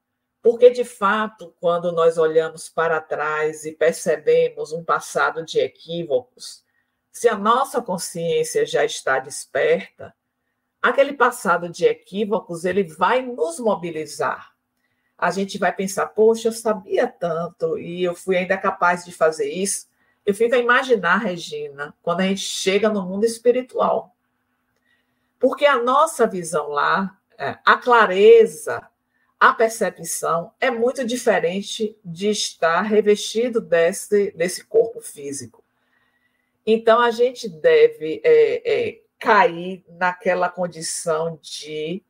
porque, 0.41 0.69
de 0.69 0.85
fato, 0.85 1.53
quando 1.59 1.91
nós 1.91 2.17
olhamos 2.17 2.69
para 2.69 3.01
trás 3.01 3.65
e 3.65 3.73
percebemos 3.73 4.71
um 4.71 4.83
passado 4.83 5.43
de 5.43 5.59
equívocos, 5.59 6.63
se 7.11 7.27
a 7.27 7.35
nossa 7.35 7.81
consciência 7.81 8.65
já 8.65 8.85
está 8.85 9.19
desperta, 9.19 10.15
aquele 10.81 11.13
passado 11.13 11.69
de 11.69 11.85
equívocos 11.85 12.65
ele 12.65 12.83
vai 12.83 13.21
nos 13.21 13.59
mobilizar. 13.59 14.55
a 15.17 15.31
gente 15.31 15.57
vai 15.57 15.73
pensar, 15.73 16.05
poxa, 16.07 16.47
eu 16.47 16.51
sabia 16.51 17.07
tanto 17.07 17.77
e 17.79 18.03
eu 18.03 18.13
fui 18.13 18.37
ainda 18.37 18.55
capaz 18.55 19.03
de 19.03 19.11
fazer 19.11 19.49
isso. 19.49 19.87
Eu 20.23 20.35
fico 20.35 20.53
a 20.53 20.59
imaginar, 20.59 21.17
Regina, 21.17 21.95
quando 22.03 22.19
a 22.19 22.23
gente 22.23 22.41
chega 22.41 22.87
no 22.87 23.01
mundo 23.01 23.25
espiritual. 23.25 24.15
Porque 25.39 25.65
a 25.65 25.81
nossa 25.81 26.27
visão 26.27 26.69
lá, 26.69 27.17
é, 27.37 27.57
a 27.65 27.77
clareza, 27.77 28.87
a 29.39 29.53
percepção 29.53 30.51
é 30.59 30.69
muito 30.69 31.05
diferente 31.05 31.97
de 32.03 32.29
estar 32.29 32.81
revestido 32.81 33.61
desse, 33.61 34.31
desse 34.31 34.65
corpo 34.65 34.99
físico. 35.01 35.63
Então, 36.65 36.99
a 36.99 37.11
gente 37.11 37.47
deve 37.47 38.19
é, 38.23 38.61
é, 38.65 39.01
cair 39.19 39.83
naquela 39.89 40.49
condição 40.49 41.39
de 41.41 42.03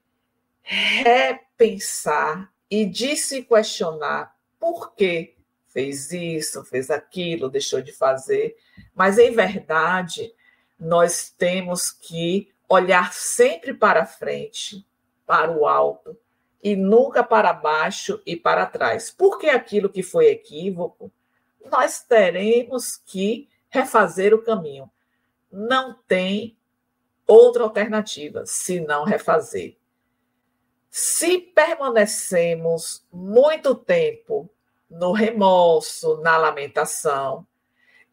repensar 0.61 2.51
e 2.69 2.85
de 2.85 3.15
se 3.15 3.43
questionar 3.43 4.35
por 4.59 4.93
que 4.93 5.35
fez 5.67 6.11
isso, 6.11 6.63
fez 6.65 6.89
aquilo, 6.89 7.49
deixou 7.49 7.81
de 7.81 7.91
fazer. 7.91 8.57
Mas, 8.93 9.17
em 9.17 9.31
verdade, 9.31 10.33
nós 10.79 11.29
temos 11.29 11.91
que 11.91 12.51
olhar 12.67 13.13
sempre 13.13 13.73
para 13.73 14.05
frente, 14.05 14.85
para 15.25 15.51
o 15.51 15.67
alto, 15.67 16.17
e 16.61 16.75
nunca 16.75 17.23
para 17.23 17.53
baixo 17.53 18.21
e 18.25 18.35
para 18.35 18.65
trás. 18.65 19.09
Porque 19.09 19.47
aquilo 19.47 19.89
que 19.89 20.03
foi 20.03 20.27
equívoco, 20.27 21.11
nós 21.71 22.01
teremos 22.01 22.97
que 22.97 23.47
refazer 23.69 24.33
o 24.33 24.41
caminho. 24.41 24.89
Não 25.51 25.93
tem 26.07 26.56
outra 27.27 27.63
alternativa 27.63 28.45
senão 28.45 29.03
refazer. 29.03 29.77
Se 30.89 31.37
permanecemos 31.37 33.05
muito 33.11 33.75
tempo 33.75 34.49
no 34.89 35.11
remorso, 35.11 36.17
na 36.21 36.37
lamentação, 36.37 37.45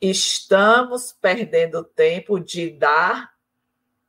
estamos 0.01 1.13
perdendo 1.13 1.85
tempo 1.85 2.41
de 2.41 2.71
dar 2.71 3.33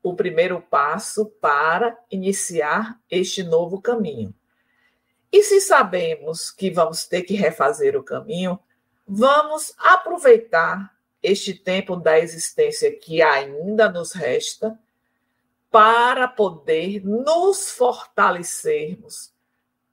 o 0.01 0.15
primeiro 0.15 0.59
passo 0.61 1.27
para 1.39 1.97
iniciar 2.11 2.99
este 3.09 3.43
novo 3.43 3.81
caminho. 3.81 4.33
E 5.31 5.43
se 5.43 5.61
sabemos 5.61 6.51
que 6.51 6.69
vamos 6.69 7.05
ter 7.05 7.23
que 7.23 7.35
refazer 7.35 7.95
o 7.95 8.03
caminho, 8.03 8.59
vamos 9.07 9.73
aproveitar 9.77 10.95
este 11.21 11.53
tempo 11.53 11.95
da 11.95 12.19
existência 12.19 12.95
que 12.95 13.21
ainda 13.21 13.89
nos 13.89 14.11
resta 14.11 14.77
para 15.76 16.26
poder 16.26 17.03
nos 17.03 17.69
fortalecermos 17.69 19.34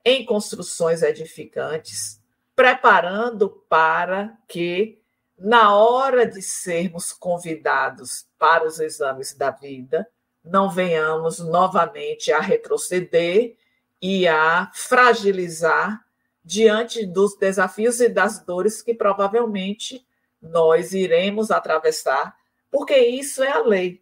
em 0.05 0.25
construções 0.25 1.03
edificantes, 1.03 2.21
preparando 2.55 3.51
para 3.69 4.39
que, 4.47 5.01
na 5.37 5.75
hora 5.75 6.25
de 6.25 6.41
sermos 6.41 7.13
convidados 7.13 8.29
para 8.39 8.65
os 8.65 8.79
exames 8.79 9.35
da 9.35 9.51
vida, 9.51 10.09
não 10.45 10.71
venhamos 10.71 11.41
novamente 11.41 12.31
a 12.31 12.39
retroceder 12.39 13.57
e 14.01 14.29
a 14.29 14.71
fragilizar 14.73 16.01
diante 16.45 17.05
dos 17.05 17.37
desafios 17.37 18.01
e 18.01 18.09
das 18.09 18.39
dores 18.39 18.81
que 18.81 18.95
provavelmente 18.95 20.07
nós 20.41 20.93
iremos 20.93 21.51
atravessar, 21.51 22.37
porque 22.71 22.97
isso 22.97 23.43
é 23.43 23.51
a 23.51 23.63
lei. 23.63 24.02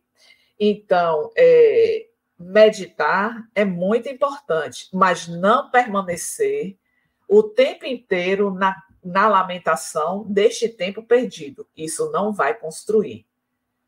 Então, 0.62 1.32
é, 1.34 2.06
meditar 2.38 3.48
é 3.54 3.64
muito 3.64 4.11
importante, 4.11 4.90
mas 4.92 5.26
não 5.26 5.70
permanecer 5.70 6.76
o 7.26 7.42
tempo 7.42 7.86
inteiro 7.86 8.52
na, 8.52 8.76
na 9.02 9.26
lamentação 9.26 10.24
deste 10.28 10.68
tempo 10.68 11.02
perdido. 11.02 11.66
Isso 11.74 12.11
não 12.12 12.30
vai 12.30 12.52
construir. 12.52 13.26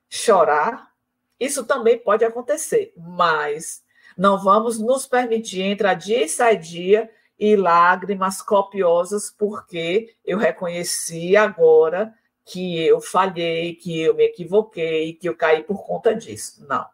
Chorar, 0.09 0.93
isso 1.39 1.65
também 1.65 1.99
pode 1.99 2.25
acontecer, 2.25 2.95
mas 2.97 3.83
não 4.17 4.43
vamos 4.43 4.79
nos 4.79 5.07
permitir 5.07 5.63
entrar 5.63 5.95
dia 5.95 6.25
e 6.25 6.29
sair 6.29 6.59
dia 6.59 7.11
e 7.39 7.55
lágrimas 7.57 8.41
copiosas, 8.41 9.31
porque 9.31 10.15
eu 10.25 10.39
reconheci 10.39 11.37
agora 11.37 12.15
que 12.45 12.85
eu 12.85 13.01
falhei, 13.01 13.75
que 13.75 14.01
eu 14.01 14.15
me 14.15 14.25
equivoquei, 14.25 15.15
que 15.15 15.29
eu 15.29 15.37
caí 15.37 15.63
por 15.63 15.85
conta 15.85 16.15
disso. 16.15 16.65
Não. 16.67 16.87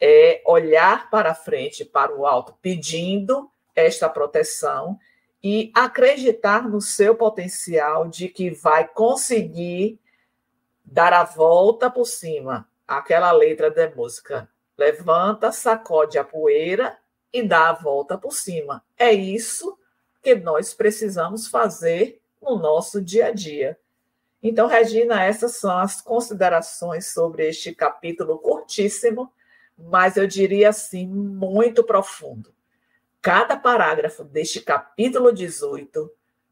É 0.00 0.42
olhar 0.46 1.10
para 1.10 1.34
frente, 1.34 1.84
para 1.84 2.14
o 2.14 2.26
alto, 2.26 2.54
pedindo 2.62 3.50
esta 3.74 4.08
proteção 4.08 4.98
e 5.42 5.70
acreditar 5.74 6.68
no 6.68 6.80
seu 6.80 7.14
potencial 7.14 8.08
de 8.08 8.28
que 8.28 8.50
vai 8.50 8.86
conseguir 8.86 9.98
dar 10.84 11.12
a 11.12 11.24
volta 11.24 11.90
por 11.90 12.06
cima. 12.06 12.68
Aquela 12.86 13.30
letra 13.32 13.70
da 13.70 13.88
música. 13.90 14.48
Levanta, 14.76 15.52
sacode 15.52 16.18
a 16.18 16.24
poeira 16.24 16.98
e 17.32 17.42
dá 17.42 17.68
a 17.68 17.74
volta 17.74 18.18
por 18.18 18.32
cima. 18.32 18.84
É 18.98 19.12
isso 19.12 19.78
que 20.22 20.34
nós 20.34 20.74
precisamos 20.74 21.46
fazer 21.48 22.20
no 22.40 22.58
nosso 22.58 23.00
dia 23.00 23.26
a 23.26 23.30
dia. 23.30 23.78
Então, 24.42 24.66
Regina, 24.66 25.22
essas 25.22 25.56
são 25.56 25.78
as 25.78 26.00
considerações 26.00 27.12
sobre 27.12 27.48
este 27.48 27.74
capítulo 27.74 28.38
curtíssimo, 28.38 29.30
mas 29.76 30.16
eu 30.16 30.26
diria 30.26 30.70
assim, 30.70 31.06
muito 31.06 31.84
profundo. 31.84 32.54
Cada 33.20 33.56
parágrafo 33.56 34.24
deste 34.24 34.60
capítulo 34.60 35.32
18 35.32 36.10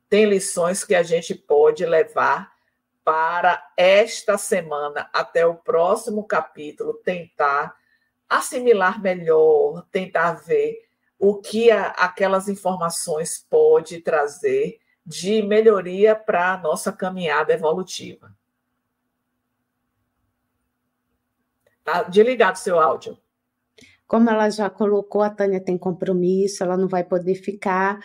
tem 0.09 0.27
lições 0.27 0.85
que 0.85 0.95
a 0.95 1.03
gente 1.03 1.35
pode 1.35 1.85
levar 1.87 2.53
para 3.03 3.73
esta 3.75 4.37
semana, 4.37 5.09
até 5.15 5.47
o 5.47 5.55
próximo 5.55 6.25
capítulo, 6.25 6.93
tentar 6.93 7.75
assimilar 8.29 9.01
melhor, 9.01 9.87
tentar 9.91 10.33
ver 10.33 10.87
o 11.19 11.37
que 11.37 11.71
a, 11.71 11.87
aquelas 11.89 12.49
informações 12.49 13.47
pode 13.49 14.01
trazer 14.03 14.79
de 15.09 15.41
melhoria 15.41 16.15
para 16.15 16.53
a 16.53 16.59
nossa 16.59 16.93
caminhada 16.93 17.51
evolutiva. 17.55 18.31
Tá 21.83 22.03
desligado 22.03 22.59
seu 22.59 22.79
áudio. 22.79 23.19
Como 24.07 24.29
ela 24.29 24.51
já 24.51 24.69
colocou, 24.69 25.23
a 25.23 25.31
Tânia 25.31 25.65
tem 25.65 25.79
compromisso, 25.79 26.63
ela 26.63 26.77
não 26.77 26.87
vai 26.87 27.03
poder 27.03 27.37
ficar. 27.37 27.99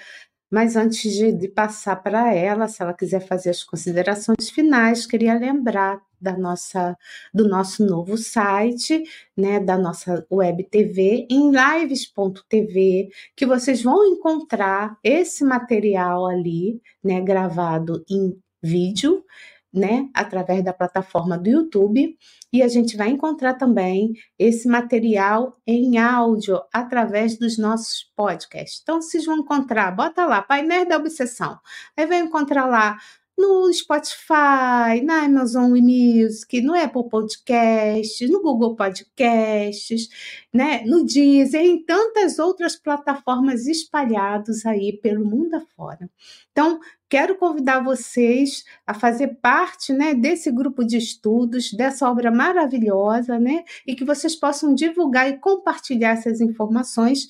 Mas 0.54 0.76
antes 0.76 1.12
de, 1.12 1.32
de 1.32 1.48
passar 1.48 1.96
para 1.96 2.32
ela, 2.32 2.68
se 2.68 2.80
ela 2.80 2.94
quiser 2.94 3.22
fazer 3.26 3.50
as 3.50 3.64
considerações 3.64 4.52
finais, 4.52 5.04
queria 5.04 5.34
lembrar 5.34 6.00
da 6.22 6.38
nossa 6.38 6.96
do 7.34 7.50
nosso 7.50 7.84
novo 7.84 8.16
site, 8.16 9.02
né, 9.36 9.60
da 9.60 9.80
nossa 9.80 10.24
web 10.32 10.64
TV 10.66 11.26
em 11.28 11.50
lives.tv, 11.50 13.10
que 13.36 13.48
vocês 13.48 13.82
vão 13.82 14.06
encontrar 14.06 14.96
esse 15.04 15.44
material 15.44 16.28
ali, 16.28 16.80
né, 17.04 17.20
gravado 17.20 18.06
em 18.08 18.40
vídeo, 18.62 19.26
né, 19.74 20.08
através 20.14 20.64
da 20.64 20.72
plataforma 20.72 21.38
do 21.38 21.50
YouTube, 21.50 22.16
e 22.52 22.62
a 22.62 22.68
gente 22.68 22.96
vai 22.96 23.10
encontrar 23.10 23.56
também 23.56 24.14
esse 24.38 24.68
material 24.68 25.58
em 25.66 25.98
áudio 25.98 26.62
através 26.72 27.40
dos 27.40 27.58
nossos 27.58 28.12
podcasts. 28.16 28.80
Então, 28.84 29.02
vocês 29.02 29.26
vão 29.26 29.38
encontrar, 29.38 29.90
bota 29.92 30.26
lá, 30.26 30.42
Painel 30.42 30.88
da 30.88 30.98
Obsessão. 30.98 31.58
Aí 31.98 32.06
vai 32.06 32.20
encontrar 32.20 32.68
lá 32.68 32.98
no 33.44 33.74
Spotify, 33.74 35.04
na 35.04 35.26
Amazon 35.26 35.78
Music, 35.78 36.62
no 36.62 36.74
Apple 36.74 37.10
Podcasts, 37.10 38.30
no 38.30 38.42
Google 38.42 38.74
Podcasts, 38.74 40.08
né, 40.54 40.82
no 40.86 41.04
Deezer, 41.04 41.62
em 41.62 41.84
tantas 41.84 42.40
outras 42.40 42.78
plataformas 42.78 43.68
espalhadas 43.68 44.66
aí 44.66 44.94
pelo 44.94 45.26
mundo 45.26 45.56
afora. 45.56 46.10
Então, 46.54 46.80
quero 47.10 47.36
convidar 47.36 47.84
vocês 47.84 48.64
a 48.88 48.94
fazer 48.94 49.40
parte, 49.42 49.92
né, 49.92 50.14
desse 50.14 50.50
grupo 50.50 50.86
de 50.86 50.98
estudos, 50.98 51.74
dessa 51.74 52.10
obra 52.10 52.32
maravilhosa, 52.32 53.38
né, 53.38 53.66
e 53.86 53.94
que 53.94 54.06
vocês 54.06 54.36
possam 54.38 54.74
divulgar 54.74 55.30
e 55.30 55.38
compartilhar 55.38 56.12
essas 56.12 56.40
informações 56.40 57.28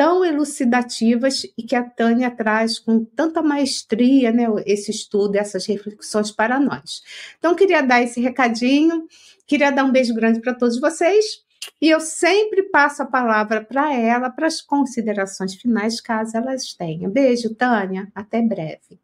tão 0.00 0.24
elucidativas 0.24 1.42
e 1.58 1.62
que 1.62 1.76
a 1.76 1.82
Tânia 1.82 2.30
traz 2.30 2.78
com 2.78 3.04
tanta 3.04 3.42
maestria, 3.42 4.32
né, 4.32 4.46
esse 4.64 4.90
estudo, 4.90 5.36
essas 5.36 5.66
reflexões 5.66 6.32
para 6.32 6.58
nós. 6.58 7.02
Então, 7.38 7.54
queria 7.54 7.82
dar 7.82 8.00
esse 8.00 8.18
recadinho, 8.18 9.06
queria 9.46 9.70
dar 9.70 9.84
um 9.84 9.92
beijo 9.92 10.14
grande 10.14 10.40
para 10.40 10.54
todos 10.54 10.80
vocês. 10.80 11.44
E 11.78 11.90
eu 11.90 12.00
sempre 12.00 12.62
passo 12.62 13.02
a 13.02 13.06
palavra 13.06 13.62
para 13.62 13.94
ela, 13.94 14.30
para 14.30 14.46
as 14.46 14.62
considerações 14.62 15.54
finais, 15.54 16.00
caso 16.00 16.34
elas 16.34 16.72
tenham. 16.72 17.12
Beijo, 17.12 17.54
Tânia. 17.54 18.10
Até 18.14 18.40
breve. 18.40 18.98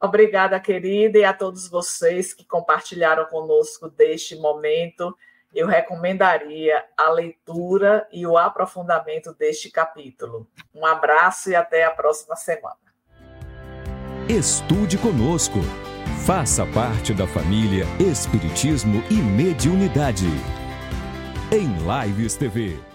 Obrigada, 0.00 0.58
querida, 0.58 1.18
e 1.18 1.24
a 1.24 1.34
todos 1.34 1.68
vocês 1.68 2.32
que 2.32 2.46
compartilharam 2.46 3.26
conosco 3.26 3.86
deste 3.90 4.34
momento 4.36 5.14
eu 5.54 5.66
recomendaria 5.66 6.84
a 6.96 7.10
leitura 7.10 8.06
e 8.12 8.26
o 8.26 8.38
aprofundamento 8.38 9.34
deste 9.34 9.70
capítulo. 9.70 10.48
Um 10.74 10.86
abraço 10.86 11.50
e 11.50 11.54
até 11.54 11.84
a 11.84 11.90
próxima 11.90 12.36
semana. 12.36 12.76
Estude 14.28 14.96
conosco. 14.98 15.58
Faça 16.24 16.64
parte 16.66 17.12
da 17.12 17.26
família 17.26 17.84
Espiritismo 17.98 19.02
e 19.10 19.14
Mediunidade. 19.14 20.28
Em 21.50 21.68
Lives 22.06 22.36
TV. 22.36 22.91